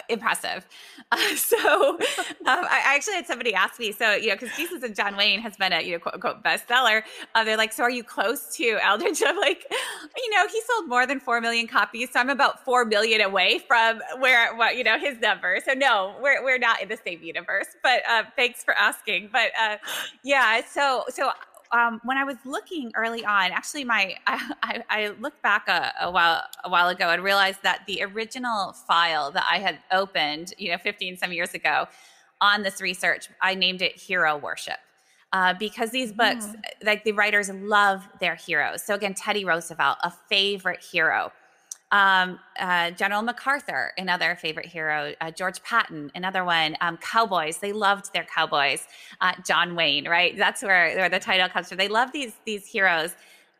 impressive. 0.10 0.68
Uh, 1.12 1.36
so 1.36 1.94
um, 1.94 2.00
I, 2.46 2.82
actually 2.86 3.16
had 3.16 3.26
somebody 3.26 3.56
ask 3.56 3.80
me, 3.80 3.92
so, 3.92 4.12
you 4.14 4.28
know, 4.28 4.36
because 4.36 4.56
Jesus 4.56 4.84
and 4.84 4.96
John 4.96 5.18
Wayne 5.18 5.40
has 5.40 5.58
been 5.58 5.74
a, 5.74 5.82
you 5.82 5.94
know, 5.94 6.00
quote 6.00 6.14
unquote 6.14 6.44
bestseller. 6.44 7.02
Uh, 7.34 7.44
they're 7.44 7.58
like, 7.58 7.74
so 7.74 7.82
are 7.82 7.90
you 7.90 8.04
close 8.04 8.56
to 8.58 8.78
Eldredge? 8.84 9.24
I'm 9.26 9.38
like, 9.38 9.66
you 9.72 10.30
know, 10.36 10.48
he 10.48 10.62
sold 10.68 10.88
more 10.88 11.08
than 11.08 11.20
4 11.20 11.42
million 11.42 11.66
copies. 11.66 12.12
So 12.12 12.20
I'm 12.20 12.30
about 12.30 12.64
4 12.64 12.86
million 12.86 13.22
away 13.22 13.60
from 13.68 14.02
where, 14.20 14.56
what, 14.56 14.76
you 14.76 14.84
know, 14.84 15.00
his 15.00 15.20
number. 15.20 15.58
So 15.66 15.74
no, 15.74 16.16
we're, 16.22 16.44
we're 16.44 16.60
not 16.60 16.80
in 16.80 16.90
the 16.90 16.98
same 17.04 17.24
universe, 17.24 17.68
but 17.82 18.04
uh, 18.08 18.26
thanks 18.36 18.64
for 18.64 18.76
asking. 18.76 19.30
But 19.32 19.52
uh, 19.60 19.78
yeah, 20.24 20.62
so, 20.64 21.06
so 21.10 21.32
um, 21.72 22.02
when 22.04 22.18
I 22.18 22.24
was 22.24 22.38
looking 22.46 22.92
early 22.96 23.24
on, 23.24 23.52
actually, 23.52 23.84
my 23.84 24.16
I, 24.28 24.84
I 24.90 25.08
looked 25.20 25.42
back 25.42 25.68
a, 25.68 25.94
a, 26.02 26.12
while 26.12 26.44
a 26.64 26.70
while 26.70 26.90
ago 26.90 27.10
and 27.10 27.24
realized 27.24 27.64
that 27.64 27.82
the 27.88 28.02
original 28.04 28.74
file 28.74 29.32
that 29.32 29.46
I 29.50 29.60
had 29.60 29.80
opened, 29.92 30.54
you 30.58 30.72
know, 30.72 30.78
15 30.78 31.18
some 31.18 31.32
years 31.32 31.54
ago, 31.54 31.88
on 32.42 32.64
this 32.64 32.82
research, 32.82 33.30
I 33.42 33.56
named 33.56 33.82
it 33.82 33.96
Hero 33.96 34.38
Worship. 34.38 34.78
Uh, 35.32 35.54
because 35.60 35.92
these 35.92 36.12
books, 36.12 36.48
mm. 36.48 36.56
like 36.84 37.04
the 37.04 37.12
writers 37.12 37.52
love 37.52 38.08
their 38.20 38.34
heroes. 38.34 38.82
So 38.82 38.96
again, 38.96 39.14
Teddy 39.14 39.46
Roosevelt, 39.46 40.00
a 40.04 40.12
favorite 40.28 40.82
hero. 40.82 41.32
Um, 41.92 42.40
uh, 42.60 42.92
General 42.92 43.24
MacArthur, 43.24 43.94
another 43.98 44.36
favorite 44.36 44.68
hero. 44.68 45.14
Uh, 45.22 45.32
George 45.32 45.64
Patton, 45.64 46.12
another 46.14 46.44
one. 46.46 46.78
Um, 46.82 46.98
cowboys, 46.98 47.58
they 47.58 47.74
loved 47.74 48.14
their 48.14 48.26
cowboys. 48.26 48.88
Uh, 49.22 49.34
John 49.46 49.76
Wayne, 49.76 50.08
right? 50.08 50.38
That's 50.38 50.62
where, 50.62 50.96
where 50.96 51.10
the 51.10 51.20
title 51.20 51.50
comes 51.50 51.70
from. 51.70 51.78
They 51.78 51.88
love 51.88 52.12
these 52.12 52.34
these 52.46 52.68
heroes, 52.68 53.16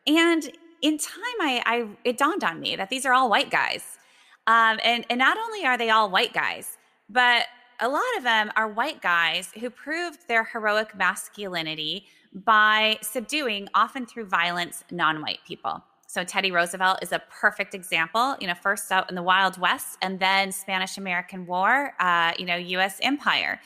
and 0.06 0.48
in 0.82 0.96
time, 0.98 1.40
I, 1.40 1.62
I 1.66 1.88
it 2.04 2.18
dawned 2.18 2.44
on 2.44 2.60
me 2.60 2.76
that 2.76 2.88
these 2.88 3.04
are 3.04 3.12
all 3.12 3.28
white 3.28 3.50
guys, 3.50 3.98
um, 4.46 4.78
and 4.84 5.04
and 5.10 5.18
not 5.18 5.36
only 5.36 5.66
are 5.66 5.76
they 5.76 5.90
all 5.90 6.08
white 6.08 6.32
guys, 6.32 6.78
but 7.08 7.46
a 7.80 7.88
lot 7.88 8.02
of 8.16 8.22
them 8.22 8.50
are 8.56 8.68
white 8.68 9.00
guys 9.02 9.50
who 9.58 9.70
proved 9.70 10.28
their 10.28 10.44
heroic 10.44 10.94
masculinity 10.94 12.06
by 12.32 12.98
subduing, 13.02 13.68
often 13.74 14.06
through 14.06 14.26
violence, 14.26 14.84
non-white 14.90 15.40
people. 15.46 15.82
So 16.10 16.24
Teddy 16.24 16.50
Roosevelt 16.50 16.98
is 17.02 17.12
a 17.12 17.22
perfect 17.30 17.72
example. 17.72 18.34
You 18.40 18.48
know, 18.48 18.54
first 18.54 18.90
out 18.90 19.08
in 19.08 19.14
the 19.14 19.22
Wild 19.22 19.58
West, 19.58 19.96
and 20.02 20.18
then 20.18 20.50
Spanish 20.50 20.98
American 20.98 21.46
War. 21.46 21.94
Uh, 22.00 22.32
you 22.36 22.46
know, 22.46 22.56
U.S. 22.56 22.98
Empire. 23.00 23.60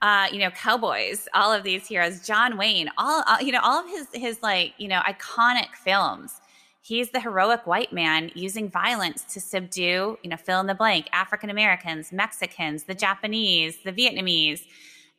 Uh, 0.00 0.26
you 0.32 0.38
know, 0.38 0.48
cowboys. 0.52 1.28
All 1.34 1.52
of 1.52 1.64
these 1.64 1.86
heroes. 1.86 2.26
John 2.26 2.56
Wayne. 2.56 2.88
All, 2.96 3.22
all 3.28 3.42
you 3.42 3.52
know, 3.52 3.60
all 3.62 3.84
of 3.84 3.90
his 3.90 4.06
his 4.14 4.42
like 4.42 4.72
you 4.78 4.88
know 4.88 5.00
iconic 5.00 5.74
films. 5.74 6.40
He's 6.80 7.10
the 7.10 7.20
heroic 7.20 7.66
white 7.66 7.92
man 7.92 8.30
using 8.34 8.70
violence 8.70 9.24
to 9.34 9.38
subdue, 9.38 10.18
you 10.22 10.30
know, 10.30 10.38
fill 10.38 10.60
in 10.60 10.68
the 10.68 10.74
blank, 10.74 11.08
African 11.12 11.50
Americans, 11.50 12.10
Mexicans, 12.10 12.84
the 12.84 12.94
Japanese, 12.94 13.76
the 13.84 13.92
Vietnamese 13.92 14.62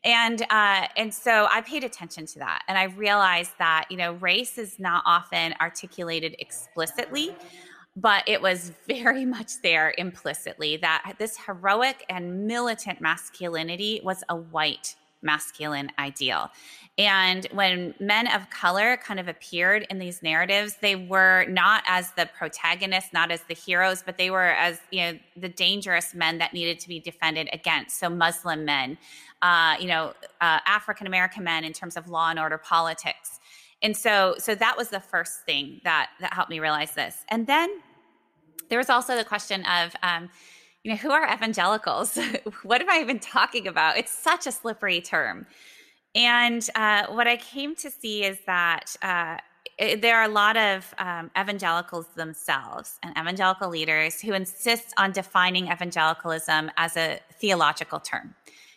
and 0.04 0.42
uh, 0.50 0.88
and 0.98 1.14
so 1.14 1.48
I 1.50 1.62
paid 1.62 1.84
attention 1.84 2.26
to 2.28 2.40
that, 2.40 2.64
and 2.68 2.78
I 2.78 2.86
realized 2.86 3.52
that 3.60 3.86
you 3.90 3.98
know 3.98 4.14
race 4.14 4.58
is 4.58 4.80
not 4.80 5.04
often 5.06 5.54
articulated 5.62 6.36
explicitly, 6.40 7.36
but 7.96 8.24
it 8.28 8.42
was 8.42 8.72
very 8.88 9.26
much 9.26 9.62
there 9.62 9.94
implicitly 9.98 10.78
that 10.78 11.16
this 11.18 11.38
heroic 11.46 12.06
and 12.10 12.48
militant 12.48 13.02
masculinity 13.02 14.02
was 14.04 14.24
a 14.30 14.36
white 14.36 14.96
masculine 15.24 15.90
ideal. 15.98 16.50
And 16.98 17.48
when 17.52 17.96
men 18.00 18.28
of 18.28 18.52
color 18.52 18.98
kind 18.98 19.20
of 19.20 19.28
appeared 19.28 19.88
in 19.90 19.98
these 19.98 20.22
narratives, 20.22 20.78
they 20.80 20.96
were 20.96 21.46
not 21.46 21.84
as 21.88 22.12
the 22.12 22.30
protagonists, 22.38 23.12
not 23.12 23.32
as 23.32 23.42
the 23.48 23.56
heroes, 23.56 24.04
but 24.06 24.18
they 24.18 24.30
were 24.30 24.52
as 24.52 24.80
you 24.92 25.02
know 25.02 25.20
the 25.36 25.50
dangerous 25.50 26.14
men 26.14 26.38
that 26.38 26.54
needed 26.54 26.80
to 26.82 26.88
be 26.88 27.00
defended 27.00 27.50
against. 27.52 27.98
So 27.98 28.10
Muslim 28.10 28.64
men, 28.64 29.00
uh, 29.42 29.76
you 29.80 29.88
know, 29.88 30.14
uh, 30.40 30.60
African 30.68 31.08
American 31.08 31.44
men 31.44 31.64
in 31.64 31.74
terms 31.74 31.98
of 31.98 32.08
law 32.10 32.30
and 32.30 32.40
order 32.40 32.60
politics. 32.60 33.40
And 33.82 33.98
so, 33.98 34.36
so 34.38 34.56
that 34.56 34.78
was 34.78 34.90
the 34.90 35.00
first 35.00 35.46
thing 35.46 35.82
that 35.84 36.12
that 36.22 36.34
helped 36.34 36.52
me 36.52 36.60
realize 36.60 36.94
this. 36.94 37.26
And 37.30 37.48
then 37.48 37.70
there 38.70 38.78
was 38.78 38.90
also 38.90 39.18
the 39.18 39.26
question 39.26 39.66
of, 39.66 39.96
um, 40.04 40.30
you 40.84 40.92
know, 40.92 40.98
who 40.98 41.12
are 41.12 41.32
evangelicals? 41.34 42.18
what 42.64 42.82
am 42.82 42.90
I 42.90 43.00
even 43.00 43.20
talking 43.20 43.68
about? 43.68 43.98
It's 43.98 44.12
such 44.12 44.48
a 44.48 44.52
slippery 44.52 45.02
term. 45.02 45.46
And 46.16 46.68
uh, 46.76 47.08
what 47.08 47.28
I 47.28 47.38
came 47.38 47.76
to 47.78 47.90
see 47.90 48.24
is 48.24 48.38
that 48.46 48.96
uh, 49.02 49.38
it, 49.80 50.02
there 50.02 50.18
are 50.18 50.24
a 50.24 50.30
lot 50.30 50.58
of 50.58 50.94
um, 51.00 51.32
evangelicals 51.40 52.08
themselves 52.16 53.00
and 53.02 53.18
evangelical 53.18 53.70
leaders 53.70 54.22
who 54.22 54.34
insist 54.34 54.94
on 54.98 55.12
defining 55.12 55.68
evangelicalism 55.70 56.70
as 56.78 56.98
a 56.98 57.20
theological 57.40 58.00
term. 58.00 58.36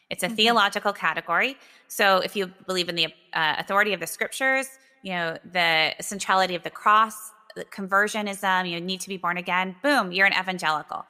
It's 0.08 0.22
a 0.22 0.26
mm-hmm. 0.26 0.36
theological 0.36 0.92
category. 0.92 1.56
So 1.88 2.18
if 2.18 2.36
you 2.36 2.46
believe 2.66 2.88
in 2.88 2.94
the 2.94 3.06
uh, 3.32 3.56
authority 3.58 3.92
of 3.92 4.00
the 4.00 4.06
scriptures, 4.06 4.66
you 5.02 5.12
know, 5.12 5.38
the 5.52 5.92
centrality 6.00 6.54
of 6.54 6.62
the 6.62 6.70
cross, 6.70 7.32
the 7.54 7.64
conversionism, 7.64 8.70
you 8.70 8.80
need 8.80 9.00
to 9.00 9.08
be 9.08 9.16
born 9.16 9.36
again, 9.36 9.76
boom, 9.82 10.12
you're 10.12 10.26
an 10.26 10.34
evangelical. 10.38 11.04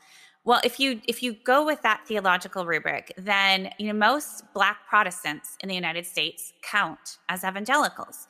Well, 0.47 0.61
if 0.63 0.79
you 0.79 1.01
if 1.09 1.25
you 1.25 1.33
go 1.33 1.67
with 1.67 1.83
that 1.83 2.07
theological 2.07 2.67
rubric, 2.67 3.13
then 3.19 3.71
you 3.79 3.89
know 3.89 3.99
most 3.99 4.45
Black 4.55 4.79
Protestants 4.89 5.57
in 5.61 5.69
the 5.69 5.75
United 5.75 6.07
States 6.07 6.53
count 6.63 7.19
as 7.29 7.43
evangelicals. 7.43 8.29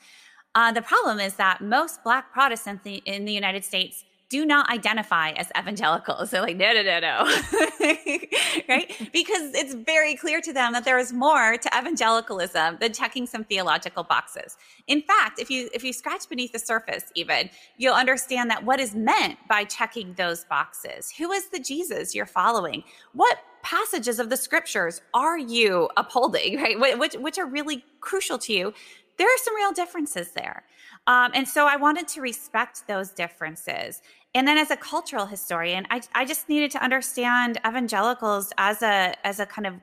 Uh, 0.54 0.72
the 0.72 0.80
problem 0.80 1.20
is 1.20 1.34
that 1.34 1.60
most 1.60 2.02
Black 2.02 2.32
Protestants 2.32 2.84
in 2.86 3.26
the 3.26 3.32
United 3.32 3.66
States 3.66 4.04
do 4.28 4.44
not 4.44 4.68
identify 4.70 5.30
as 5.30 5.50
evangelicals. 5.58 6.30
They're 6.30 6.42
like, 6.42 6.56
no, 6.56 6.72
no, 6.72 6.82
no, 6.82 7.00
no. 7.00 7.24
right? 8.68 8.92
Because 9.12 9.54
it's 9.54 9.74
very 9.74 10.14
clear 10.14 10.40
to 10.40 10.52
them 10.52 10.72
that 10.72 10.84
there 10.84 10.98
is 10.98 11.12
more 11.12 11.56
to 11.56 11.70
evangelicalism 11.78 12.78
than 12.80 12.92
checking 12.92 13.26
some 13.26 13.44
theological 13.44 14.02
boxes. 14.02 14.56
In 14.86 15.02
fact, 15.02 15.40
if 15.40 15.50
you 15.50 15.68
if 15.72 15.82
you 15.84 15.92
scratch 15.92 16.28
beneath 16.28 16.52
the 16.52 16.58
surface 16.58 17.04
even, 17.14 17.50
you'll 17.76 17.94
understand 17.94 18.50
that 18.50 18.64
what 18.64 18.80
is 18.80 18.94
meant 18.94 19.38
by 19.48 19.64
checking 19.64 20.14
those 20.14 20.44
boxes. 20.44 21.10
Who 21.18 21.32
is 21.32 21.48
the 21.48 21.58
Jesus 21.58 22.14
you're 22.14 22.26
following? 22.26 22.84
What 23.12 23.38
passages 23.62 24.20
of 24.20 24.30
the 24.30 24.36
scriptures 24.36 25.00
are 25.14 25.38
you 25.38 25.88
upholding, 25.96 26.56
right? 26.56 26.78
Which 26.78 27.14
which 27.14 27.38
are 27.38 27.46
really 27.46 27.84
crucial 28.00 28.38
to 28.38 28.52
you. 28.52 28.74
There 29.18 29.26
are 29.26 29.38
some 29.38 29.54
real 29.56 29.72
differences 29.72 30.32
there. 30.32 30.64
Um, 31.06 31.30
and 31.34 31.48
so 31.48 31.66
I 31.66 31.76
wanted 31.76 32.08
to 32.08 32.20
respect 32.20 32.86
those 32.86 33.10
differences. 33.10 34.02
And 34.34 34.46
then 34.46 34.58
as 34.58 34.70
a 34.70 34.76
cultural 34.76 35.26
historian, 35.26 35.86
I, 35.90 36.02
I 36.14 36.24
just 36.24 36.48
needed 36.48 36.70
to 36.72 36.82
understand 36.82 37.58
evangelicals 37.66 38.52
as 38.58 38.82
a 38.82 39.14
as 39.24 39.40
a 39.40 39.46
kind 39.46 39.66
of 39.66 39.74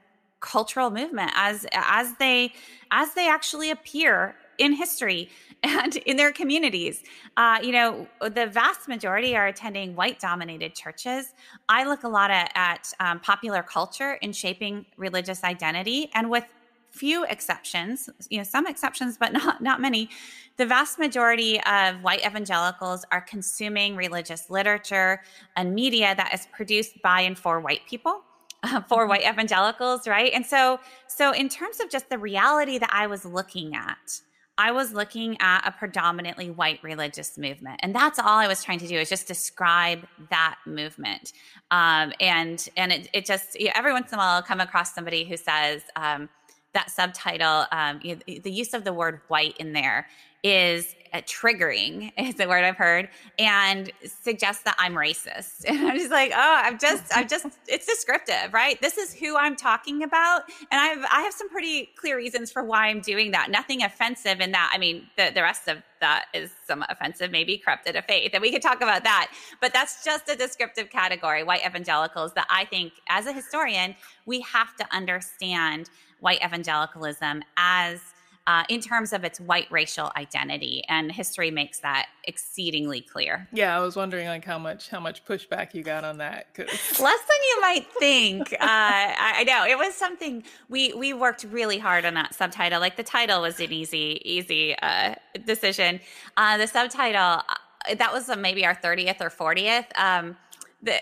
cultural 0.42 0.92
movement 0.92 1.32
as 1.36 1.66
as 1.72 2.16
they 2.18 2.52
as 2.92 3.14
they 3.14 3.30
actually 3.30 3.72
appear 3.72 4.36
in 4.58 4.74
history 4.74 5.30
and 5.64 5.96
in 5.98 6.18
their 6.18 6.32
communities. 6.32 7.04
Uh, 7.38 7.60
you 7.64 7.72
know, 7.72 8.08
the 8.22 8.48
vast 8.48 8.88
majority 8.88 9.36
are 9.36 9.48
attending 9.48 9.96
white 9.96 10.20
dominated 10.20 10.76
churches. 10.76 11.34
I 11.70 11.86
look 11.86 12.04
a 12.04 12.10
lot 12.10 12.32
at, 12.32 12.52
at 12.56 12.94
um, 13.00 13.20
popular 13.22 13.64
culture 13.64 14.14
in 14.22 14.34
shaping 14.34 14.86
religious 14.98 15.44
identity. 15.44 16.12
And 16.14 16.30
with 16.30 16.46
few 16.94 17.26
exceptions, 17.26 18.10
you 18.30 18.38
know, 18.38 18.44
some 18.44 18.68
exceptions, 18.68 19.18
but 19.18 19.34
not 19.44 19.62
not 19.62 19.82
many. 19.82 20.10
The 20.58 20.66
vast 20.66 21.00
majority 21.00 21.60
of 21.64 22.02
white 22.04 22.26
evangelicals 22.26 23.04
are 23.12 23.22
consuming 23.22 23.96
religious 23.96 24.50
literature 24.50 25.22
and 25.58 25.74
media 25.74 26.14
that 26.16 26.34
is 26.34 26.48
produced 26.54 27.02
by 27.02 27.22
and 27.22 27.38
for 27.38 27.60
white 27.60 27.82
people. 27.89 28.22
Uh, 28.66 28.80
for 28.88 29.00
mm-hmm. 29.00 29.10
white 29.10 29.28
evangelicals, 29.30 30.08
right? 30.08 30.32
And 30.34 30.46
so, 30.46 30.80
so 31.08 31.34
in 31.34 31.50
terms 31.50 31.82
of 31.82 31.89
just 31.89 32.10
the 32.10 32.18
reality 32.18 32.78
that 32.78 32.89
I 32.94 33.08
was 33.08 33.26
looking 33.26 33.76
at, 33.76 34.22
I 34.58 34.72
was 34.72 34.94
looking 34.94 35.36
at 35.41 35.68
a 35.68 35.72
predominantly 35.72 36.50
white 36.50 36.80
religious 36.82 37.38
movement, 37.38 37.82
and 37.84 37.94
that's 37.94 38.20
all 38.20 38.38
I 38.38 38.48
was 38.48 38.64
trying 38.64 38.80
to 38.80 38.88
do 38.88 38.98
is 38.98 39.10
just 39.10 39.28
describe 39.28 40.08
that 40.30 40.56
movement. 40.66 41.34
Um, 41.72 42.14
and 42.22 42.66
and 42.78 42.94
it, 42.94 43.10
it 43.12 43.26
just 43.26 43.60
you 43.60 43.66
know, 43.66 43.74
every 43.76 43.91
once 43.91 44.14
in 44.14 44.16
a 44.16 44.20
while 44.20 44.36
I'll 44.36 44.44
come 44.44 44.62
across 44.62 44.94
somebody 44.94 45.26
who 45.26 45.36
says 45.36 45.82
um, 45.98 46.30
that 46.74 46.90
subtitle, 46.92 47.66
um, 47.72 48.00
you 48.04 48.16
know, 48.16 48.22
the 48.44 48.52
use 48.52 48.74
of 48.74 48.84
the 48.84 48.94
word 48.94 49.22
white 49.28 49.58
in 49.58 49.74
there 49.74 50.08
is 50.44 50.96
uh, 51.14 51.22
triggering 51.22 52.12
is 52.18 52.36
the 52.36 52.48
word 52.48 52.64
I've 52.64 52.76
heard 52.76 53.08
and 53.40 53.92
suggests 54.06 54.64
that 54.64 54.76
I'm 54.78 54.94
racist. 54.94 55.66
And 55.74 55.88
I'm 55.88 55.98
just 55.98 56.12
like, 56.12 56.32
oh, 56.36 56.62
I'm 56.64 56.78
just, 56.78 57.16
I'm 57.16 57.28
just, 57.28 57.46
it's 57.68 57.86
descriptive, 57.86 58.54
right? 58.54 58.80
This 58.82 58.98
is 58.98 59.14
who 59.14 59.38
I'm 59.38 59.56
talking 59.56 60.04
about. 60.04 60.44
And 60.72 60.80
I've, 60.80 61.06
I 61.12 61.22
have 61.22 61.34
some 61.34 61.50
pretty 61.50 61.90
clear 61.96 62.18
reasons 62.18 62.52
for 62.52 62.64
why 62.64 62.88
I'm 62.88 63.02
doing 63.02 63.32
that. 63.32 63.50
Nothing 63.50 63.84
offensive 63.84 64.42
in 64.42 64.52
that. 64.52 64.72
I 64.74 64.78
mean, 64.78 65.08
the, 65.18 65.32
the 65.34 65.42
rest 65.42 65.68
of 65.68 65.78
that 66.02 66.26
is 66.34 66.52
somewhat 66.68 66.92
offensive, 66.92 67.32
maybe 67.32 67.58
corrupted 67.58 67.96
of 67.96 68.06
faith. 68.06 68.32
And 68.34 68.42
we 68.42 68.52
could 68.52 68.62
talk 68.62 68.82
about 68.82 69.04
that. 69.06 69.32
But 69.62 69.74
that's 69.74 70.04
just 70.04 70.30
a 70.30 70.36
descriptive 70.36 70.90
category, 70.90 71.44
white 71.44 71.66
evangelicals, 71.66 72.34
that 72.34 72.48
I 72.50 72.66
think 72.66 72.94
as 73.08 73.26
a 73.26 73.34
historian, 73.34 73.96
we 74.26 74.42
have 74.42 74.76
to 74.78 74.86
understand 74.94 75.90
white 76.24 76.44
evangelicalism 76.44 77.44
as 77.58 78.00
uh, 78.46 78.64
in 78.68 78.82
terms 78.82 79.14
of 79.14 79.24
its 79.24 79.40
white 79.40 79.72
racial 79.72 80.12
identity, 80.18 80.84
and 80.90 81.12
history 81.12 81.50
makes 81.50 81.80
that 81.80 82.08
exceedingly 82.26 83.00
clear. 83.00 83.48
Yeah, 83.54 83.78
I 83.78 83.80
was 83.80 83.96
wondering 83.96 84.28
like 84.28 84.44
how 84.44 84.60
much 84.60 84.90
how 84.90 85.00
much 85.00 85.24
pushback 85.24 85.74
you 85.74 85.82
got 85.82 86.04
on 86.04 86.18
that. 86.18 86.48
Less 86.58 87.00
than 87.00 87.00
you 87.00 87.62
might 87.62 87.86
think. 88.00 88.52
uh, 88.54 88.58
I, 88.60 89.36
I, 89.38 89.44
know 89.46 89.66
it 89.66 89.78
was 89.78 89.96
something 89.96 90.44
we 90.68 90.94
we 90.94 91.14
worked 91.14 91.46
really 91.46 91.78
hard 91.78 92.04
on 92.04 92.16
that 92.16 92.36
subtitle. 92.36 92.82
Like 92.82 92.98
the 92.98 93.04
title 93.04 93.42
was 93.42 93.62
an 93.62 93.72
easy 93.72 94.22
easy 94.26 94.76
uh, 94.82 95.16
decision. 95.46 96.02
Uh, 96.36 96.58
the 96.58 96.68
subtitle 96.68 97.44
uh, 97.48 97.96
that 97.96 98.12
was 98.12 98.30
maybe 98.38 98.66
our 98.66 98.76
thirtieth 98.76 99.22
or 99.22 99.30
fortieth. 99.30 99.86
Um, 99.98 100.36
the, 100.82 101.00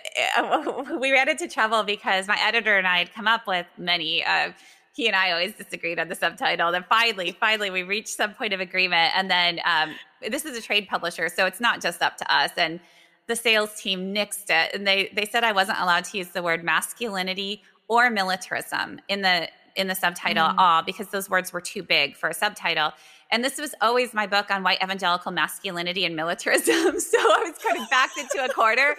we 1.02 1.12
ran 1.12 1.28
into 1.28 1.48
trouble 1.48 1.82
because 1.82 2.28
my 2.28 2.38
editor 2.40 2.78
and 2.78 2.88
I 2.88 3.00
had 3.00 3.14
come 3.14 3.28
up 3.28 3.48
with 3.48 3.66
many 3.80 4.24
uh, 4.24 4.52
he 4.94 5.08
and 5.08 5.16
I 5.16 5.32
always 5.32 5.54
disagreed 5.54 6.00
on 6.00 6.10
the 6.10 6.16
subtitle. 6.16 6.72
Then 6.72 6.86
finally, 6.88 7.32
finally, 7.39 7.70
we 7.70 7.84
reached 7.84 8.10
some 8.10 8.34
point 8.34 8.54
of 8.54 8.60
agreement. 8.60 9.16
And 9.16 9.32
then 9.32 9.60
um, 9.64 9.96
this 10.30 10.46
is 10.46 10.58
a 10.58 10.62
trade 10.62 10.88
publisher, 10.89 11.30
so 11.30 11.46
it's 11.46 11.62
not 11.62 11.82
just 11.82 12.02
up 12.02 12.18
to 12.18 12.34
us. 12.34 12.52
And 12.58 12.80
the 13.28 13.36
sales 13.36 13.80
team 13.80 14.14
nixed 14.14 14.50
it, 14.50 14.76
and 14.76 14.86
they 14.86 15.12
they 15.16 15.26
said 15.26 15.44
I 15.44 15.54
wasn't 15.54 15.80
allowed 15.80 16.04
to 16.06 16.18
use 16.18 16.30
the 16.30 16.44
word 16.44 16.64
masculinity 16.64 17.62
or 17.88 18.10
militarism 18.10 19.00
in 19.08 19.22
the 19.22 19.48
in 19.76 19.88
the 19.88 19.96
subtitle 19.96 20.50
mm. 20.50 20.56
all 20.58 20.82
because 20.84 21.08
those 21.08 21.30
words 21.30 21.54
were 21.54 21.62
too 21.62 21.84
big 21.84 22.18
for 22.18 22.30
a 22.30 22.34
subtitle. 22.34 22.92
And 23.32 23.44
this 23.44 23.58
was 23.58 23.74
always 23.80 24.14
my 24.14 24.28
book 24.28 24.52
on 24.52 24.64
white 24.64 24.84
evangelical 24.84 25.32
masculinity 25.32 26.04
and 26.06 26.16
militarism. 26.16 27.00
So 27.00 27.18
I 27.18 27.44
was 27.44 27.58
kind 27.58 27.82
of 27.82 27.89
backed 27.89 28.18
into 28.18 28.44
a 28.44 28.50
corner. 28.50 28.96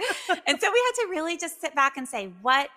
And 0.46 0.60
so 0.60 0.72
we 0.72 0.82
had 0.86 1.02
to 1.02 1.06
really 1.10 1.36
just 1.36 1.60
sit 1.60 1.74
back 1.74 1.96
and 1.96 2.08
say, 2.08 2.32
what 2.40 2.68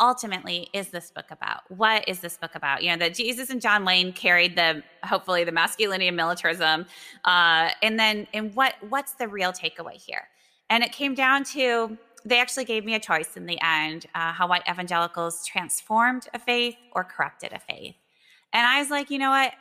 ultimately 0.00 0.68
is 0.72 0.88
this 0.88 1.10
book 1.10 1.30
about? 1.30 1.62
What 1.68 2.08
is 2.08 2.20
this 2.20 2.36
book 2.36 2.54
about? 2.54 2.82
You 2.82 2.90
know, 2.90 2.98
that 2.98 3.14
Jesus 3.14 3.50
and 3.50 3.60
John 3.60 3.84
Wayne 3.84 4.12
carried 4.12 4.56
the 4.56 4.82
hopefully 5.04 5.44
the 5.44 5.52
masculinity 5.52 6.08
and 6.08 6.16
militarism, 6.16 6.86
uh, 7.24 7.70
and 7.82 7.98
then 7.98 8.26
and 8.32 8.54
what 8.54 8.74
what's 8.88 9.12
the 9.12 9.28
real 9.28 9.52
takeaway 9.52 9.94
here? 9.94 10.28
And 10.70 10.82
it 10.82 10.92
came 10.92 11.14
down 11.14 11.44
to 11.44 11.96
they 12.24 12.40
actually 12.40 12.64
gave 12.64 12.84
me 12.84 12.94
a 12.94 13.00
choice 13.00 13.36
in 13.36 13.46
the 13.46 13.58
end: 13.62 14.06
uh, 14.14 14.32
how 14.32 14.48
white 14.48 14.62
evangelicals 14.68 15.46
transformed 15.46 16.28
a 16.34 16.38
faith 16.38 16.76
or 16.92 17.04
corrupted 17.04 17.52
a 17.52 17.58
faith. 17.58 17.96
And 18.52 18.66
I 18.66 18.78
was 18.80 18.90
like, 18.90 19.10
you 19.10 19.18
know 19.18 19.30
what? 19.30 19.52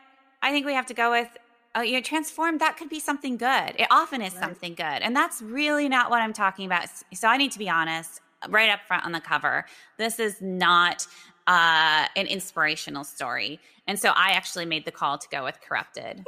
I 0.42 0.52
think 0.52 0.66
we 0.66 0.74
have 0.74 0.86
to 0.88 0.94
go 0.94 1.12
with 1.12 1.30
uh, 1.76 1.82
you 1.82 1.94
know, 1.94 2.02
transform, 2.02 2.60
that 2.60 2.78
could 2.78 2.90
be 2.90 3.00
something 3.00 3.38
good. 3.38 3.76
It 3.80 3.88
often 3.90 4.22
is 4.22 4.34
right. 4.34 4.44
something 4.44 4.76
good. 4.76 4.84
And 4.84 5.16
that's 5.16 5.42
really 5.42 5.90
not 5.90 6.10
what 6.10 6.22
I'm 6.22 6.34
talking 6.34 6.66
about. 6.66 6.88
So 7.14 7.28
I 7.28 7.38
need 7.38 7.52
to 7.54 7.60
be 7.60 7.70
honest 7.70 8.22
right 8.50 8.70
up 8.70 8.82
front 8.88 9.06
on 9.06 9.12
the 9.12 9.22
cover. 9.22 9.66
This 9.98 10.20
is 10.20 10.42
not 10.42 11.08
uh, 11.48 12.08
an 12.16 12.28
inspirational 12.28 13.04
story. 13.04 13.60
And 13.88 14.00
so 14.00 14.12
I 14.16 14.32
actually 14.32 14.66
made 14.66 14.86
the 14.86 14.92
call 14.92 15.18
to 15.18 15.28
go 15.30 15.44
with 15.44 15.60
Corrupted. 15.62 16.26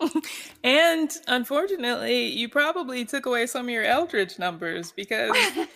and 0.64 1.10
unfortunately, 1.28 2.26
you 2.26 2.48
probably 2.48 3.04
took 3.04 3.26
away 3.26 3.46
some 3.46 3.66
of 3.66 3.70
your 3.70 3.84
Eldredge 3.84 4.38
numbers 4.38 4.92
because. 4.92 5.36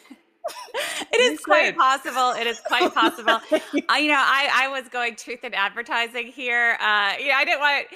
it 1.13 1.21
is 1.21 1.41
quite 1.41 1.77
possible. 1.77 2.33
It 2.33 2.47
is 2.47 2.61
quite 2.61 2.93
possible. 2.95 3.41
uh, 3.53 3.95
you 3.97 4.09
know, 4.09 4.19
I, 4.19 4.51
I 4.53 4.69
was 4.69 4.89
going 4.89 5.17
truth 5.17 5.45
in 5.45 5.55
advertising 5.55 6.27
here. 6.29 6.77
Uh, 6.81 7.15
you 7.19 7.29
know, 7.29 7.35
I 7.35 7.45
didn't 7.45 7.61
want, 7.61 7.87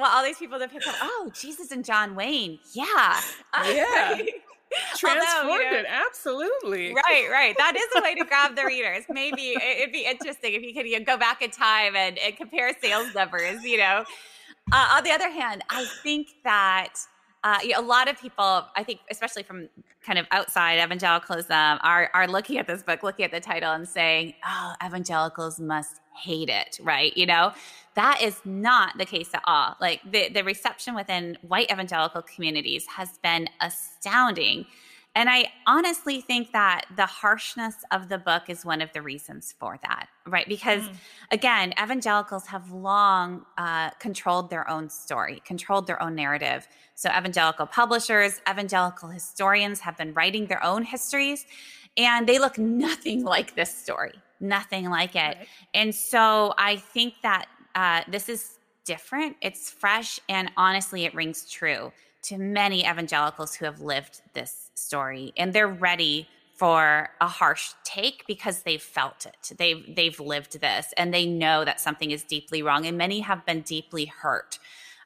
want 0.00 0.14
all 0.14 0.24
these 0.24 0.38
people 0.38 0.58
to 0.58 0.68
pick 0.68 0.86
up. 0.86 0.94
Oh, 1.02 1.30
Jesus 1.34 1.72
and 1.72 1.84
John 1.84 2.14
Wayne. 2.14 2.58
Yeah. 2.72 3.20
Yeah. 3.64 4.20
Transformed 4.96 5.50
Although, 5.50 5.58
you 5.58 5.70
know, 5.70 5.78
it, 5.78 5.86
absolutely. 5.88 6.94
Right, 6.94 7.28
right. 7.30 7.56
That 7.56 7.76
is 7.76 7.86
a 7.96 8.02
way 8.02 8.14
to 8.14 8.24
grab 8.24 8.56
the 8.56 8.64
readers. 8.64 9.04
Maybe 9.08 9.54
it'd 9.80 9.92
be 9.92 10.04
interesting 10.04 10.54
if 10.54 10.62
you 10.62 10.74
could 10.74 10.86
you 10.86 10.98
know, 10.98 11.04
go 11.04 11.16
back 11.16 11.42
in 11.42 11.50
time 11.50 11.94
and, 11.96 12.18
and 12.18 12.36
compare 12.36 12.72
sales 12.80 13.14
numbers, 13.14 13.62
you 13.64 13.78
know. 13.78 14.04
Uh, 14.72 14.96
on 14.96 15.04
the 15.04 15.12
other 15.12 15.30
hand, 15.30 15.62
I 15.70 15.86
think 16.02 16.28
that 16.42 16.94
uh, 17.46 17.58
a 17.76 17.80
lot 17.80 18.08
of 18.08 18.20
people, 18.20 18.66
I 18.74 18.82
think, 18.82 18.98
especially 19.08 19.44
from 19.44 19.68
kind 20.04 20.18
of 20.18 20.26
outside 20.32 20.82
evangelicalism, 20.82 21.78
are 21.80 22.10
are 22.12 22.26
looking 22.26 22.58
at 22.58 22.66
this 22.66 22.82
book, 22.82 23.04
looking 23.04 23.24
at 23.24 23.30
the 23.30 23.38
title, 23.38 23.72
and 23.72 23.88
saying, 23.88 24.34
"Oh, 24.44 24.72
evangelicals 24.84 25.60
must 25.60 26.00
hate 26.16 26.48
it," 26.48 26.80
right? 26.82 27.16
You 27.16 27.26
know, 27.26 27.52
that 27.94 28.20
is 28.20 28.40
not 28.44 28.98
the 28.98 29.04
case 29.04 29.30
at 29.32 29.42
all. 29.44 29.76
Like 29.80 30.00
the, 30.10 30.28
the 30.28 30.42
reception 30.42 30.96
within 30.96 31.38
white 31.42 31.70
evangelical 31.70 32.22
communities 32.22 32.84
has 32.88 33.16
been 33.18 33.48
astounding. 33.60 34.66
And 35.16 35.30
I 35.30 35.50
honestly 35.66 36.20
think 36.20 36.52
that 36.52 36.84
the 36.94 37.06
harshness 37.06 37.76
of 37.90 38.10
the 38.10 38.18
book 38.18 38.50
is 38.50 38.66
one 38.66 38.82
of 38.82 38.92
the 38.92 39.00
reasons 39.00 39.54
for 39.58 39.78
that, 39.82 40.08
right? 40.26 40.46
Because 40.46 40.82
mm. 40.82 40.94
again, 41.30 41.72
evangelicals 41.82 42.46
have 42.48 42.70
long 42.70 43.46
uh, 43.56 43.90
controlled 43.92 44.50
their 44.50 44.68
own 44.68 44.90
story, 44.90 45.40
controlled 45.46 45.86
their 45.86 46.00
own 46.02 46.14
narrative. 46.14 46.68
So, 46.96 47.08
evangelical 47.08 47.64
publishers, 47.64 48.42
evangelical 48.48 49.08
historians 49.08 49.80
have 49.80 49.96
been 49.96 50.12
writing 50.12 50.48
their 50.48 50.62
own 50.62 50.82
histories, 50.82 51.46
and 51.96 52.28
they 52.28 52.38
look 52.38 52.58
nothing 52.58 53.24
like 53.34 53.54
this 53.54 53.74
story, 53.74 54.12
nothing 54.38 54.90
like 54.90 55.16
it. 55.16 55.18
Right. 55.38 55.48
And 55.72 55.94
so, 55.94 56.52
I 56.58 56.76
think 56.76 57.14
that 57.22 57.46
uh, 57.74 58.02
this 58.06 58.28
is 58.28 58.58
different, 58.84 59.36
it's 59.40 59.70
fresh, 59.70 60.20
and 60.28 60.50
honestly, 60.58 61.06
it 61.06 61.14
rings 61.14 61.50
true 61.50 61.90
to 62.26 62.38
many 62.38 62.80
evangelicals 62.80 63.54
who 63.54 63.64
have 63.64 63.80
lived 63.80 64.20
this 64.34 64.70
story 64.74 65.32
and 65.36 65.52
they're 65.52 65.68
ready 65.68 66.28
for 66.56 67.10
a 67.20 67.28
harsh 67.28 67.72
take 67.84 68.26
because 68.26 68.62
they've 68.62 68.82
felt 68.82 69.26
it. 69.26 69.56
They've 69.58 69.94
they've 69.94 70.18
lived 70.18 70.60
this 70.60 70.92
and 70.96 71.12
they 71.12 71.26
know 71.26 71.64
that 71.64 71.80
something 71.80 72.10
is 72.10 72.22
deeply 72.24 72.62
wrong. 72.62 72.86
And 72.86 72.96
many 72.96 73.20
have 73.20 73.44
been 73.44 73.60
deeply 73.60 74.06
hurt 74.06 74.58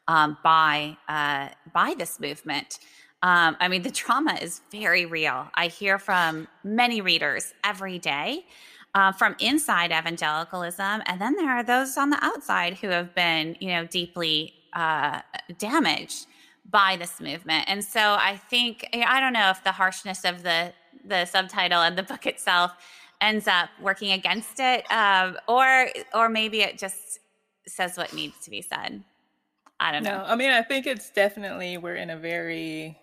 um, 0.07 0.39
by 0.45 0.97
uh, 1.09 1.49
by 1.73 1.95
this 1.99 2.21
movement. 2.21 2.79
Um, 3.23 3.57
I 3.61 3.69
mean, 3.69 3.83
the 3.83 3.91
trauma 3.91 4.39
is 4.41 4.63
very 4.71 5.05
real. 5.05 5.51
I 5.55 5.67
hear 5.67 5.99
from 5.99 6.49
many 6.65 7.01
readers 7.03 7.53
every 7.63 7.99
day 7.99 8.47
uh, 8.95 9.13
from 9.13 9.37
inside 9.41 9.91
evangelicalism, 9.91 11.03
and 11.05 11.21
then 11.21 11.37
there 11.37 11.51
are 11.51 11.63
those 11.63 11.99
on 11.99 12.11
the 12.11 12.25
outside 12.25 12.75
who 12.75 12.89
have 12.89 13.15
been, 13.15 13.57
you 13.61 13.69
know, 13.69 13.85
deeply 13.87 14.55
uh, 14.73 15.21
damaged 15.59 16.27
by 16.69 16.97
this 16.97 17.21
movement. 17.21 17.65
And 17.69 17.85
so 17.85 18.01
I 18.01 18.37
think 18.37 18.89
I 18.93 19.21
don't 19.21 19.33
know 19.33 19.51
if 19.51 19.63
the 19.65 19.73
harshness 19.73 20.25
of 20.25 20.43
the 20.43 20.73
the 21.05 21.25
subtitle 21.25 21.81
and 21.83 21.97
the 21.97 22.03
book 22.03 22.27
itself 22.27 22.73
ends 23.21 23.47
up 23.47 23.69
working 23.81 24.13
against 24.13 24.59
it, 24.59 24.91
um, 24.91 25.37
or 25.49 25.89
or 26.15 26.29
maybe 26.29 26.63
it 26.63 26.79
just 26.79 27.21
says 27.67 27.97
what 27.97 28.13
needs 28.13 28.39
to 28.41 28.51
be 28.51 28.63
said. 28.63 29.03
I 29.79 29.93
don't 29.93 30.03
know. 30.03 30.19
No, 30.19 30.25
I 30.25 30.37
mean, 30.37 30.51
I 30.51 30.63
think 30.63 30.87
it's 30.87 31.11
definitely 31.11 31.79
we're 31.79 31.97
in 31.97 32.11
a 32.11 32.17
very 32.17 32.99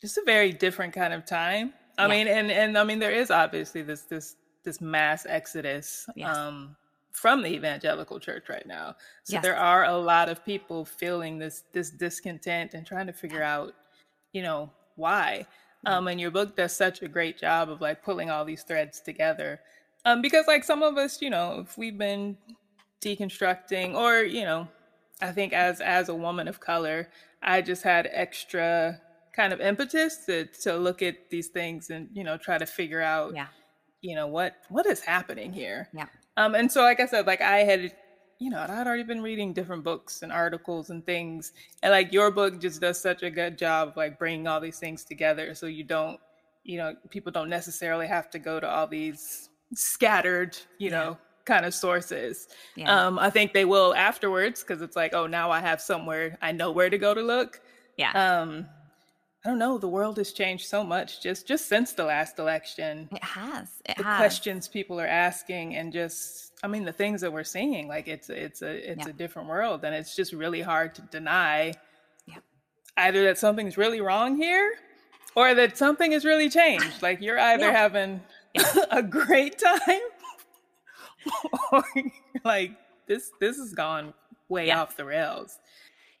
just 0.00 0.18
a 0.18 0.22
very 0.24 0.52
different 0.52 0.92
kind 0.92 1.12
of 1.12 1.24
time. 1.26 1.72
I 1.98 2.02
yeah. 2.02 2.08
mean, 2.08 2.28
and 2.28 2.50
and 2.50 2.78
I 2.78 2.84
mean, 2.84 2.98
there 2.98 3.12
is 3.12 3.30
obviously 3.30 3.82
this 3.82 4.02
this 4.02 4.36
this 4.64 4.80
mass 4.80 5.26
exodus 5.28 6.08
yes. 6.14 6.36
um, 6.36 6.76
from 7.16 7.42
the 7.42 7.48
evangelical 7.48 8.20
church 8.20 8.48
right 8.50 8.66
now. 8.66 8.94
So 9.24 9.34
yes. 9.34 9.42
there 9.42 9.56
are 9.56 9.84
a 9.86 9.96
lot 9.96 10.28
of 10.28 10.44
people 10.44 10.84
feeling 10.84 11.38
this 11.38 11.64
this 11.72 11.90
discontent 11.90 12.74
and 12.74 12.86
trying 12.86 13.06
to 13.06 13.12
figure 13.12 13.42
out, 13.42 13.74
you 14.32 14.42
know, 14.42 14.70
why. 14.96 15.46
Um, 15.86 16.08
and 16.08 16.20
your 16.20 16.30
book 16.30 16.56
does 16.56 16.76
such 16.76 17.00
a 17.02 17.08
great 17.08 17.38
job 17.38 17.70
of 17.70 17.80
like 17.80 18.02
pulling 18.04 18.28
all 18.30 18.44
these 18.44 18.64
threads 18.64 19.00
together. 19.00 19.60
Um, 20.04 20.20
because 20.20 20.46
like 20.46 20.62
some 20.64 20.82
of 20.82 20.96
us, 20.98 21.22
you 21.22 21.30
know, 21.30 21.60
if 21.66 21.78
we've 21.78 21.96
been 21.98 22.36
deconstructing 23.00 23.94
or, 23.94 24.22
you 24.22 24.44
know, 24.44 24.68
I 25.22 25.32
think 25.32 25.52
as 25.54 25.80
as 25.80 26.08
a 26.10 26.14
woman 26.14 26.48
of 26.48 26.60
color, 26.60 27.08
I 27.42 27.62
just 27.62 27.82
had 27.82 28.08
extra 28.12 29.00
kind 29.34 29.52
of 29.54 29.60
impetus 29.60 30.24
to 30.26 30.46
to 30.62 30.76
look 30.76 31.02
at 31.02 31.30
these 31.30 31.48
things 31.48 31.90
and, 31.90 32.08
you 32.12 32.24
know, 32.24 32.36
try 32.36 32.58
to 32.58 32.66
figure 32.66 33.00
out 33.02 33.34
Yeah. 33.34 33.48
you 34.02 34.14
know 34.14 34.26
what 34.26 34.56
what 34.68 34.86
is 34.86 35.00
happening 35.00 35.52
here 35.52 35.88
Yeah. 35.94 36.06
Um 36.36 36.54
and 36.54 36.70
so 36.70 36.82
like 36.82 37.00
i 37.00 37.06
said 37.06 37.26
like 37.26 37.40
i 37.40 37.58
had 37.58 37.92
you 38.38 38.50
know 38.50 38.60
i'd 38.60 38.86
already 38.86 39.02
been 39.02 39.22
reading 39.22 39.52
different 39.52 39.82
books 39.84 40.22
and 40.22 40.32
articles 40.32 40.90
and 40.90 41.04
things 41.06 41.52
and 41.82 41.90
like 41.92 42.12
your 42.12 42.30
book 42.30 42.60
just 42.60 42.80
does 42.80 43.00
such 43.00 43.22
a 43.22 43.30
good 43.30 43.56
job 43.58 43.88
of 43.88 43.96
like 43.96 44.18
bringing 44.18 44.46
all 44.46 44.60
these 44.60 44.78
things 44.78 45.04
together 45.04 45.54
so 45.54 45.66
you 45.66 45.84
don't 45.84 46.20
you 46.64 46.76
know 46.78 46.94
people 47.10 47.32
don't 47.32 47.48
necessarily 47.48 48.06
have 48.06 48.28
to 48.30 48.38
go 48.38 48.60
to 48.60 48.68
all 48.68 48.86
these 48.86 49.48
scattered 49.74 50.56
you 50.78 50.90
Yeah. 50.90 50.96
know 50.98 51.18
kind 51.44 51.64
of 51.64 51.72
sources 51.72 52.48
Yeah. 52.74 53.06
um 53.06 53.18
i 53.20 53.30
think 53.30 53.52
they 53.52 53.64
will 53.64 53.94
afterwards 53.94 54.62
because 54.62 54.82
it's 54.82 54.96
like 54.96 55.14
oh 55.14 55.26
now 55.28 55.50
i 55.50 55.60
have 55.60 55.80
somewhere 55.80 56.36
i 56.42 56.50
know 56.52 56.72
where 56.72 56.90
to 56.90 56.98
go 56.98 57.14
to 57.14 57.22
look 57.22 57.60
yeah. 57.96 58.10
um 58.12 58.66
i 59.46 59.48
don't 59.48 59.60
know 59.60 59.78
the 59.78 59.86
world 59.88 60.16
has 60.16 60.32
changed 60.32 60.66
so 60.66 60.82
much 60.82 61.22
just 61.22 61.46
just 61.46 61.68
since 61.68 61.92
the 61.92 62.04
last 62.04 62.38
election 62.40 63.08
it 63.12 63.22
has. 63.22 63.68
It 63.88 63.96
the 63.96 64.02
has. 64.02 64.16
questions 64.16 64.66
people 64.66 64.98
are 65.00 65.06
asking 65.06 65.76
and 65.76 65.92
just 65.92 66.52
i 66.64 66.66
mean 66.66 66.84
the 66.84 66.92
things 66.92 67.20
that 67.20 67.32
we're 67.32 67.44
seeing 67.44 67.86
like 67.86 68.08
it's 68.08 68.28
it's 68.28 68.62
a 68.62 68.90
it's 68.92 69.04
Yeah. 69.06 69.10
a 69.10 69.12
different 69.12 69.48
world 69.48 69.84
and 69.84 69.94
it's 69.94 70.16
just 70.16 70.32
really 70.32 70.62
hard 70.62 70.96
to 70.96 71.02
deny 71.02 71.74
Yeah. 72.26 72.38
either 72.96 73.22
that 73.24 73.38
something's 73.38 73.76
really 73.78 74.00
wrong 74.00 74.36
here 74.36 74.74
or 75.36 75.54
that 75.54 75.78
something 75.78 76.10
has 76.10 76.24
really 76.24 76.50
changed 76.50 77.00
like 77.00 77.20
you're 77.20 77.38
either 77.50 77.66
Yeah. 77.66 77.70
having 77.84 78.20
a 78.90 79.02
great 79.02 79.58
time 79.60 80.00
or 81.72 81.84
like 82.44 82.72
this 83.06 83.30
this 83.38 83.56
has 83.58 83.72
gone 83.74 84.12
way 84.48 84.70
off 84.72 84.96
the 84.96 85.04
rails 85.04 85.58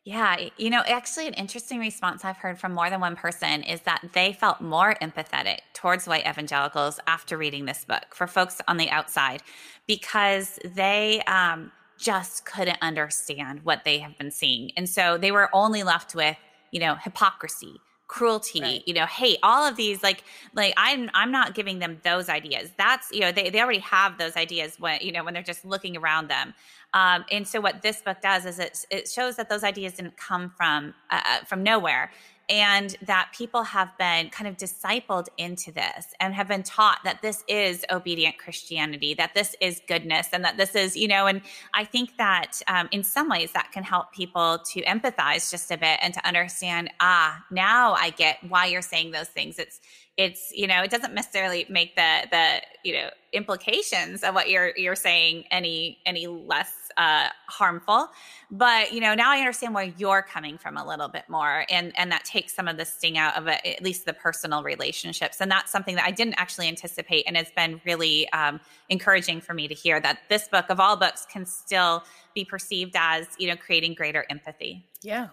Yeah, 0.06 0.36
you 0.56 0.70
know, 0.70 0.84
actually, 0.86 1.26
an 1.26 1.34
interesting 1.34 1.80
response 1.80 2.24
I've 2.24 2.36
heard 2.36 2.60
from 2.60 2.72
more 2.72 2.88
than 2.88 3.00
one 3.00 3.16
person 3.16 3.64
is 3.64 3.80
that 3.80 4.08
they 4.12 4.32
felt 4.32 4.60
more 4.60 4.94
empathetic 5.02 5.58
towards 5.74 6.06
white 6.06 6.24
evangelicals 6.24 7.00
after 7.08 7.36
reading 7.36 7.64
this 7.64 7.84
book 7.84 8.14
for 8.14 8.28
folks 8.28 8.60
on 8.68 8.76
the 8.76 8.88
outside 8.88 9.42
because 9.88 10.60
they 10.64 11.22
um, 11.22 11.72
just 11.98 12.46
couldn't 12.46 12.78
understand 12.80 13.64
what 13.64 13.82
they 13.82 13.98
have 13.98 14.16
been 14.16 14.30
seeing. 14.30 14.70
And 14.76 14.88
so 14.88 15.18
they 15.18 15.32
were 15.32 15.50
only 15.52 15.82
left 15.82 16.14
with, 16.14 16.36
you 16.70 16.78
know, 16.78 16.94
hypocrisy 16.94 17.80
cruelty 18.08 18.60
Right. 18.60 18.82
you 18.86 18.94
know 18.94 19.04
hate 19.06 19.38
all 19.42 19.64
of 19.66 19.76
these 19.76 20.02
like 20.02 20.22
like 20.54 20.72
i'm 20.76 21.10
i'm 21.14 21.32
not 21.32 21.54
giving 21.54 21.78
them 21.80 21.98
those 22.04 22.28
ideas. 22.28 22.70
That's 22.78 23.10
you 23.10 23.20
know 23.20 23.32
they, 23.32 23.50
they 23.50 23.60
already 23.60 23.80
have 23.80 24.16
those 24.18 24.36
ideas 24.36 24.76
when 24.78 25.00
you 25.00 25.12
know 25.12 25.24
when 25.24 25.34
they're 25.34 25.42
just 25.42 25.64
looking 25.64 25.96
around 25.96 26.28
them. 26.28 26.54
Um, 26.94 27.24
and 27.30 27.46
so 27.46 27.60
what 27.60 27.82
this 27.82 28.00
book 28.00 28.18
does 28.22 28.46
is 28.46 28.58
it, 28.58 28.86
it 28.90 29.08
shows 29.08 29.36
that 29.36 29.50
those 29.50 29.64
ideas 29.64 29.94
didn't 29.94 30.16
come 30.16 30.52
from 30.56 30.94
uh, 31.10 31.20
uh, 31.26 31.44
from 31.44 31.62
nowhere 31.62 32.10
and 32.48 32.96
that 33.02 33.30
people 33.36 33.62
have 33.64 33.96
been 33.98 34.30
kind 34.30 34.46
of 34.46 34.56
discipled 34.56 35.26
into 35.36 35.72
this 35.72 36.14
and 36.20 36.34
have 36.34 36.48
been 36.48 36.62
taught 36.62 37.00
that 37.04 37.20
this 37.22 37.44
is 37.48 37.84
obedient 37.90 38.38
christianity 38.38 39.14
that 39.14 39.34
this 39.34 39.56
is 39.60 39.80
goodness 39.88 40.28
and 40.32 40.44
that 40.44 40.56
this 40.56 40.74
is 40.74 40.96
you 40.96 41.08
know 41.08 41.26
and 41.26 41.40
i 41.74 41.84
think 41.84 42.16
that 42.16 42.60
um, 42.68 42.88
in 42.92 43.02
some 43.02 43.28
ways 43.28 43.52
that 43.52 43.70
can 43.72 43.82
help 43.82 44.12
people 44.12 44.58
to 44.64 44.82
empathize 44.82 45.50
just 45.50 45.70
a 45.70 45.76
bit 45.76 45.98
and 46.02 46.14
to 46.14 46.26
understand 46.26 46.90
ah 47.00 47.44
now 47.50 47.94
i 47.94 48.10
get 48.10 48.38
why 48.48 48.66
you're 48.66 48.82
saying 48.82 49.10
those 49.10 49.28
things. 49.28 49.58
It's 49.58 49.80
it's 50.16 50.50
you 50.54 50.66
know 50.66 50.82
it 50.82 50.90
doesn't 50.90 51.12
necessarily 51.12 51.66
make 51.68 51.94
the 51.94 52.26
the 52.30 52.62
you 52.84 52.94
know 52.94 53.10
implications 53.32 54.22
of 54.22 54.34
what 54.34 54.48
you're 54.48 54.72
you're 54.76 54.96
saying 54.96 55.44
any 55.50 55.98
any 56.06 56.26
less 56.26 56.72
uh 56.96 57.28
harmful. 57.48 58.08
But 58.50 58.92
you 58.92 59.00
know 59.00 59.14
now 59.14 59.30
i 59.30 59.38
understand 59.38 59.74
where 59.74 59.92
you're 59.98 60.22
coming 60.22 60.56
from 60.56 60.78
a 60.78 60.86
little 60.86 61.08
bit 61.08 61.24
more 61.28 61.66
and 61.68 61.92
and 61.98 62.10
that 62.12 62.24
takes 62.24 62.54
some 62.54 62.66
of 62.66 62.78
the 62.78 62.86
sting 62.86 63.18
out 63.18 63.36
of 63.36 63.46
at 63.46 63.82
least 63.82 64.06
the 64.06 64.14
personal 64.14 64.62
relationships. 64.62 65.40
And 65.40 65.50
that's 65.50 65.70
something 65.70 65.96
that 65.96 66.06
i 66.06 66.10
didn't 66.10 66.34
actually 66.38 66.68
anticipate 66.68 67.24
and 67.26 67.36
it's 67.36 67.50
been 67.50 67.80
really 67.84 68.28
um, 68.30 68.60
encouraging 68.88 69.40
for 69.40 69.52
me 69.52 69.68
to 69.68 69.74
hear 69.74 70.00
that 70.00 70.20
this 70.28 70.48
book 70.48 70.70
of 70.70 70.80
all 70.80 70.96
books 70.96 71.26
can 71.30 71.44
still 71.44 72.04
be 72.34 72.44
perceived 72.44 72.94
as 72.96 73.26
you 73.38 73.48
know 73.48 73.56
creating 73.56 73.94
greater 73.94 74.24
empathy. 74.30 74.86
Yeah, 75.02 75.28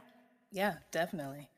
yeah, 0.51 0.75
definitely. 0.91 1.49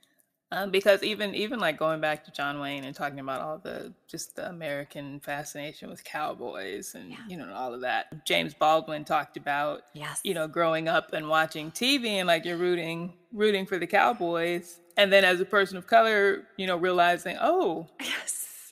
Um, 0.56 0.72
because 0.72 1.04
even 1.04 1.36
even 1.36 1.60
like 1.60 1.78
going 1.78 2.00
back 2.02 2.24
to 2.26 2.32
John 2.32 2.60
Wayne 2.60 2.84
and 2.86 2.96
talking 2.96 3.20
about 3.20 3.42
all 3.42 3.58
the 3.58 3.94
just 4.08 4.36
the 4.36 4.48
American 4.50 5.20
fascination 5.20 5.90
with 5.90 6.04
cowboys 6.04 6.96
and 6.96 7.12
Yeah. 7.12 7.18
you 7.28 7.38
know 7.38 7.54
all 7.54 7.74
of 7.74 7.82
that. 7.82 8.26
James 8.26 8.54
Baldwin 8.54 9.04
talked 9.06 9.36
about 9.38 9.82
yes 9.94 10.22
you 10.24 10.34
know 10.34 10.48
growing 10.48 10.88
up 10.88 11.14
and 11.14 11.28
watching 11.28 11.72
TV 11.72 12.06
and 12.20 12.28
like 12.28 12.46
you're 12.46 12.58
rooting 12.58 13.14
rooting 13.34 13.66
for 13.66 13.78
the 13.78 13.88
cowboys, 13.88 14.80
and 14.98 15.12
then 15.12 15.26
as 15.26 15.42
a 15.42 15.46
person 15.46 15.78
of 15.78 15.88
color, 15.88 16.44
you 16.58 16.68
know 16.68 16.78
realizing 16.78 17.38
oh 17.42 17.88
yes 18.02 18.72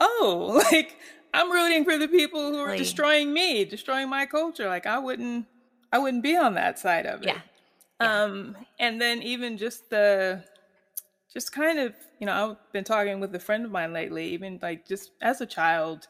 oh 0.00 0.62
like 0.72 0.96
I'm 1.34 1.50
rooting 1.52 1.84
for 1.84 1.98
the 1.98 2.08
people 2.08 2.50
who 2.52 2.58
are 2.60 2.66
Really. 2.66 2.78
destroying 2.78 3.32
me, 3.34 3.64
destroying 3.64 4.08
my 4.08 4.24
culture. 4.24 4.66
Like 4.68 4.86
I 4.86 4.98
wouldn't 4.98 5.46
I 5.92 5.98
wouldn't 5.98 6.22
be 6.22 6.36
on 6.36 6.54
that 6.54 6.78
side 6.78 7.06
of 7.06 7.22
it 7.22 7.26
yeah 7.28 7.40
Yeah. 8.00 8.22
um 8.24 8.56
and 8.78 9.00
then 9.00 9.22
even 9.22 9.56
just 9.58 9.90
the 9.90 10.44
just 11.32 11.52
kind 11.52 11.78
of 11.78 11.94
you 12.20 12.26
know 12.26 12.50
i've 12.50 12.72
been 12.72 12.84
talking 12.84 13.20
with 13.20 13.34
a 13.34 13.38
friend 13.38 13.64
of 13.64 13.70
mine 13.70 13.92
lately 13.92 14.28
even 14.28 14.58
like 14.62 14.86
just 14.86 15.12
as 15.20 15.40
a 15.40 15.46
child 15.46 16.06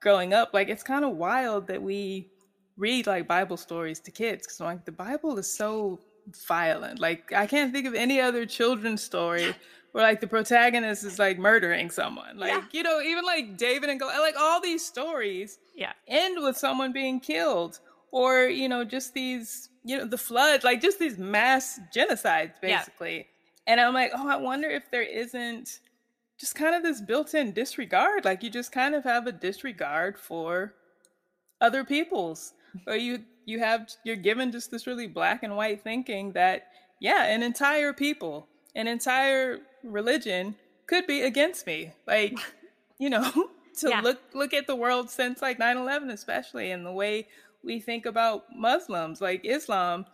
growing 0.00 0.32
up 0.32 0.50
like 0.52 0.68
it's 0.68 0.82
kind 0.82 1.04
of 1.04 1.16
wild 1.16 1.66
that 1.66 1.82
we 1.82 2.28
read 2.76 3.06
like 3.06 3.28
bible 3.28 3.56
stories 3.56 4.00
to 4.00 4.10
kids 4.10 4.46
because 4.46 4.60
like 4.60 4.84
the 4.84 4.92
bible 4.92 5.38
is 5.38 5.52
so 5.52 6.00
violent 6.46 6.98
like 6.98 7.32
i 7.32 7.46
can't 7.46 7.72
think 7.72 7.86
of 7.86 7.94
any 7.94 8.20
other 8.20 8.46
children's 8.46 9.02
story 9.02 9.54
where 9.92 10.04
like 10.04 10.20
the 10.20 10.26
protagonist 10.26 11.04
is 11.04 11.18
like 11.18 11.38
murdering 11.38 11.90
someone 11.90 12.38
like 12.38 12.50
Yeah. 12.50 12.62
you 12.72 12.82
know 12.82 13.00
even 13.00 13.24
like 13.24 13.56
david 13.56 13.90
and 13.90 13.98
Goliath, 13.98 14.20
like 14.20 14.36
all 14.38 14.60
these 14.60 14.84
stories 14.84 15.58
yeah 15.74 15.92
end 16.06 16.42
with 16.42 16.56
someone 16.56 16.92
being 16.92 17.18
killed 17.20 17.80
or 18.12 18.44
you 18.44 18.68
know 18.68 18.84
just 18.84 19.14
these 19.14 19.68
you 19.84 19.98
know 19.98 20.06
the 20.06 20.18
flood 20.18 20.62
like 20.62 20.80
just 20.80 20.98
these 20.98 21.18
mass 21.18 21.80
genocides 21.94 22.60
basically. 22.60 23.16
Yeah. 23.16 23.22
And 23.66 23.80
i'm 23.80 23.94
like 23.94 24.10
oh 24.14 24.28
i 24.28 24.36
wonder 24.36 24.68
if 24.68 24.90
there 24.90 25.02
isn't 25.02 25.80
just 26.38 26.54
kind 26.54 26.74
of 26.74 26.82
this 26.82 27.00
built-in 27.00 27.52
disregard 27.52 28.24
like 28.24 28.42
you 28.42 28.50
just 28.50 28.72
kind 28.72 28.94
of 28.94 29.04
have 29.04 29.26
a 29.26 29.32
disregard 29.32 30.18
for 30.18 30.74
other 31.60 31.84
people's 31.84 32.54
or 32.86 32.96
you 32.96 33.20
you 33.44 33.58
have 33.58 33.88
you're 34.04 34.16
given 34.16 34.50
just 34.52 34.70
this 34.70 34.86
really 34.86 35.06
black 35.06 35.42
and 35.42 35.56
white 35.56 35.82
thinking 35.82 36.32
that 36.32 36.68
yeah 37.00 37.24
an 37.26 37.42
entire 37.42 37.92
people 37.92 38.48
an 38.74 38.86
entire 38.86 39.58
religion 39.84 40.54
could 40.86 41.06
be 41.06 41.22
against 41.22 41.66
me 41.66 41.92
like 42.06 42.36
you 42.98 43.10
know 43.10 43.30
to 43.78 43.88
Yeah. 43.88 44.00
look 44.00 44.20
look 44.34 44.52
at 44.54 44.66
the 44.66 44.76
world 44.76 45.10
since 45.10 45.40
like 45.42 45.58
9-11 45.58 46.10
especially 46.10 46.70
and 46.72 46.84
the 46.84 46.92
way 46.92 47.28
we 47.64 47.80
think 47.80 48.06
about 48.06 48.44
muslims 48.54 49.20
like 49.20 49.40
islam 49.44 50.04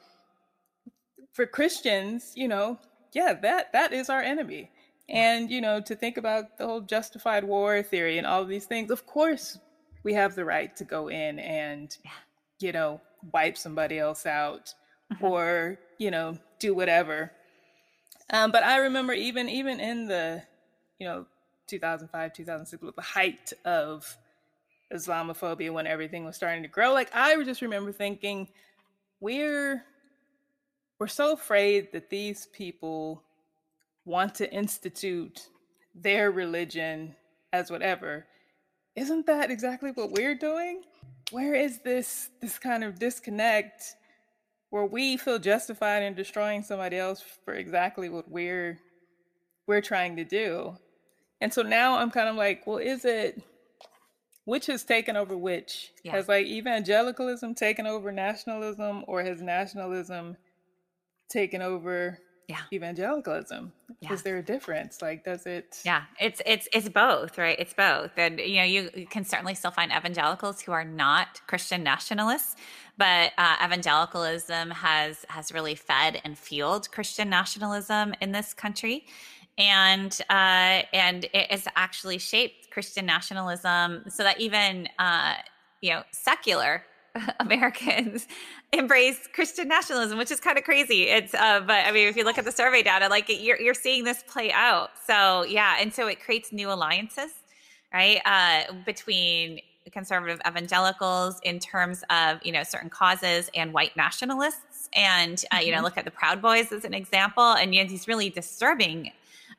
for 1.33 1.47
christians 1.47 2.33
you 2.37 2.49
know 2.49 2.79
yeah 3.13 3.33
that 3.35 3.73
that 3.73 3.93
is 3.93 4.09
our 4.11 4.21
enemy. 4.21 4.71
And 5.09 5.51
you 5.51 5.61
know 5.61 5.81
to 5.81 5.95
think 5.97 6.17
about 6.19 6.59
the 6.59 6.67
whole 6.67 6.81
justified 6.83 7.45
war 7.45 7.83
theory 7.83 8.19
and 8.19 8.27
all 8.27 8.43
of 8.43 8.49
these 8.49 8.67
things 8.67 8.91
of 8.91 9.07
course 9.07 9.59
we 10.05 10.13
have 10.15 10.35
the 10.35 10.45
right 10.45 10.75
to 10.77 10.85
go 10.85 11.09
in 11.09 11.39
and 11.39 11.97
you 12.61 12.73
know 12.73 13.01
wipe 13.33 13.57
somebody 13.57 13.99
else 13.99 14.27
out 14.27 14.75
Mhm. 15.13 15.23
or 15.23 15.79
you 15.97 16.11
know 16.11 16.37
do 16.59 16.75
whatever. 16.75 17.33
Um, 18.31 18.51
but 18.53 18.63
i 18.63 18.77
remember 18.77 19.15
even 19.15 19.49
even 19.49 19.81
in 19.81 20.07
the 20.07 20.43
you 20.99 21.07
know 21.07 21.25
2005 21.67 22.35
2006 22.35 22.83
with 22.83 22.95
the 22.97 23.01
height 23.03 23.53
of 23.65 24.17
islamophobia 24.93 25.73
when 25.73 25.87
everything 25.87 26.25
was 26.27 26.37
starting 26.37 26.63
to 26.63 26.69
grow 26.69 26.93
like 26.93 27.11
i 27.15 27.43
just 27.45 27.63
remember 27.63 27.93
thinking 27.93 28.49
we're 29.21 29.83
we're 30.99 31.07
so 31.07 31.33
afraid 31.33 31.93
that 31.93 32.11
these 32.11 32.47
people 32.53 33.23
want 34.05 34.35
to 34.37 34.53
institute 34.53 35.49
their 35.95 36.31
religion 36.31 37.15
as 37.53 37.71
whatever. 37.71 38.27
Isn't 38.97 39.27
that 39.27 39.51
exactly 39.51 39.91
what 39.93 40.11
we're 40.11 40.35
doing? 40.35 40.83
Where 41.31 41.55
is 41.55 41.81
this 41.81 42.31
this 42.41 42.59
kind 42.59 42.83
of 42.83 42.99
disconnect 42.99 43.95
where 44.71 44.85
we 44.85 45.17
feel 45.17 45.39
justified 45.39 46.03
in 46.03 46.15
destroying 46.15 46.63
somebody 46.63 46.97
else 46.97 47.23
for 47.45 47.55
exactly 47.55 48.09
what 48.09 48.31
we're 48.31 48.79
we're 49.67 49.83
trying 49.83 50.17
to 50.17 50.25
do? 50.25 50.77
And 51.41 51.53
so 51.53 51.63
now 51.63 51.99
i'm 51.99 52.11
kind 52.11 52.29
of 52.29 52.35
like 52.35 52.67
well 52.67 52.79
is 52.79 53.05
it 53.05 53.41
which 54.45 54.67
has 54.67 54.83
taken 54.83 55.15
over 55.15 55.37
which? 55.37 55.93
Yeah. 56.03 56.13
has 56.13 56.27
like 56.27 56.47
evangelicalism 56.47 57.55
taken 57.55 57.87
over 57.87 58.11
nationalism 58.11 59.05
or 59.07 59.23
has 59.23 59.43
nationalism 59.43 60.39
taken 61.29 61.63
over 61.63 62.19
yeah. 62.49 62.61
evangelicalism? 62.73 63.73
Yeah. 64.01 64.13
Is 64.13 64.23
there 64.23 64.39
a 64.39 64.43
difference? 64.43 65.03
Like, 65.03 65.25
does 65.25 65.47
it? 65.47 65.81
Yeah, 65.85 66.05
it's 66.19 66.41
it's 66.47 66.69
it's 66.73 66.89
both, 66.89 67.37
right? 67.37 67.59
It's 67.59 67.75
both, 67.75 68.13
and 68.17 68.39
you 68.39 68.57
know, 68.57 68.65
you, 68.65 68.91
you 68.95 69.07
can 69.07 69.25
certainly 69.25 69.55
still 69.55 69.71
find 69.71 69.93
evangelicals 69.93 70.61
who 70.61 70.73
are 70.73 70.85
not 70.85 71.41
Christian 71.47 71.83
nationalists, 71.83 72.57
but 72.97 73.33
uh, 73.39 73.57
evangelicalism 73.65 74.71
has 74.71 75.25
has 75.29 75.53
really 75.53 75.75
fed 75.75 76.21
and 76.25 76.39
fueled 76.39 76.91
Christian 76.91 77.29
nationalism 77.29 78.15
in 78.21 78.33
this 78.33 78.55
country, 78.55 79.07
and 79.59 80.19
uh, 80.31 80.83
and 80.93 81.25
it 81.35 81.51
has 81.51 81.67
actually 81.77 82.19
shaped 82.19 82.71
Christian 82.71 83.05
nationalism 83.05 84.05
so 84.09 84.23
that 84.23 84.41
even 84.41 84.89
uh, 84.99 85.35
you 85.83 85.91
know 85.91 86.03
secular 86.13 86.85
Americans 87.41 88.27
embrace 88.73 89.29
Christian 89.33 89.69
nationalism, 89.69 90.19
which 90.19 90.31
is 90.31 90.41
kind 90.41 90.59
of 90.59 90.65
crazy. 90.65 91.05
It's, 91.05 91.35
uh, 91.35 91.61
but 91.61 91.87
I 91.87 91.93
mean, 91.93 92.09
if 92.09 92.17
you 92.17 92.25
look 92.25 92.39
at 92.39 92.45
the 92.45 92.53
survey 92.53 92.83
data, 92.83 93.09
like 93.09 93.27
you're 93.29 93.61
you're 93.61 93.75
seeing 93.75 94.05
this 94.05 94.23
play 94.27 94.53
out. 94.53 94.91
So 95.07 95.45
yeah, 95.45 95.77
and 95.81 95.93
so 95.93 96.07
it 96.07 96.21
creates 96.21 96.53
new 96.53 96.71
alliances, 96.71 97.31
right, 97.93 98.21
uh, 98.25 98.73
between 98.85 99.61
conservative 99.91 100.39
evangelicals 100.47 101.41
in 101.45 101.59
terms 101.59 102.05
of 102.11 102.39
you 102.45 102.53
know 102.53 102.63
certain 102.63 102.91
causes 102.91 103.51
and 103.55 103.73
white 103.73 103.97
nationalists. 103.97 104.89
And 104.95 105.43
uh, 105.53 105.59
you 105.59 105.71
know, 105.71 105.77
mm-hmm. 105.77 105.85
look 105.85 105.99
at 105.99 106.05
the 106.05 106.11
Proud 106.11 106.43
Boys 106.43 106.73
as 106.73 106.85
an 106.85 106.95
example, 106.95 107.53
and 107.55 107.75
you 107.75 107.83
know, 107.83 107.89
these 107.89 108.07
really 108.07 108.31
disturbing 108.31 109.13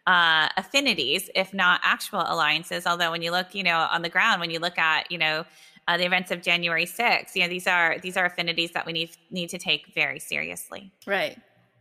uh, 0.07 0.49
affinities, 0.57 1.29
if 1.35 1.53
not 1.53 1.81
actual 1.83 2.23
alliances. 2.25 2.85
Although 2.85 3.11
when 3.11 3.21
you 3.21 3.31
look, 3.31 3.53
you 3.53 3.63
know, 3.63 3.87
on 3.91 4.01
the 4.01 4.09
ground, 4.09 4.41
when 4.41 4.49
you 4.49 4.59
look 4.59 4.77
at, 4.77 5.11
you 5.11 5.17
know, 5.17 5.45
uh, 5.87 5.97
the 5.97 6.05
events 6.05 6.31
of 6.31 6.41
January 6.41 6.85
6th. 6.85 7.35
You 7.35 7.43
know, 7.43 7.49
these 7.49 7.67
are 7.67 7.97
these 7.99 8.17
are 8.17 8.25
affinities 8.25 8.71
that 8.71 8.85
we 8.85 8.93
need 8.93 9.11
need 9.31 9.49
to 9.49 9.57
take 9.57 9.93
very 9.93 10.19
seriously. 10.19 10.91
Right, 11.05 11.37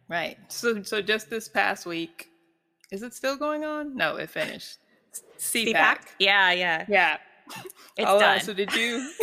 right. 0.08 0.36
So 0.48 0.82
so 0.82 1.02
just 1.02 1.30
this 1.30 1.48
past 1.48 1.86
week, 1.86 2.28
is 2.90 3.02
it 3.02 3.14
still 3.14 3.36
going 3.36 3.64
on? 3.64 3.96
No, 3.96 4.16
it 4.16 4.30
finished. 4.30 4.78
CPAC. 5.38 5.74
CPAC? 5.74 5.98
Yeah, 6.18 6.52
yeah, 6.52 6.84
yeah. 6.88 7.16
It's 7.96 8.06
oh, 8.06 8.18
done. 8.18 8.40
So 8.40 8.52
did 8.52 8.72
you? 8.74 9.10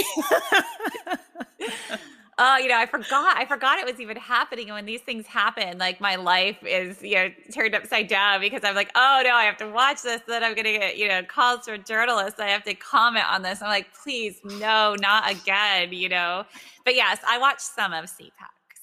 oh, 2.38 2.58
you 2.58 2.68
know, 2.68 2.78
I 2.78 2.86
forgot. 2.86 3.38
I 3.38 3.46
forgot 3.46 3.80
it 3.80 3.86
was 3.86 4.00
even 4.00 4.18
happening. 4.18 4.66
And 4.66 4.76
when 4.76 4.86
these 4.86 5.02
things 5.02 5.26
happen, 5.26 5.78
like 5.78 6.02
my 6.02 6.16
life 6.16 6.58
is, 6.64 7.02
you 7.02 7.16
know, 7.16 7.30
turned 7.52 7.76
upside 7.76 8.08
down 8.08 8.42
because 8.42 8.62
I'm 8.64 8.76
like, 8.76 8.92
oh 8.96 9.22
no, 9.24 9.34
I 9.34 9.44
have 9.44 9.58
to 9.58 9.70
watch 9.70 10.02
this. 10.02 10.22
Then 10.28 10.44
I'm 10.44 10.54
going 10.54 10.66
to 10.66 10.78
get, 10.78 10.98
you 10.98 11.08
know, 11.08 11.24
calls 11.24 11.66
from 11.66 11.84
journalists. 11.84 12.40
I 12.40 12.48
have 12.48 12.64
to 12.66 12.74
comment 12.74 13.26
on 13.30 13.42
this. 13.42 13.62
I'm 13.62 13.70
like, 13.70 13.88
please, 13.94 14.40
no, 14.44 14.96
not 15.00 15.32
again, 15.32 15.94
you 15.94 16.10
know. 16.10 16.46
But 16.84 16.96
yes, 16.96 17.20
I 17.28 17.38
watched 17.38 17.62
some 17.62 17.94
of 17.94 18.06
CPAC, 18.06 18.32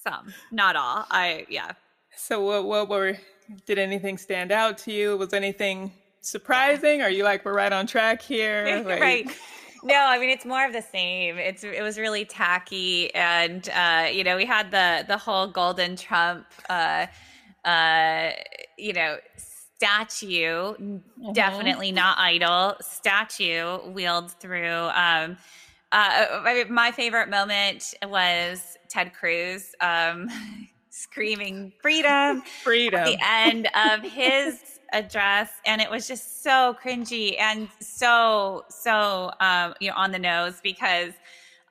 some, 0.03 0.33
not 0.51 0.77
all. 0.77 1.07
I, 1.11 1.47
yeah. 1.49 1.73
So 2.17 2.43
what, 2.43 2.65
what 2.65 2.89
were, 2.89 3.19
did 3.67 3.79
anything 3.79 4.17
stand 4.17 4.51
out 4.51 4.79
to 4.79 4.93
you? 4.93 5.17
Was 5.17 5.33
anything 5.35 5.93
surprising? 6.21 7.03
Are 7.03 7.11
you 7.11 7.25
like, 7.25 7.45
we're 7.45 7.55
right 7.55 7.73
on 7.73 7.87
track 7.87 8.23
here? 8.23 8.83
Like, 8.85 9.01
right 9.01 9.37
no, 9.83 9.95
I 9.95 10.19
mean 10.19 10.31
it's 10.31 10.45
more 10.45 10.65
of 10.65 10.73
the 10.73 10.83
same. 10.83 11.39
It's 11.39 11.65
it 11.65 11.83
was 11.83 11.99
really 11.99 12.25
tacky, 12.25 13.15
and 13.15 13.69
uh, 13.71 14.09
you 14.11 14.25
know 14.25 14.37
we 14.37 14.47
had 14.47 14.71
the 14.71 15.05
the 15.07 15.19
whole 15.19 15.47
golden 15.47 15.97
Trump, 15.97 16.47
uh, 16.69 17.07
uh, 17.65 18.31
you 18.79 18.93
know, 18.93 19.17
statue, 19.37 20.75
mm-hmm. 20.75 21.33
definitely 21.33 21.91
not 21.91 22.19
idol 22.19 22.77
statue 22.81 23.79
wheeled 23.91 24.31
through. 24.33 24.89
Um, 24.95 25.37
uh, 25.91 26.65
my 26.71 26.91
favorite 26.91 27.29
moment 27.29 27.93
was 28.07 28.79
Ted 28.89 29.13
Cruz 29.13 29.75
um, 29.81 30.29
screaming 30.91 31.73
freedom, 31.83 32.43
freedom 32.63 33.01
at 33.01 33.07
the 33.07 33.19
end 33.29 33.69
of 33.75 34.01
his 34.03 34.72
address 34.93 35.51
and 35.67 35.81
it 35.81 35.91
was 35.91 36.07
just 36.07 36.43
so 36.43 36.77
cringy 36.83 37.39
and 37.41 37.69
so 37.81 38.65
so 38.69 39.31
um, 39.41 39.75
you 39.81 39.89
know 39.89 39.97
on 39.97 40.13
the 40.13 40.19
nose 40.19 40.61
because 40.63 41.13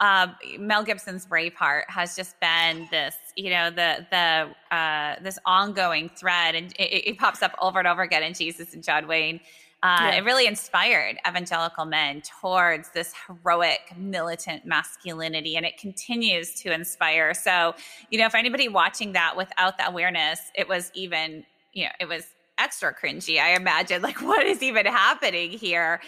um, 0.02 0.36
Mel 0.58 0.84
Gibson's 0.84 1.28
Braveheart 1.28 1.84
has 1.88 2.16
just 2.16 2.40
been 2.40 2.88
this, 2.90 3.16
you 3.36 3.52
know, 3.52 3.70
the 3.70 4.06
the 4.10 4.76
uh, 4.76 5.16
this 5.22 5.38
ongoing 5.46 6.10
thread, 6.10 6.56
and 6.56 6.74
it, 6.80 7.08
it, 7.08 7.18
pops 7.20 7.44
up 7.44 7.56
over 7.62 7.78
and 7.78 7.88
over 7.88 8.02
again 8.02 8.24
in 8.24 8.34
Jesus 8.34 8.74
and 8.74 8.84
John 8.84 9.08
Wayne. 9.08 9.40
Uh, 9.84 9.98
yeah. 10.02 10.16
It 10.18 10.24
really 10.24 10.48
inspired 10.48 11.18
evangelical 11.28 11.86
men 11.86 12.22
towards 12.22 12.90
this 12.90 13.14
heroic 13.28 13.80
militant 13.96 14.66
masculinity, 14.66 15.56
and 15.56 15.68
it 15.68 15.78
continues 15.78 16.56
to 16.62 16.74
inspire. 16.74 17.36
So, 17.36 17.76
you 18.10 18.20
know, 18.20 18.26
if 18.26 18.34
anybody 18.34 18.68
watching 18.70 19.14
that 19.14 19.38
without 19.38 19.78
that 19.78 19.90
awareness, 19.90 20.40
it 20.56 20.68
was 20.68 20.92
even, 20.96 21.46
you 21.74 21.86
know, 21.86 21.92
it 22.00 22.08
was 22.08 22.26
extra 22.62 22.94
cringy. 22.94 23.40
I 23.40 23.56
imagine 23.56 24.02
like 24.02 24.22
what 24.22 24.46
is 24.46 24.62
even 24.62 24.86
happening 24.86 25.52
here. 25.52 26.00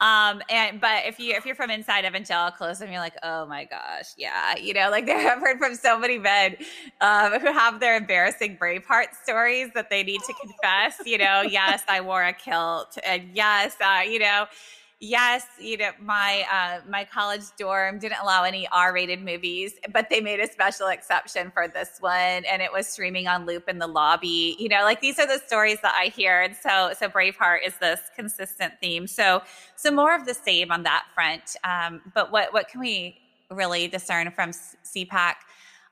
Um, 0.00 0.42
and 0.50 0.80
but 0.80 1.06
if 1.06 1.20
you 1.20 1.32
if 1.34 1.46
you're 1.46 1.54
from 1.54 1.70
inside 1.70 2.04
evangelicalism, 2.04 2.90
you're 2.90 3.00
like, 3.00 3.16
oh 3.22 3.46
my 3.46 3.64
gosh, 3.66 4.06
yeah, 4.16 4.56
you 4.56 4.74
know, 4.74 4.90
like 4.90 5.08
I've 5.08 5.38
heard 5.38 5.58
from 5.58 5.76
so 5.76 5.96
many 5.96 6.18
men 6.18 6.56
um, 7.00 7.38
who 7.38 7.52
have 7.52 7.78
their 7.78 7.96
embarrassing 7.96 8.58
Braveheart 8.60 9.14
stories 9.22 9.68
that 9.74 9.90
they 9.90 10.02
need 10.02 10.20
to 10.26 10.34
confess. 10.40 11.06
You 11.06 11.18
know, 11.18 11.42
yes, 11.42 11.84
I 11.88 12.00
wore 12.00 12.24
a 12.24 12.32
kilt, 12.32 12.98
and 13.06 13.30
yes, 13.32 13.76
uh, 13.80 14.00
you 14.04 14.18
know, 14.18 14.46
yes, 15.02 15.44
you 15.58 15.76
know, 15.76 15.90
my 16.00 16.46
uh, 16.50 16.80
my 16.88 17.04
college 17.04 17.42
dorm 17.58 17.98
didn't 17.98 18.20
allow 18.22 18.44
any 18.44 18.68
R-rated 18.68 19.22
movies, 19.22 19.74
but 19.92 20.08
they 20.08 20.20
made 20.20 20.40
a 20.40 20.50
special 20.50 20.86
exception 20.86 21.50
for 21.50 21.66
this 21.66 21.98
one, 22.00 22.44
and 22.44 22.62
it 22.62 22.72
was 22.72 22.86
streaming 22.86 23.26
on 23.26 23.44
loop 23.44 23.68
in 23.68 23.78
the 23.78 23.86
lobby. 23.86 24.56
You 24.58 24.68
know, 24.68 24.84
like 24.84 25.00
these 25.00 25.18
are 25.18 25.26
the 25.26 25.42
stories 25.44 25.78
that 25.82 25.94
I 25.98 26.06
hear, 26.06 26.40
and 26.40 26.56
so 26.56 26.92
so 26.98 27.08
Braveheart 27.08 27.58
is 27.66 27.76
this 27.78 28.00
consistent 28.16 28.74
theme. 28.80 29.06
So 29.06 29.42
so 29.76 29.90
more 29.90 30.14
of 30.14 30.24
the 30.24 30.34
same 30.34 30.70
on 30.70 30.84
that 30.84 31.04
front. 31.14 31.56
Um, 31.64 32.00
but 32.14 32.30
what 32.30 32.52
what 32.52 32.68
can 32.68 32.80
we 32.80 33.18
really 33.50 33.88
discern 33.88 34.30
from 34.30 34.52
CPAC? 34.52 35.34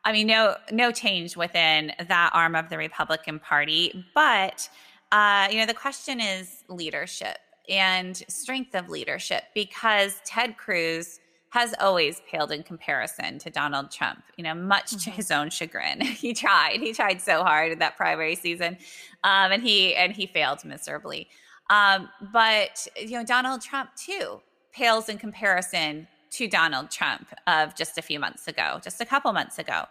I 0.05 0.13
mean, 0.13 0.29
no 0.29 0.55
no 0.71 0.93
change 0.93 1.37
within 1.37 1.93
that 2.09 2.31
arm 2.33 2.55
of 2.55 2.69
the 2.71 2.79
Republican 2.79 3.41
Party, 3.41 4.07
but 4.15 4.71
uh, 5.11 5.49
you 5.51 5.59
know, 5.59 5.67
the 5.67 5.75
question 5.75 6.21
is 6.21 6.63
leadership 6.69 7.39
and 7.69 8.17
strength 8.29 8.75
of 8.75 8.89
leadership 8.89 9.45
because 9.55 10.21
Ted 10.25 10.57
Cruz 10.57 11.21
has 11.51 11.75
always 11.81 12.23
paled 12.31 12.53
in 12.53 12.63
comparison 12.63 13.39
to 13.41 13.51
Donald 13.51 13.91
Trump, 13.91 14.23
you 14.37 14.45
know, 14.45 14.55
much 14.55 14.87
mm-hmm. 14.87 14.99
to 14.99 15.11
his 15.11 15.31
own 15.31 15.51
chagrin. 15.51 16.01
he 16.01 16.33
tried. 16.33 16.81
He 16.81 16.93
tried 16.93 17.21
so 17.21 17.43
hard 17.43 17.73
in 17.73 17.79
that 17.81 17.97
primary 17.97 18.37
season. 18.37 18.77
Um, 19.25 19.53
and 19.53 19.63
he 19.63 19.95
and 19.95 20.13
he 20.13 20.27
failed 20.27 20.65
miserably. 20.65 21.29
Um, 21.69 22.09
but 22.33 22.87
you 22.97 23.13
know, 23.13 23.25
Donald 23.25 23.63
Trump 23.63 23.91
too 23.97 24.41
pales 24.73 25.09
in 25.09 25.19
comparison 25.19 26.07
to 26.31 26.47
Donald 26.47 26.91
Trump 26.91 27.29
of 27.49 27.75
just 27.75 27.99
a 27.99 28.03
few 28.03 28.21
months 28.21 28.47
ago, 28.47 28.81
just 28.83 29.01
a 29.01 29.05
couple 29.05 29.33
months 29.33 29.59
ago, 29.59 29.85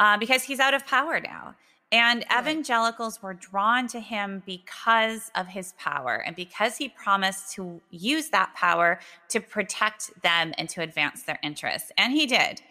uh, 0.00 0.16
because 0.16 0.42
he's 0.42 0.60
out 0.60 0.72
of 0.72 0.86
power 0.86 1.20
now. 1.20 1.54
And 1.92 2.24
evangelicals 2.36 3.22
were 3.22 3.34
drawn 3.34 3.86
to 3.88 4.00
him 4.00 4.42
because 4.46 5.30
of 5.34 5.46
his 5.46 5.74
power 5.74 6.24
and 6.26 6.34
because 6.34 6.78
he 6.78 6.88
promised 6.88 7.52
to 7.52 7.82
use 7.90 8.30
that 8.30 8.54
power 8.54 8.98
to 9.28 9.40
protect 9.40 10.10
them 10.22 10.54
and 10.56 10.70
to 10.70 10.80
advance 10.80 11.24
their 11.24 11.38
interests. 11.42 11.92
And 11.98 12.14
he 12.14 12.26
did. 12.26 12.62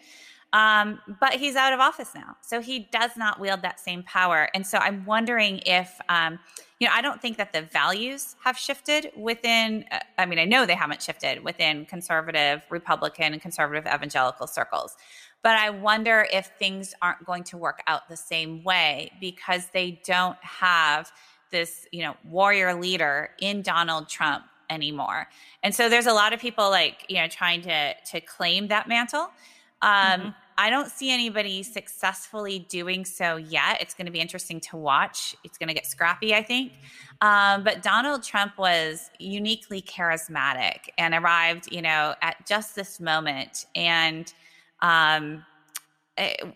Um, 0.52 1.00
but 1.20 1.34
he's 1.34 1.56
out 1.56 1.72
of 1.72 1.80
office 1.80 2.10
now. 2.14 2.36
So 2.42 2.60
he 2.60 2.88
does 2.92 3.12
not 3.16 3.40
wield 3.40 3.62
that 3.62 3.80
same 3.80 4.02
power. 4.02 4.48
And 4.54 4.66
so 4.66 4.76
I'm 4.78 5.04
wondering 5.06 5.62
if, 5.64 5.98
um, 6.10 6.38
you 6.78 6.88
know, 6.88 6.92
I 6.94 7.00
don't 7.00 7.22
think 7.22 7.38
that 7.38 7.54
the 7.54 7.62
values 7.62 8.36
have 8.44 8.58
shifted 8.58 9.12
within, 9.16 9.86
uh, 9.90 10.00
I 10.18 10.26
mean, 10.26 10.38
I 10.38 10.44
know 10.44 10.66
they 10.66 10.74
haven't 10.74 11.00
shifted 11.00 11.42
within 11.42 11.86
conservative, 11.86 12.60
Republican, 12.68 13.32
and 13.32 13.40
conservative 13.40 13.86
evangelical 13.86 14.46
circles. 14.46 14.96
But 15.42 15.56
I 15.56 15.70
wonder 15.70 16.26
if 16.32 16.50
things 16.58 16.94
aren't 17.02 17.24
going 17.24 17.44
to 17.44 17.56
work 17.56 17.82
out 17.86 18.08
the 18.08 18.16
same 18.16 18.62
way 18.62 19.12
because 19.20 19.66
they 19.72 20.00
don't 20.04 20.38
have 20.40 21.10
this, 21.50 21.86
you 21.92 22.02
know, 22.02 22.14
warrior 22.24 22.74
leader 22.74 23.30
in 23.40 23.62
Donald 23.62 24.08
Trump 24.08 24.44
anymore. 24.70 25.28
And 25.62 25.74
so 25.74 25.88
there's 25.88 26.06
a 26.06 26.12
lot 26.12 26.32
of 26.32 26.40
people 26.40 26.70
like, 26.70 27.04
you 27.08 27.16
know, 27.16 27.28
trying 27.28 27.62
to 27.62 27.94
to 27.94 28.20
claim 28.20 28.68
that 28.68 28.88
mantle. 28.88 29.30
Um, 29.82 29.90
mm-hmm. 29.90 30.28
I 30.58 30.70
don't 30.70 30.90
see 30.90 31.10
anybody 31.10 31.62
successfully 31.62 32.60
doing 32.68 33.04
so 33.04 33.36
yet. 33.36 33.80
It's 33.80 33.94
going 33.94 34.06
to 34.06 34.12
be 34.12 34.20
interesting 34.20 34.60
to 34.60 34.76
watch. 34.76 35.34
It's 35.44 35.58
going 35.58 35.68
to 35.68 35.74
get 35.74 35.86
scrappy, 35.86 36.34
I 36.34 36.42
think. 36.42 36.72
Um, 37.20 37.64
but 37.64 37.82
Donald 37.82 38.22
Trump 38.22 38.58
was 38.58 39.10
uniquely 39.18 39.80
charismatic 39.80 40.90
and 40.98 41.14
arrived, 41.14 41.72
you 41.72 41.82
know, 41.82 42.14
at 42.20 42.46
just 42.46 42.76
this 42.76 43.00
moment. 43.00 43.66
And 43.74 44.32
um, 44.82 45.44
it, 46.18 46.40
eh, 46.42 46.50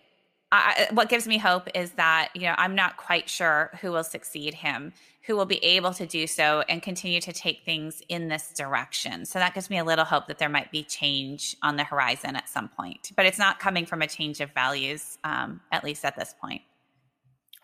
I, 0.49 0.87
what 0.91 1.09
gives 1.09 1.27
me 1.27 1.37
hope 1.37 1.67
is 1.75 1.91
that 1.93 2.29
you 2.33 2.43
know 2.43 2.55
I'm 2.57 2.73
not 2.73 2.95
quite 2.95 3.27
sure 3.27 3.69
who 3.81 3.91
will 3.91 4.03
succeed 4.03 4.53
him, 4.53 4.93
who 5.25 5.35
will 5.35 5.45
be 5.45 5.61
able 5.63 5.93
to 5.93 6.05
do 6.05 6.25
so 6.25 6.63
and 6.69 6.81
continue 6.81 7.19
to 7.19 7.33
take 7.33 7.63
things 7.65 8.01
in 8.07 8.29
this 8.29 8.53
direction. 8.53 9.25
So 9.25 9.39
that 9.39 9.53
gives 9.53 9.69
me 9.69 9.77
a 9.77 9.83
little 9.83 10.05
hope 10.05 10.27
that 10.27 10.37
there 10.37 10.47
might 10.47 10.71
be 10.71 10.83
change 10.83 11.57
on 11.61 11.75
the 11.75 11.83
horizon 11.83 12.37
at 12.37 12.47
some 12.47 12.69
point, 12.69 13.11
but 13.17 13.25
it's 13.25 13.37
not 13.37 13.59
coming 13.59 13.85
from 13.85 14.01
a 14.01 14.07
change 14.07 14.39
of 14.39 14.51
values, 14.51 15.17
um, 15.25 15.59
at 15.73 15.83
least 15.83 16.05
at 16.05 16.15
this 16.15 16.33
point. 16.39 16.61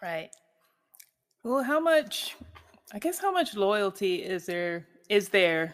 Right. 0.01 0.29
Well, 1.43 1.63
how 1.63 1.79
much? 1.79 2.35
I 2.93 2.99
guess 2.99 3.17
how 3.17 3.31
much 3.31 3.55
loyalty 3.55 4.15
is 4.15 4.45
there? 4.45 4.85
Is 5.07 5.29
there 5.29 5.73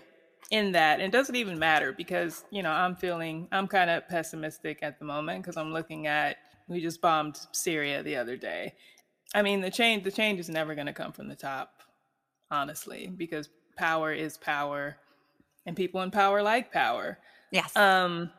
in 0.51 0.71
that? 0.73 0.99
It 0.99 1.11
doesn't 1.11 1.35
even 1.35 1.59
matter 1.59 1.91
because 1.91 2.43
you 2.51 2.63
know 2.63 2.71
I'm 2.71 2.95
feeling 2.95 3.47
I'm 3.51 3.67
kind 3.67 3.89
of 3.89 4.07
pessimistic 4.07 4.79
at 4.81 4.99
the 4.99 5.05
moment 5.05 5.43
because 5.43 5.57
I'm 5.57 5.71
looking 5.71 6.07
at 6.07 6.37
we 6.67 6.81
just 6.81 7.01
bombed 7.01 7.39
Syria 7.51 8.03
the 8.03 8.15
other 8.15 8.37
day. 8.37 8.73
I 9.33 9.41
mean 9.41 9.61
the 9.61 9.71
change 9.71 10.03
the 10.03 10.11
change 10.11 10.39
is 10.39 10.49
never 10.49 10.75
going 10.75 10.87
to 10.87 10.93
come 10.93 11.11
from 11.11 11.27
the 11.27 11.35
top, 11.35 11.81
honestly, 12.51 13.07
because 13.15 13.49
power 13.77 14.11
is 14.11 14.37
power, 14.37 14.97
and 15.65 15.75
people 15.75 16.01
in 16.01 16.11
power 16.11 16.41
like 16.41 16.71
power. 16.71 17.19
Yes. 17.51 17.75
Um, 17.75 18.29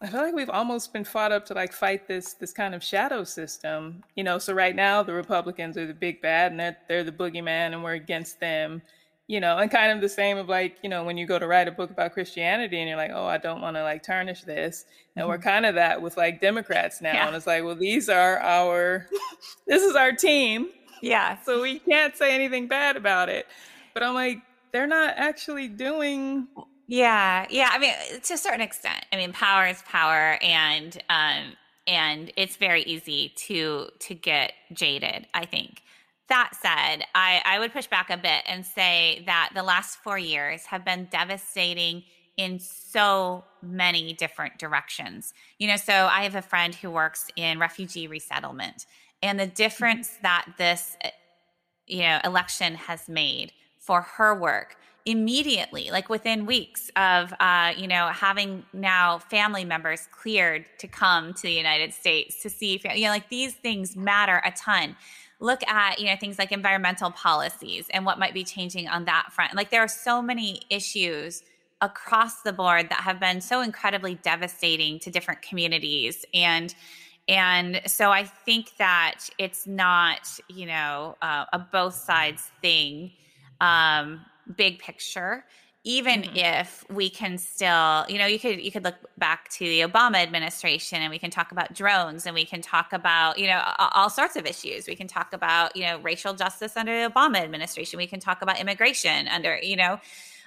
I 0.00 0.08
feel 0.08 0.20
like 0.20 0.34
we've 0.34 0.50
almost 0.50 0.92
been 0.92 1.04
fought 1.04 1.32
up 1.32 1.46
to 1.46 1.54
like 1.54 1.72
fight 1.72 2.06
this 2.06 2.34
this 2.34 2.52
kind 2.52 2.74
of 2.74 2.84
shadow 2.84 3.24
system, 3.24 4.04
you 4.14 4.22
know. 4.22 4.38
So 4.38 4.52
right 4.52 4.76
now 4.76 5.02
the 5.02 5.14
Republicans 5.14 5.78
are 5.78 5.86
the 5.86 5.94
big 5.94 6.20
bad, 6.20 6.50
and 6.50 6.60
they're 6.60 6.76
they're 6.88 7.04
the 7.04 7.12
boogeyman, 7.12 7.72
and 7.72 7.82
we're 7.82 7.94
against 7.94 8.38
them, 8.38 8.82
you 9.26 9.40
know. 9.40 9.58
And 9.58 9.70
kind 9.70 9.92
of 9.92 10.00
the 10.00 10.08
same 10.08 10.38
of 10.38 10.48
like 10.48 10.76
you 10.82 10.88
know 10.88 11.04
when 11.04 11.16
you 11.16 11.26
go 11.26 11.38
to 11.38 11.46
write 11.46 11.68
a 11.68 11.72
book 11.72 11.90
about 11.90 12.12
Christianity, 12.12 12.78
and 12.78 12.88
you're 12.88 12.98
like, 12.98 13.12
oh, 13.14 13.26
I 13.26 13.38
don't 13.38 13.60
want 13.60 13.76
to 13.76 13.82
like 13.82 14.02
tarnish 14.02 14.42
this, 14.42 14.84
and 15.14 15.22
mm-hmm. 15.22 15.30
we're 15.30 15.38
kind 15.38 15.66
of 15.66 15.74
that 15.74 16.02
with 16.02 16.16
like 16.16 16.40
Democrats 16.40 17.00
now, 17.00 17.12
yeah. 17.12 17.26
and 17.26 17.36
it's 17.36 17.46
like, 17.46 17.64
well, 17.64 17.76
these 17.76 18.08
are 18.08 18.38
our, 18.38 19.08
this 19.66 19.82
is 19.82 19.96
our 19.96 20.12
team, 20.12 20.68
yeah. 21.02 21.38
So 21.44 21.62
we 21.62 21.78
can't 21.78 22.16
say 22.16 22.34
anything 22.34 22.68
bad 22.68 22.96
about 22.96 23.28
it, 23.28 23.46
but 23.94 24.02
I'm 24.02 24.14
like, 24.14 24.38
they're 24.72 24.86
not 24.86 25.14
actually 25.16 25.68
doing 25.68 26.48
yeah, 26.88 27.46
yeah. 27.50 27.70
I 27.72 27.78
mean, 27.78 27.92
to 28.22 28.34
a 28.34 28.38
certain 28.38 28.60
extent. 28.60 29.04
I 29.12 29.16
mean, 29.16 29.32
power 29.32 29.66
is 29.66 29.82
power, 29.82 30.38
and 30.40 30.96
um, 31.08 31.56
and 31.86 32.32
it's 32.36 32.56
very 32.56 32.82
easy 32.82 33.32
to 33.46 33.88
to 34.00 34.14
get 34.14 34.52
jaded. 34.72 35.26
I 35.34 35.46
think. 35.46 35.82
That 36.28 36.50
said, 36.60 37.06
I, 37.14 37.40
I 37.44 37.58
would 37.58 37.72
push 37.72 37.86
back 37.86 38.10
a 38.10 38.16
bit 38.16 38.42
and 38.46 38.66
say 38.66 39.22
that 39.26 39.50
the 39.54 39.62
last 39.62 39.98
four 39.98 40.18
years 40.18 40.66
have 40.66 40.84
been 40.84 41.06
devastating 41.10 42.02
in 42.36 42.58
so 42.58 43.44
many 43.62 44.12
different 44.12 44.58
directions. 44.58 45.32
You 45.58 45.68
know, 45.68 45.76
so 45.76 45.92
I 45.92 46.24
have 46.24 46.34
a 46.34 46.42
friend 46.42 46.74
who 46.74 46.90
works 46.90 47.28
in 47.36 47.58
refugee 47.58 48.08
resettlement, 48.08 48.86
and 49.22 49.38
the 49.38 49.46
difference 49.46 50.18
that 50.22 50.46
this, 50.58 50.96
you 51.86 52.00
know, 52.00 52.20
election 52.24 52.74
has 52.74 53.08
made 53.08 53.52
for 53.78 54.02
her 54.02 54.34
work 54.34 54.76
immediately, 55.06 55.88
like 55.92 56.08
within 56.08 56.44
weeks 56.44 56.90
of, 56.96 57.32
uh, 57.38 57.72
you 57.76 57.86
know, 57.86 58.08
having 58.08 58.64
now 58.72 59.18
family 59.18 59.64
members 59.64 60.08
cleared 60.10 60.66
to 60.78 60.88
come 60.88 61.32
to 61.32 61.42
the 61.42 61.52
United 61.52 61.94
States 61.94 62.42
to 62.42 62.50
see, 62.50 62.80
you 62.94 63.04
know, 63.04 63.10
like 63.10 63.28
these 63.28 63.54
things 63.54 63.96
matter 63.96 64.42
a 64.44 64.50
ton. 64.50 64.96
Look 65.38 65.66
at, 65.68 65.98
you 65.98 66.06
know, 66.06 66.16
things 66.18 66.38
like 66.38 66.52
environmental 66.52 67.10
policies 67.10 67.86
and 67.90 68.06
what 68.06 68.18
might 68.18 68.34
be 68.34 68.44
changing 68.44 68.88
on 68.88 69.04
that 69.04 69.32
front. 69.32 69.54
Like 69.54 69.70
there 69.70 69.82
are 69.82 69.88
so 69.88 70.22
many 70.22 70.62
issues 70.70 71.42
across 71.80 72.42
the 72.42 72.52
board 72.52 72.88
that 72.88 73.00
have 73.00 73.20
been 73.20 73.40
so 73.40 73.60
incredibly 73.60 74.14
devastating 74.16 74.98
to 74.98 75.10
different 75.10 75.42
communities 75.42 76.24
and 76.32 76.74
and 77.28 77.82
so 77.86 78.10
i 78.10 78.24
think 78.24 78.74
that 78.78 79.28
it's 79.38 79.66
not 79.66 80.38
you 80.48 80.64
know 80.64 81.16
uh, 81.20 81.44
a 81.52 81.58
both 81.58 81.94
sides 81.94 82.50
thing 82.62 83.12
um, 83.60 84.24
big 84.56 84.78
picture 84.78 85.44
even 85.86 86.22
mm-hmm. 86.22 86.36
if 86.36 86.84
we 86.90 87.08
can 87.08 87.38
still 87.38 88.04
you 88.08 88.18
know 88.18 88.26
you 88.26 88.38
could 88.38 88.60
you 88.60 88.72
could 88.72 88.84
look 88.84 88.96
back 89.16 89.48
to 89.48 89.60
the 89.60 89.80
obama 89.80 90.16
administration 90.16 91.00
and 91.00 91.10
we 91.10 91.18
can 91.18 91.30
talk 91.30 91.52
about 91.52 91.72
drones 91.72 92.26
and 92.26 92.34
we 92.34 92.44
can 92.44 92.60
talk 92.60 92.92
about 92.92 93.38
you 93.38 93.46
know 93.46 93.62
all 93.78 94.10
sorts 94.10 94.36
of 94.36 94.44
issues 94.44 94.86
we 94.86 94.96
can 94.96 95.06
talk 95.06 95.32
about 95.32 95.74
you 95.76 95.84
know 95.84 95.98
racial 96.00 96.34
justice 96.34 96.76
under 96.76 97.02
the 97.02 97.08
obama 97.08 97.38
administration 97.38 97.96
we 97.96 98.06
can 98.06 98.20
talk 98.20 98.42
about 98.42 98.60
immigration 98.60 99.28
under 99.28 99.58
you 99.62 99.76
know 99.76 99.98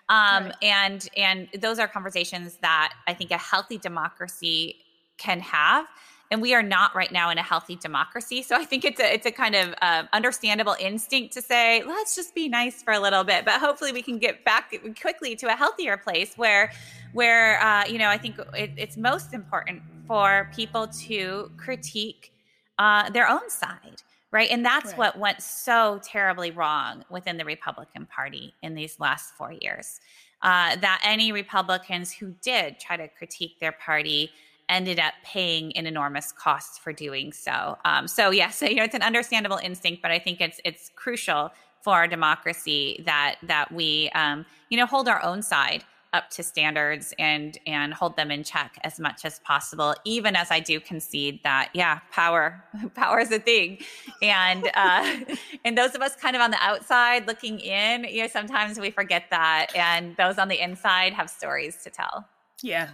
um, 0.09 0.45
right. 0.45 0.55
and 0.61 1.09
and 1.15 1.47
those 1.59 1.79
are 1.79 1.87
conversations 1.87 2.57
that 2.61 2.93
i 3.07 3.13
think 3.13 3.31
a 3.31 3.37
healthy 3.37 3.77
democracy 3.77 4.75
can 5.17 5.39
have 5.39 5.87
and 6.31 6.41
we 6.41 6.53
are 6.53 6.61
not 6.61 6.95
right 6.95 7.11
now 7.11 7.29
in 7.29 7.37
a 7.37 7.43
healthy 7.43 7.75
democracy. 7.75 8.43
So 8.43 8.55
I 8.55 8.63
think 8.63 8.85
it's 8.85 8.99
a 8.99 9.13
it's 9.13 9.25
a 9.25 9.31
kind 9.31 9.55
of 9.55 9.73
uh, 9.81 10.03
understandable 10.13 10.75
instinct 10.79 11.33
to 11.33 11.41
say 11.41 11.83
let's 11.83 12.15
just 12.15 12.35
be 12.35 12.47
nice 12.47 12.83
for 12.83 12.93
a 12.93 12.99
little 12.99 13.23
bit, 13.23 13.45
but 13.45 13.59
hopefully 13.59 13.91
we 13.91 14.01
can 14.01 14.19
get 14.19 14.45
back 14.45 14.73
quickly 14.99 15.35
to 15.37 15.47
a 15.47 15.55
healthier 15.55 15.97
place 15.97 16.35
where 16.35 16.71
where 17.13 17.61
uh, 17.61 17.85
you 17.85 17.97
know 17.97 18.07
I 18.07 18.17
think 18.17 18.37
it, 18.53 18.71
it's 18.77 18.97
most 18.97 19.33
important 19.33 19.81
for 20.07 20.49
people 20.55 20.87
to 20.87 21.51
critique 21.57 22.31
uh, 22.77 23.09
their 23.09 23.27
own 23.27 23.49
side. 23.49 24.03
Right. 24.31 24.51
And 24.51 24.63
that's 24.63 24.89
right. 24.89 24.97
what 24.97 25.17
went 25.17 25.41
so 25.41 25.99
terribly 26.03 26.51
wrong 26.51 27.03
within 27.09 27.37
the 27.37 27.45
Republican 27.45 28.05
Party 28.05 28.53
in 28.61 28.75
these 28.75 28.99
last 28.99 29.33
four 29.33 29.51
years. 29.51 29.99
Uh, 30.43 30.75
that 30.75 31.01
any 31.03 31.31
Republicans 31.31 32.13
who 32.13 32.35
did 32.41 32.79
try 32.79 32.95
to 32.95 33.07
critique 33.07 33.59
their 33.59 33.71
party 33.71 34.31
ended 34.69 34.99
up 34.99 35.13
paying 35.23 35.75
an 35.75 35.85
enormous 35.85 36.31
cost 36.31 36.79
for 36.81 36.93
doing 36.93 37.33
so. 37.33 37.77
Um, 37.85 38.07
so 38.07 38.29
yes, 38.29 38.61
you 38.61 38.75
know 38.75 38.83
it's 38.83 38.95
an 38.95 39.01
understandable 39.01 39.57
instinct, 39.57 40.01
but 40.01 40.11
I 40.11 40.19
think 40.19 40.39
it's 40.41 40.61
it's 40.63 40.91
crucial 40.95 41.51
for 41.81 41.93
our 41.93 42.07
democracy 42.07 43.01
that 43.05 43.35
that 43.43 43.71
we 43.71 44.09
um, 44.15 44.45
you 44.69 44.77
know 44.77 44.85
hold 44.85 45.07
our 45.07 45.21
own 45.23 45.41
side 45.41 45.83
up 46.13 46.29
to 46.31 46.43
standards 46.43 47.13
and 47.19 47.57
and 47.67 47.93
hold 47.93 48.15
them 48.15 48.31
in 48.31 48.43
check 48.43 48.79
as 48.83 48.99
much 48.99 49.25
as 49.25 49.39
possible 49.39 49.93
even 50.05 50.35
as 50.35 50.49
i 50.49 50.59
do 50.59 50.79
concede 50.79 51.39
that 51.43 51.69
yeah 51.73 51.99
power 52.11 52.63
power 52.95 53.19
is 53.19 53.31
a 53.31 53.39
thing. 53.39 53.77
And 54.21 54.69
uh 54.73 55.17
and 55.65 55.77
those 55.77 55.95
of 55.95 56.01
us 56.01 56.15
kind 56.15 56.35
of 56.35 56.41
on 56.41 56.51
the 56.51 56.57
outside 56.61 57.27
looking 57.27 57.59
in 57.59 58.05
you 58.05 58.23
know 58.23 58.27
sometimes 58.27 58.79
we 58.79 58.89
forget 58.89 59.25
that 59.29 59.67
and 59.75 60.15
those 60.17 60.37
on 60.39 60.47
the 60.47 60.59
inside 60.61 61.13
have 61.13 61.29
stories 61.29 61.83
to 61.83 61.89
tell. 61.89 62.27
Yeah. 62.63 62.89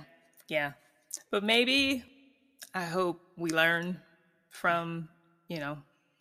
Yeah 0.49 0.73
but 1.32 1.43
maybe 1.43 2.03
I 2.74 2.84
hope 2.84 3.22
we 3.38 3.49
learn 3.51 3.99
from, 4.49 5.09
you 5.47 5.59
know, 5.59 5.78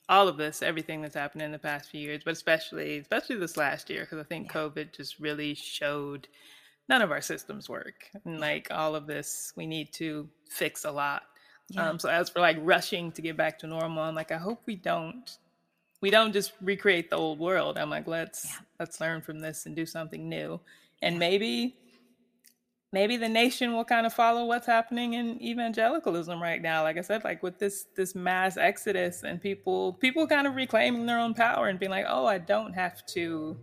all 0.09 0.29
of 0.29 0.37
this, 0.37 0.63
everything 0.63 1.01
that's 1.01 1.15
happened 1.15 1.43
in 1.43 1.53
the 1.53 1.59
past 1.59 1.91
few 1.91 2.01
years, 2.01 2.23
but 2.25 2.33
especially 2.33 2.99
especially 2.99 3.37
this 3.37 3.57
last 3.57 3.89
year, 3.89 4.03
because 4.03 4.19
I 4.19 4.25
think 4.25 4.47
yeah. 4.47 4.61
COVID 4.61 4.95
just 4.95 5.19
really 5.19 5.55
showed 5.55 6.29
none 6.89 7.03
of 7.03 7.11
our 7.11 7.21
systems 7.21 7.69
work. 7.69 8.11
And 8.25 8.41
like 8.41 8.69
all 8.71 8.95
of 8.95 9.07
this, 9.07 9.53
we 9.57 9.67
need 9.67 9.93
to 9.95 10.29
fix 10.49 10.85
a 10.85 10.91
lot. 10.91 11.23
Yeah. 11.71 11.89
Um, 11.89 11.99
so 11.99 12.11
as 12.11 12.29
for 12.29 12.41
like 12.41 12.59
rushing 12.61 13.11
to 13.13 13.23
get 13.23 13.37
back 13.37 13.59
to 13.61 13.67
normal, 13.67 14.03
I'm 14.03 14.15
like, 14.15 14.33
I 14.33 14.37
hope 14.37 14.63
we 14.67 14.77
don't 14.77 15.39
we 16.01 16.11
don't 16.11 16.33
just 16.33 16.53
recreate 16.61 17.09
the 17.09 17.17
old 17.17 17.39
world. 17.39 17.79
I'm 17.79 17.89
like, 17.89 18.07
let's 18.07 18.45
yeah. 18.45 18.59
let's 18.79 19.01
learn 19.01 19.23
from 19.23 19.41
this 19.41 19.65
and 19.65 19.75
do 19.75 19.87
something 19.87 20.29
new. 20.29 20.61
And 21.01 21.19
maybe 21.19 21.77
maybe 22.95 23.17
the 23.17 23.29
nation 23.29 23.75
will 23.75 23.85
kind 23.85 24.07
of 24.07 24.13
follow 24.13 24.47
what's 24.47 24.67
happening 24.67 25.15
in 25.15 25.43
evangelicalism 25.43 26.41
right 26.41 26.63
now. 26.63 26.83
Like 26.85 26.97
i 26.97 27.01
said 27.01 27.25
like 27.25 27.43
with 27.43 27.59
this 27.59 27.87
this 27.97 28.15
mass 28.15 28.57
exodus 28.57 29.25
and 29.25 29.43
people 29.43 29.95
people 29.95 30.27
kind 30.27 30.47
of 30.47 30.55
reclaiming 30.55 31.05
their 31.05 31.19
own 31.19 31.35
power 31.35 31.67
and 31.69 31.79
being 31.79 31.91
like 31.91 32.07
oh 32.09 32.25
i 32.25 32.39
don't 32.39 32.73
have 32.73 33.05
to 33.07 33.57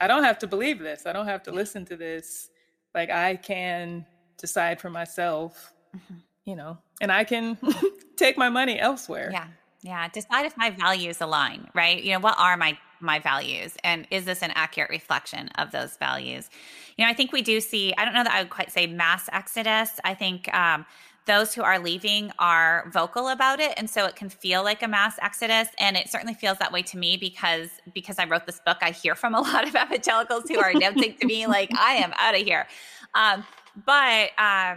i 0.00 0.06
don't 0.06 0.24
have 0.24 0.38
to 0.38 0.46
believe 0.46 0.78
this. 0.78 1.04
I 1.04 1.12
don't 1.12 1.26
have 1.26 1.42
to 1.42 1.52
listen 1.52 1.84
to 1.86 1.96
this. 1.96 2.48
Like 2.94 3.10
i 3.10 3.36
can 3.36 4.06
decide 4.38 4.80
for 4.80 4.90
myself 4.90 5.72
mm-hmm. 5.94 6.14
you 6.44 6.56
know 6.56 6.78
and 7.00 7.10
i 7.12 7.24
can 7.24 7.58
take 8.16 8.38
my 8.38 8.48
money 8.48 8.78
elsewhere. 8.78 9.30
Yeah. 9.32 9.48
Yeah. 9.82 10.08
Decide 10.08 10.46
if 10.46 10.56
my 10.56 10.70
values 10.70 11.20
align 11.20 11.68
right? 11.74 12.02
You 12.02 12.12
know 12.12 12.20
what 12.20 12.36
are 12.38 12.56
my 12.56 12.78
my 13.04 13.18
values? 13.18 13.76
And 13.84 14.06
is 14.10 14.24
this 14.24 14.42
an 14.42 14.52
accurate 14.54 14.90
reflection 14.90 15.48
of 15.56 15.70
those 15.70 15.96
values? 15.96 16.50
You 16.96 17.04
know 17.04 17.10
i 17.10 17.14
think 17.14 17.32
we 17.32 17.42
do 17.42 17.60
see 17.60 17.92
i 17.98 18.04
don't 18.04 18.14
know 18.14 18.22
that 18.22 18.32
i 18.32 18.40
would 18.40 18.50
quite 18.50 18.72
say 18.72 18.86
mass 18.86 19.28
exodus. 19.32 20.00
I 20.04 20.14
think 20.14 20.52
um, 20.54 20.86
those 21.26 21.54
who 21.54 21.62
are 21.62 21.78
leaving 21.78 22.30
are 22.38 22.90
vocal 22.92 23.28
about 23.28 23.58
it. 23.58 23.72
And 23.76 23.88
so 23.88 24.04
it 24.04 24.14
can 24.14 24.28
feel 24.28 24.62
like 24.62 24.82
a 24.82 24.88
mass 24.88 25.16
exodus. 25.22 25.68
And 25.78 25.96
it 25.96 26.10
certainly 26.10 26.34
feels 26.34 26.58
that 26.58 26.70
way 26.70 26.82
to 26.82 26.98
me 26.98 27.16
because 27.16 27.70
because 27.94 28.18
i 28.18 28.24
wrote 28.24 28.46
this 28.46 28.60
book 28.64 28.78
i 28.82 28.90
hear 28.90 29.14
from 29.14 29.34
a 29.34 29.40
lot 29.48 29.64
of 29.64 29.74
evangelicals 29.74 30.44
who 30.48 30.58
are 30.58 30.70
announcing 30.70 31.14
to 31.20 31.26
me 31.26 31.46
like 31.46 31.70
i 31.78 31.94
am 31.94 32.12
out 32.18 32.34
of 32.34 32.42
here. 32.42 32.66
Um, 33.14 33.44
but 33.84 34.30
uh, 34.38 34.76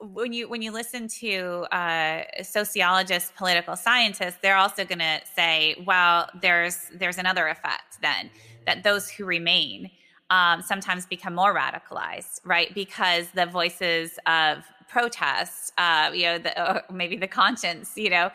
when 0.00 0.32
you 0.32 0.48
when 0.48 0.62
you 0.62 0.72
listen 0.72 1.08
to 1.08 1.66
uh, 1.72 2.22
sociologists, 2.42 3.32
political 3.36 3.76
scientists, 3.76 4.36
they're 4.42 4.56
also 4.56 4.84
going 4.84 4.98
to 4.98 5.20
say, 5.34 5.82
well, 5.86 6.28
there's 6.40 6.86
there's 6.94 7.18
another 7.18 7.48
effect 7.48 8.00
then 8.02 8.30
that 8.66 8.82
those 8.84 9.08
who 9.08 9.24
remain 9.24 9.90
um, 10.30 10.62
sometimes 10.62 11.06
become 11.06 11.34
more 11.34 11.54
radicalized, 11.54 12.40
right? 12.44 12.72
Because 12.74 13.30
the 13.30 13.46
voices 13.46 14.18
of 14.26 14.64
protest, 14.88 15.72
uh, 15.78 16.10
you 16.12 16.24
know, 16.24 16.38
the, 16.38 16.84
maybe 16.92 17.16
the 17.16 17.28
conscience, 17.28 17.92
you 17.96 18.10
know, 18.10 18.30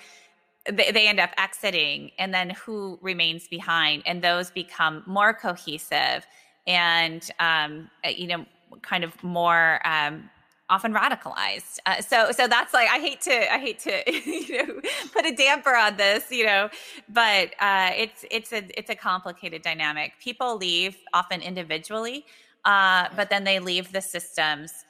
they, 0.72 0.92
they 0.92 1.08
end 1.08 1.20
up 1.20 1.32
exiting, 1.38 2.12
and 2.18 2.34
then 2.34 2.52
who 2.52 2.98
remains 3.02 3.48
behind, 3.48 4.04
and 4.06 4.22
those 4.22 4.50
become 4.50 5.04
more 5.06 5.34
cohesive 5.34 6.26
and 6.66 7.30
um, 7.40 7.90
you 8.08 8.28
know, 8.28 8.46
kind 8.82 9.04
of 9.04 9.22
more 9.24 9.86
um, 9.86 10.30
often 10.74 10.94
radicalized. 10.94 11.78
Uh, 11.86 12.02
so 12.02 12.32
so 12.32 12.48
that's 12.48 12.74
like 12.74 12.90
I 12.90 13.00
hate 13.00 13.22
to 13.22 13.54
I 13.54 13.60
hate 13.60 13.80
to 13.80 13.96
you 14.12 14.66
know 14.66 14.82
put 15.14 15.26
a 15.26 15.36
damper 15.36 15.76
on 15.76 15.98
this, 15.98 16.32
you 16.32 16.46
know, 16.46 16.70
but 17.10 17.54
uh, 17.60 17.92
it's 17.96 18.26
it's 18.32 18.52
a 18.52 18.62
it's 18.78 18.90
a 18.90 18.96
complicated 18.96 19.62
dynamic. 19.62 20.14
People 20.20 20.58
leave 20.58 20.98
often 21.14 21.42
individually, 21.42 22.26
uh, 22.66 23.08
but 23.16 23.30
then 23.30 23.44
they 23.44 23.60
leave 23.60 23.92
the 23.92 24.02
systems 24.02 24.86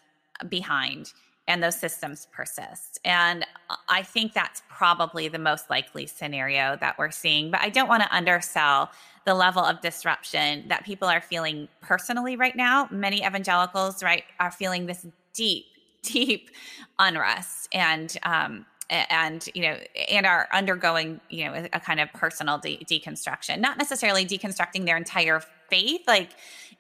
behind 0.49 1.13
and 1.47 1.61
those 1.61 1.77
systems 1.77 2.27
persist. 2.31 2.99
And 3.03 3.45
I 3.89 4.01
think 4.03 4.34
that's 4.34 4.63
probably 4.69 5.27
the 5.27 5.39
most 5.39 5.69
likely 5.69 6.07
scenario 6.07 6.77
that 6.77 6.97
we're 6.97 7.11
seeing. 7.11 7.51
But 7.51 7.59
I 7.61 7.69
don't 7.69 7.89
want 7.89 8.01
to 8.03 8.15
undersell 8.15 8.91
the 9.25 9.34
level 9.34 9.63
of 9.63 9.81
disruption 9.81 10.67
that 10.69 10.86
people 10.86 11.07
are 11.07 11.21
feeling 11.21 11.67
personally 11.81 12.36
right 12.38 12.55
now. 12.55 12.88
Many 12.91 13.25
evangelicals, 13.25 14.01
right, 14.01 14.23
are 14.39 14.51
feeling 14.51 14.86
this 14.86 15.05
deep, 15.34 15.65
deep 16.04 16.49
unrest 16.99 17.68
and 17.74 18.18
um, 18.24 18.66
and 18.89 19.49
you 19.56 19.62
know 19.62 19.78
and 20.10 20.26
are 20.26 20.47
undergoing 20.51 21.20
you 21.30 21.45
know 21.45 21.68
a 21.74 21.80
kind 21.80 21.99
of 21.99 22.12
personal 22.14 22.58
de- 22.58 22.78
deconstruction 22.86 23.60
not 23.60 23.78
necessarily 23.78 24.26
deconstructing 24.26 24.86
their 24.86 24.97
entire 24.97 25.41
faith 25.70 26.01
like 26.08 26.32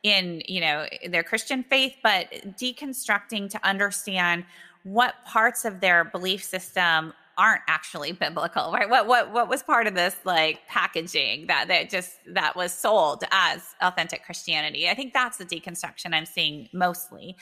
in 0.03 0.41
you 0.47 0.61
know 0.61 0.85
their 1.09 1.23
christian 1.23 1.63
faith 1.63 1.95
but 2.03 2.29
deconstructing 2.59 3.49
to 3.49 3.59
understand 3.67 4.43
what 4.83 5.15
parts 5.25 5.65
of 5.65 5.79
their 5.79 6.03
belief 6.03 6.43
system 6.43 7.13
aren't 7.35 7.61
actually 7.67 8.11
biblical 8.11 8.71
right? 8.71 8.89
What 8.89 9.07
what 9.07 9.31
what 9.31 9.49
was 9.49 9.63
part 9.63 9.87
of 9.87 9.95
this 9.95 10.15
like 10.23 10.67
packaging 10.67 11.47
that 11.47 11.67
that 11.67 11.89
just 11.89 12.11
that 12.27 12.55
was 12.55 12.71
sold 12.71 13.23
as 13.31 13.73
authentic 13.81 14.23
christianity? 14.23 14.87
I 14.87 14.93
think 14.93 15.13
that's 15.13 15.37
the 15.37 15.45
deconstruction 15.45 16.13
i'm 16.13 16.25
seeing 16.25 16.69
mostly 16.73 17.35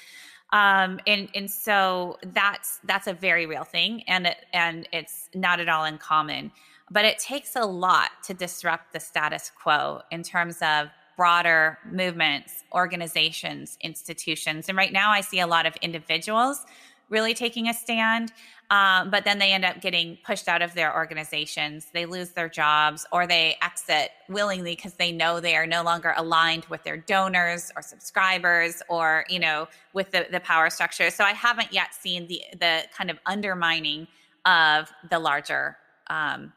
um 0.52 1.00
and 1.08 1.30
and 1.34 1.50
so 1.50 2.18
that's 2.34 2.80
that's 2.84 3.08
a 3.08 3.14
very 3.14 3.46
real 3.46 3.64
thing 3.64 4.04
and 4.08 4.28
it, 4.28 4.38
and 4.54 4.88
it's 4.92 5.30
not 5.34 5.60
at 5.60 5.70
all 5.70 5.84
uncommon 5.84 6.52
but 6.92 7.06
it 7.06 7.18
takes 7.18 7.56
a 7.56 7.66
lot 7.66 8.10
to 8.24 8.34
disrupt 8.34 8.92
the 8.92 9.00
status 9.00 9.52
quo 9.56 10.02
in 10.12 10.24
terms 10.24 10.58
of 10.62 10.90
broader 11.16 11.78
movements, 11.90 12.64
organizations, 12.74 13.78
institutions. 13.82 14.68
And 14.68 14.78
right 14.78 14.92
now, 14.92 15.12
I 15.12 15.22
see 15.22 15.40
a 15.40 15.48
lot 15.48 15.66
of 15.66 15.76
individuals 15.78 16.66
really 17.12 17.36
taking 17.36 17.68
a 17.68 17.74
stand, 17.74 18.32
um, 18.72 19.10
but 19.12 19.26
then 19.26 19.38
they 19.38 19.52
end 19.52 19.66
up 19.66 19.82
getting 19.82 20.18
pushed 20.26 20.48
out 20.48 20.62
of 20.62 20.74
their 20.74 20.96
organizations. 20.96 21.88
They 21.94 22.06
lose 22.06 22.30
their 22.30 22.48
jobs 22.48 23.06
or 23.12 23.28
they 23.28 23.58
exit 23.62 24.12
willingly 24.30 24.76
because 24.76 24.94
they 24.94 25.12
know 25.12 25.42
they 25.42 25.58
are 25.58 25.68
no 25.68 25.84
longer 25.84 26.14
aligned 26.16 26.66
with 26.66 26.82
their 26.84 26.96
donors 26.96 27.70
or 27.76 27.82
subscribers 27.82 28.82
or 28.88 29.26
you 29.30 29.40
know 29.40 29.68
with 29.94 30.12
the, 30.12 30.26
the 30.32 30.40
power 30.40 30.70
structure. 30.70 31.12
So 31.12 31.26
I 31.26 31.32
haven't 31.32 31.74
yet 31.74 31.94
seen 31.94 32.28
the 32.28 32.42
the 32.60 32.84
kind 32.98 33.12
of 33.12 33.20
undermining 33.26 34.08
of 34.46 34.92
the 35.10 35.20
larger 35.20 35.78
um, 36.10 36.54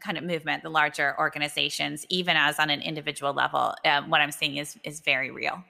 kind 0.00 0.18
of 0.18 0.24
movement, 0.24 0.64
the 0.64 0.68
larger 0.68 1.14
organizations, 1.18 2.04
even 2.08 2.36
as 2.36 2.58
on 2.58 2.70
an 2.70 2.82
individual 2.82 3.32
level, 3.32 3.74
um, 3.84 4.10
what 4.10 4.20
I'm 4.20 4.32
seeing 4.32 4.56
is 4.56 4.76
is 4.82 5.00
very 5.00 5.30
real. 5.30 5.62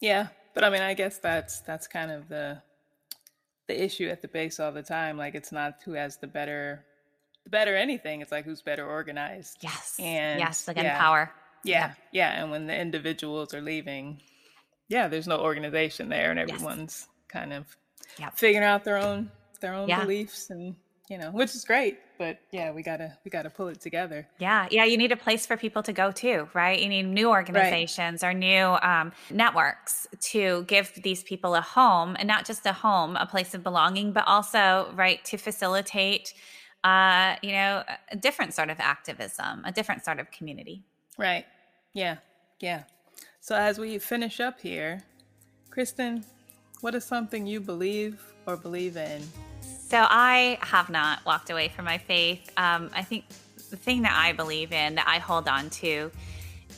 Yeah, 0.00 0.28
but 0.52 0.64
I 0.64 0.70
mean, 0.70 0.82
I 0.82 0.92
guess 0.92 1.16
that's 1.16 1.60
that's 1.60 1.86
kind 1.86 2.10
of 2.10 2.28
the 2.28 2.60
the 3.70 3.84
issue 3.84 4.08
at 4.08 4.20
the 4.20 4.28
base 4.28 4.58
all 4.58 4.72
the 4.72 4.82
time. 4.82 5.16
Like, 5.16 5.36
it's 5.36 5.52
not 5.52 5.76
who 5.84 5.92
has 5.92 6.16
the 6.16 6.26
better 6.26 6.84
the 7.44 7.50
better 7.50 7.76
anything. 7.76 8.20
It's 8.20 8.32
like 8.32 8.44
who's 8.44 8.62
better 8.62 8.86
organized. 8.86 9.58
Yes. 9.60 9.96
And 9.98 10.40
yes, 10.40 10.66
again, 10.68 10.84
yeah, 10.84 10.98
power. 10.98 11.32
Yeah, 11.62 11.92
yeah, 12.12 12.32
yeah. 12.32 12.42
And 12.42 12.50
when 12.50 12.66
the 12.66 12.76
individuals 12.76 13.54
are 13.54 13.60
leaving, 13.60 14.20
yeah, 14.88 15.06
there's 15.08 15.28
no 15.28 15.38
organization 15.38 16.08
there, 16.08 16.30
and 16.30 16.40
everyone's 16.40 17.06
yes. 17.06 17.08
kind 17.28 17.52
of 17.52 17.64
yep. 18.18 18.36
figuring 18.36 18.66
out 18.66 18.82
their 18.84 18.98
own 18.98 19.30
their 19.60 19.74
own 19.74 19.88
yeah. 19.88 20.00
beliefs 20.00 20.50
and 20.50 20.74
you 21.10 21.18
know, 21.18 21.30
which 21.32 21.56
is 21.56 21.64
great. 21.64 21.98
But 22.18 22.38
yeah, 22.52 22.70
we 22.70 22.82
gotta 22.82 23.18
we 23.24 23.30
gotta 23.30 23.50
pull 23.50 23.66
it 23.66 23.80
together. 23.80 24.28
Yeah, 24.38 24.68
yeah. 24.70 24.84
You 24.84 24.96
need 24.96 25.10
a 25.10 25.16
place 25.16 25.44
for 25.44 25.56
people 25.56 25.82
to 25.82 25.92
go 25.92 26.12
to, 26.12 26.48
right? 26.54 26.80
You 26.80 26.88
need 26.88 27.02
new 27.02 27.28
organizations 27.28 28.22
right. 28.22 28.30
or 28.30 28.38
new 28.38 28.78
um, 28.88 29.12
networks 29.28 30.06
to 30.32 30.62
give 30.68 30.92
these 31.02 31.24
people 31.24 31.56
a 31.56 31.60
home, 31.60 32.16
and 32.18 32.28
not 32.28 32.46
just 32.46 32.64
a 32.64 32.72
home, 32.72 33.16
a 33.16 33.26
place 33.26 33.54
of 33.54 33.64
belonging, 33.64 34.12
but 34.12 34.24
also 34.28 34.88
right 34.94 35.22
to 35.24 35.36
facilitate, 35.36 36.32
uh, 36.84 37.34
you 37.42 37.52
know, 37.52 37.82
a 38.12 38.16
different 38.16 38.54
sort 38.54 38.70
of 38.70 38.78
activism, 38.78 39.64
a 39.64 39.72
different 39.72 40.04
sort 40.04 40.20
of 40.20 40.30
community. 40.30 40.84
Right. 41.18 41.44
Yeah. 41.92 42.18
Yeah. 42.60 42.84
So 43.40 43.56
as 43.56 43.78
we 43.80 43.98
finish 43.98 44.38
up 44.38 44.60
here, 44.60 45.02
Kristin, 45.70 46.22
what 46.82 46.94
is 46.94 47.04
something 47.04 47.46
you 47.46 47.60
believe 47.60 48.20
or 48.46 48.56
believe 48.56 48.96
in 48.96 49.22
so 49.90 49.98
I 50.08 50.56
have 50.60 50.88
not 50.88 51.26
walked 51.26 51.50
away 51.50 51.66
from 51.66 51.84
my 51.84 51.98
faith. 51.98 52.48
Um, 52.56 52.90
I 52.94 53.02
think 53.02 53.24
the 53.70 53.76
thing 53.76 54.02
that 54.02 54.16
I 54.16 54.32
believe 54.32 54.70
in, 54.70 54.94
that 54.94 55.08
I 55.08 55.18
hold 55.18 55.48
on 55.48 55.68
to, 55.70 56.12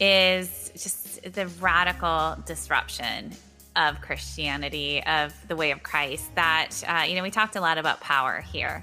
is 0.00 0.72
just 0.72 1.22
the 1.30 1.46
radical 1.60 2.42
disruption 2.46 3.32
of 3.76 4.00
Christianity, 4.00 5.04
of 5.04 5.34
the 5.46 5.54
way 5.56 5.72
of 5.72 5.82
Christ. 5.82 6.34
That, 6.36 6.70
uh, 6.88 7.04
you 7.06 7.14
know, 7.14 7.22
we 7.22 7.30
talked 7.30 7.54
a 7.56 7.60
lot 7.60 7.76
about 7.76 8.00
power 8.00 8.40
here. 8.40 8.82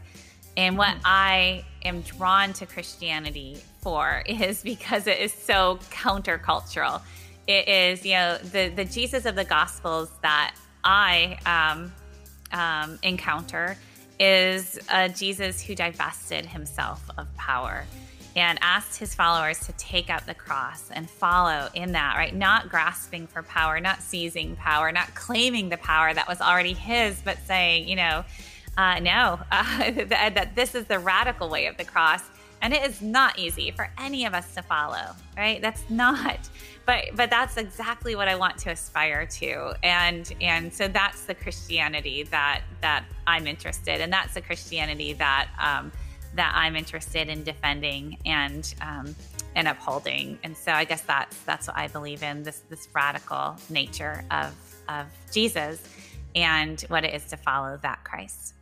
And 0.56 0.78
what 0.78 0.90
mm-hmm. 0.90 1.02
I 1.06 1.66
am 1.84 2.02
drawn 2.02 2.54
to 2.54 2.68
Christianity 2.68 3.58
for 3.82 4.22
is 4.28 4.62
because 4.62 5.08
it 5.08 5.18
is 5.18 5.34
so 5.34 5.80
countercultural. 5.90 7.02
It 7.48 7.68
is, 7.68 8.06
you 8.06 8.14
know, 8.14 8.38
the, 8.38 8.68
the 8.68 8.86
Jesus 8.86 9.26
of 9.26 9.34
the 9.36 9.44
Gospels 9.44 10.12
that 10.22 10.54
I 10.84 11.40
um, 11.48 11.92
um, 12.52 13.00
encounter 13.02 13.76
is 14.20 14.80
a 14.91 15.09
Jesus 15.09 15.61
who 15.61 15.76
divested 15.76 16.45
himself 16.45 17.03
of 17.17 17.34
power 17.36 17.86
and 18.36 18.59
asked 18.61 18.99
his 18.99 19.15
followers 19.15 19.59
to 19.59 19.74
take 19.74 20.09
up 20.09 20.26
the 20.26 20.34
cross 20.34 20.89
and 20.91 21.09
follow 21.09 21.67
in 21.74 21.93
that, 21.93 22.15
right? 22.15 22.36
Not 22.36 22.70
grasping 22.70 23.28
for 23.28 23.43
power, 23.43 23.80
not 23.80 24.01
seizing 24.01 24.55
power, 24.55 24.91
not 24.91 25.13
claiming 25.15 25.70
the 25.70 25.78
power 25.78 26.13
that 26.13 26.28
was 26.28 26.39
already 26.39 26.74
his, 26.74 27.20
but 27.22 27.38
saying, 27.45 27.88
you 27.88 27.95
know, 27.95 28.24
uh, 28.78 28.99
no, 28.99 29.39
uh, 29.51 29.91
that, 29.91 30.36
that 30.36 30.55
this 30.55 30.76
is 30.76 30.86
the 30.86 30.99
radical 30.99 31.49
way 31.49 31.65
of 31.65 31.78
the 31.78 31.86
cross. 31.86 32.22
And 32.61 32.74
it 32.74 32.84
is 32.84 33.01
not 33.01 33.39
easy 33.39 33.72
for 33.72 33.89
any 33.97 34.26
of 34.26 34.34
us 34.34 34.53
to 34.55 34.61
follow, 34.61 35.15
right? 35.38 35.61
That's 35.61 35.89
not 35.89 36.38
but 36.90 37.06
but 37.16 37.30
that's 37.30 37.58
exactly 37.58 38.16
what 38.16 38.28
I 38.28 38.36
want 38.36 38.58
to 38.60 38.72
aspire 38.72 39.28
to, 39.28 39.76
and 39.84 40.34
and 40.42 40.74
so 40.74 40.88
that's 40.88 41.22
the 41.26 41.36
Christianity 41.36 42.24
that 42.24 42.64
that 42.82 43.06
I'm 43.28 43.46
interested, 43.46 44.02
and 44.02 44.12
that's 44.12 44.34
the 44.34 44.42
Christianity 44.42 45.14
that 45.14 45.50
um, 45.60 45.92
that 46.34 46.52
I'm 46.56 46.76
interested 46.76 47.30
in 47.30 47.44
defending 47.44 48.18
and 48.26 48.74
um, 48.82 49.16
and 49.54 49.68
upholding. 49.68 50.40
And 50.44 50.58
so 50.58 50.72
I 50.72 50.84
guess 50.84 51.02
that's 51.02 51.38
that's 51.44 51.68
what 51.68 51.78
I 51.78 51.90
believe 51.90 52.24
in 52.24 52.42
this 52.42 52.64
this 52.72 52.88
radical 52.92 53.56
nature 53.70 54.24
of 54.32 54.56
of 54.88 55.06
Jesus 55.32 55.84
and 56.34 56.82
what 56.88 57.04
it 57.04 57.14
is 57.14 57.24
to 57.26 57.38
follow 57.38 57.78
that 57.84 58.04
Christ 58.04 58.56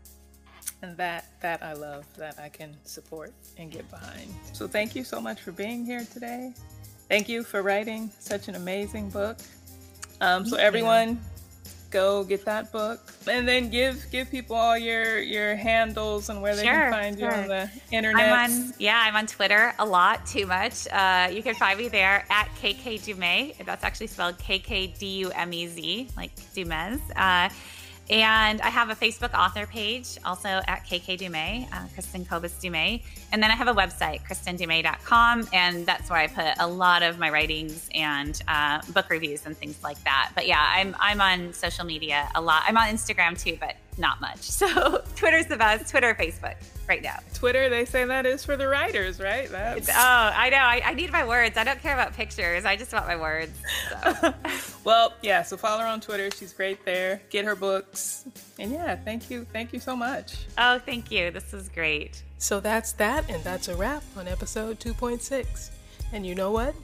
and 0.82 0.98
that 0.98 1.30
that 1.40 1.64
I 1.64 1.72
love 1.72 2.06
that 2.18 2.38
I 2.40 2.50
can 2.50 2.76
support 2.84 3.34
and 3.58 3.72
get 3.72 3.90
behind. 3.90 4.34
So 4.52 4.68
thank 4.68 4.98
you 4.98 5.06
so 5.06 5.22
much 5.22 5.40
for 5.40 5.54
being 5.54 5.86
here 5.86 6.06
today. 6.12 6.54
Thank 7.10 7.30
you 7.30 7.44
for 7.44 7.62
writing 7.62 8.12
such 8.20 8.48
an 8.48 8.56
amazing 8.56 9.10
book. 9.10 9.38
Um, 10.20 10.46
so 10.46 10.58
everyone, 10.58 11.20
go 11.90 12.24
get 12.24 12.44
that 12.46 12.72
book, 12.72 13.14
and 13.30 13.48
then 13.48 13.70
give 13.70 14.06
give 14.12 14.30
people 14.30 14.56
all 14.56 14.78
your 14.78 15.20
your 15.20 15.56
handles 15.56 16.30
and 16.30 16.42
where 16.42 16.56
they 16.56 16.64
can 16.64 16.92
find 16.92 17.18
sure. 17.18 17.30
you 17.30 17.36
on 17.36 17.48
the 17.48 17.70
internet. 17.92 18.30
I'm 18.30 18.52
on 18.52 18.74
yeah, 18.78 19.02
I'm 19.06 19.16
on 19.16 19.28
Twitter 19.28 19.74
a 19.80 19.86
lot, 19.86 20.26
too 20.26 20.46
much. 20.46 20.88
Uh, 20.92 21.30
you 21.32 21.42
can 21.44 21.56
find 21.56 21.80
me 21.80 21.88
there 21.88 22.26
at 22.30 22.50
KK 22.62 23.00
Dumez. 23.02 23.66
That's 23.66 23.84
actually 23.84 24.08
spelled 24.08 24.38
K 24.38 24.60
K 24.60 24.88
D 24.88 25.20
U 25.20 25.32
M 25.32 25.54
E 25.54 25.68
Z, 25.68 26.10
like 26.18 26.32
Du 26.54 26.66
Mez. 26.66 27.00
Uh, 27.16 27.50
and 28.10 28.62
I 28.62 28.70
have 28.70 28.90
a 28.90 28.96
Facebook 28.96 29.34
author 29.34 29.68
page 29.68 30.18
also 30.24 30.48
at 30.48 30.86
KK 30.86 31.20
Dumez, 31.20 31.68
uh, 31.74 31.88
Kristin 31.96 32.28
Kobes 32.28 32.58
Du 32.60 32.72
Mez. 32.72 33.04
And 33.32 33.44
then 33.44 33.52
I 33.52 33.56
have 33.56 33.68
a 33.68 33.74
website, 33.74 34.24
kristindumez.com. 34.24 35.50
And 35.52 35.86
that's 35.86 36.10
where 36.10 36.20
I 36.20 36.28
put 36.28 36.54
a 36.60 36.68
lot 36.68 37.04
of 37.04 37.20
my 37.20 37.30
writings 37.30 37.90
and 37.94 38.40
uh, 38.48 38.82
book 38.94 39.10
reviews 39.10 39.46
and 39.46 39.58
things 39.58 39.84
like 39.84 40.02
that. 40.06 40.32
But 40.36 40.48
yeah, 40.48 40.66
I'm, 40.66 40.96
I'm 41.00 41.20
on 41.20 41.54
social 41.54 41.86
media 41.86 42.30
a 42.36 42.42
lot. 42.42 42.64
I'm 42.66 42.78
on 42.78 42.88
Instagram 42.88 43.42
too, 43.42 43.58
but 43.60 43.76
not 43.98 44.22
much. 44.22 44.38
So 44.58 45.04
Twitter's 45.16 45.46
the 45.46 45.56
best. 45.56 45.90
Twitter, 45.90 46.16
Facebook, 46.16 46.56
right 46.90 47.02
now. 47.02 47.20
Twitter, 47.36 47.70
they 47.70 47.86
say 47.86 48.04
that 48.06 48.26
is 48.26 48.44
for 48.44 48.58
the 48.58 48.68
writers, 48.68 49.20
right? 49.20 49.48
That's... 49.50 49.88
Oh, 49.88 49.94
I 49.94 50.50
know. 50.50 50.58
I, 50.58 50.82
I, 50.84 50.94
need 50.94 51.12
my 51.12 51.26
words. 51.26 51.58
I 51.58 51.64
don't 51.64 51.80
care 51.80 51.94
about 51.94 52.14
pictures. 52.14 52.66
I 52.66 52.76
just 52.76 52.92
want 52.92 53.08
my 53.08 53.16
words. 53.16 53.58
So. 53.90 54.34
well, 54.84 55.14
yeah. 55.22 55.44
So 55.44 55.58
follow 55.58 55.82
her 55.82 55.88
on 55.88 56.02
Twitter. 56.02 56.32
She's 56.32 56.54
great 56.54 56.84
there. 56.86 57.22
Get 57.30 57.46
her 57.46 57.56
books. 57.56 58.26
And 58.58 58.72
yeah, 58.72 58.96
thank 58.96 59.30
you. 59.30 59.46
Thank 59.54 59.74
you 59.74 59.80
so 59.80 59.96
much. 59.96 60.38
Oh, 60.58 60.80
thank 60.80 61.12
you. 61.12 61.30
This 61.32 61.52
was 61.52 61.70
great. 61.70 62.24
So 62.40 62.60
that's 62.60 62.94
that, 62.94 63.30
and 63.30 63.44
that's 63.44 63.68
a 63.68 63.76
wrap 63.76 64.04
on 64.18 64.28
episode 64.28 64.80
2.6. 64.80 65.70
And 66.14 66.26
you 66.26 66.36
know 66.36 66.52
what? 66.52 66.76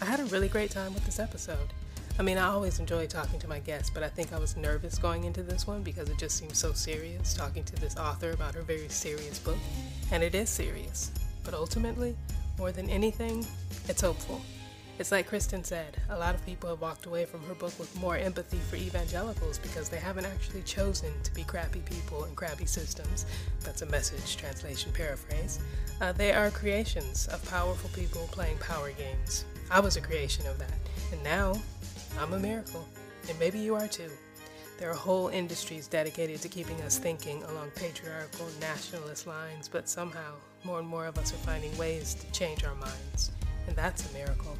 I 0.00 0.06
had 0.06 0.20
a 0.20 0.24
really 0.24 0.48
great 0.48 0.70
time 0.70 0.94
with 0.94 1.04
this 1.04 1.18
episode. 1.18 1.72
I 2.18 2.22
mean, 2.22 2.36
I 2.36 2.46
always 2.48 2.80
enjoy 2.80 3.06
talking 3.06 3.38
to 3.38 3.48
my 3.48 3.60
guests, 3.60 3.90
but 3.90 4.02
I 4.02 4.08
think 4.08 4.32
I 4.32 4.40
was 4.40 4.56
nervous 4.56 4.98
going 4.98 5.22
into 5.22 5.44
this 5.44 5.68
one 5.68 5.84
because 5.84 6.08
it 6.08 6.18
just 6.18 6.36
seems 6.36 6.58
so 6.58 6.72
serious 6.72 7.32
talking 7.32 7.62
to 7.62 7.76
this 7.76 7.96
author 7.96 8.32
about 8.32 8.54
her 8.54 8.62
very 8.62 8.88
serious 8.88 9.38
book. 9.38 9.58
And 10.10 10.24
it 10.24 10.34
is 10.34 10.50
serious. 10.50 11.12
But 11.44 11.54
ultimately, 11.54 12.16
more 12.58 12.72
than 12.72 12.90
anything, 12.90 13.46
it's 13.88 14.00
hopeful. 14.00 14.40
It's 14.98 15.12
like 15.12 15.30
Kristin 15.30 15.64
said, 15.64 15.96
a 16.10 16.18
lot 16.18 16.34
of 16.34 16.44
people 16.44 16.68
have 16.70 16.80
walked 16.80 17.06
away 17.06 17.24
from 17.24 17.40
her 17.44 17.54
book 17.54 17.78
with 17.78 17.96
more 18.00 18.16
empathy 18.16 18.58
for 18.68 18.74
evangelicals 18.74 19.58
because 19.58 19.88
they 19.88 19.98
haven't 19.98 20.26
actually 20.26 20.62
chosen 20.62 21.12
to 21.22 21.32
be 21.34 21.44
crappy 21.44 21.82
people 21.82 22.24
in 22.24 22.34
crappy 22.34 22.66
systems. 22.66 23.26
That's 23.62 23.82
a 23.82 23.86
message 23.86 24.36
translation 24.36 24.90
paraphrase. 24.90 25.60
Uh, 26.00 26.10
they 26.10 26.32
are 26.32 26.50
creations 26.50 27.28
of 27.28 27.48
powerful 27.48 27.90
people 27.90 28.28
playing 28.32 28.58
power 28.58 28.90
games. 28.90 29.44
I 29.70 29.78
was 29.78 29.96
a 29.96 30.00
creation 30.00 30.48
of 30.48 30.58
that, 30.58 30.74
and 31.12 31.22
now 31.22 31.54
I'm 32.18 32.32
a 32.32 32.38
miracle, 32.38 32.86
and 33.28 33.38
maybe 33.38 33.58
you 33.58 33.74
are 33.74 33.88
too. 33.88 34.10
There 34.78 34.90
are 34.90 34.94
whole 34.94 35.28
industries 35.28 35.88
dedicated 35.88 36.40
to 36.42 36.48
keeping 36.48 36.80
us 36.82 36.98
thinking 36.98 37.42
along 37.44 37.70
patriarchal 37.74 38.46
nationalist 38.60 39.26
lines, 39.26 39.68
but 39.68 39.88
somehow 39.88 40.34
more 40.64 40.78
and 40.78 40.88
more 40.88 41.06
of 41.06 41.18
us 41.18 41.32
are 41.32 41.38
finding 41.38 41.76
ways 41.76 42.14
to 42.14 42.30
change 42.32 42.64
our 42.64 42.74
minds, 42.76 43.32
and 43.66 43.76
that's 43.76 44.08
a 44.10 44.14
miracle. 44.14 44.56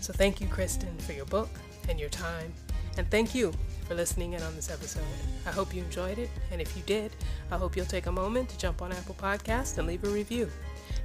So 0.00 0.12
thank 0.12 0.40
you, 0.40 0.46
Kristin, 0.48 1.00
for 1.02 1.12
your 1.12 1.26
book 1.26 1.50
and 1.88 2.00
your 2.00 2.08
time. 2.08 2.52
And 2.98 3.10
thank 3.10 3.34
you 3.34 3.52
for 3.86 3.94
listening 3.94 4.34
in 4.34 4.42
on 4.42 4.54
this 4.54 4.70
episode. 4.70 5.04
I 5.46 5.50
hope 5.50 5.74
you 5.74 5.82
enjoyed 5.82 6.18
it. 6.18 6.30
And 6.50 6.60
if 6.60 6.76
you 6.76 6.82
did, 6.84 7.12
I 7.50 7.56
hope 7.56 7.76
you'll 7.76 7.86
take 7.86 8.06
a 8.06 8.12
moment 8.12 8.48
to 8.50 8.58
jump 8.58 8.82
on 8.82 8.92
Apple 8.92 9.14
Podcast 9.14 9.78
and 9.78 9.86
leave 9.86 10.04
a 10.04 10.08
review. 10.08 10.50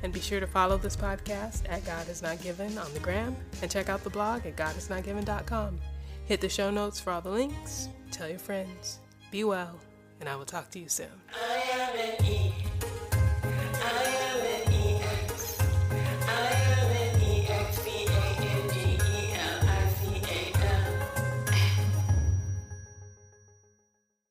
And 0.04 0.14
be 0.14 0.20
sure 0.20 0.40
to 0.40 0.48
follow 0.48 0.78
this 0.78 0.96
podcast 0.96 1.64
at 1.70 1.86
God 1.86 2.08
Is 2.08 2.22
Not 2.22 2.42
Given 2.42 2.78
on 2.78 2.94
the 2.94 3.00
gram 3.00 3.36
and 3.62 3.72
check 3.72 3.90
out 3.90 4.04
the 4.04 4.10
blog 4.10 4.46
at 4.46 4.56
godisnotgiven.com. 4.56 5.80
Hit 6.26 6.42
the 6.42 6.50
show 6.50 6.70
notes 6.70 7.00
for 7.00 7.12
all 7.12 7.22
the 7.22 7.30
links. 7.32 7.90
Tell 8.12 8.30
your 8.30 8.40
friends. 8.40 9.00
Be 9.32 9.44
well, 9.44 9.80
and 10.20 10.30
I 10.30 10.36
will 10.36 10.46
talk 10.46 10.70
to 10.72 10.80
you 10.80 10.90
soon. 10.90 11.08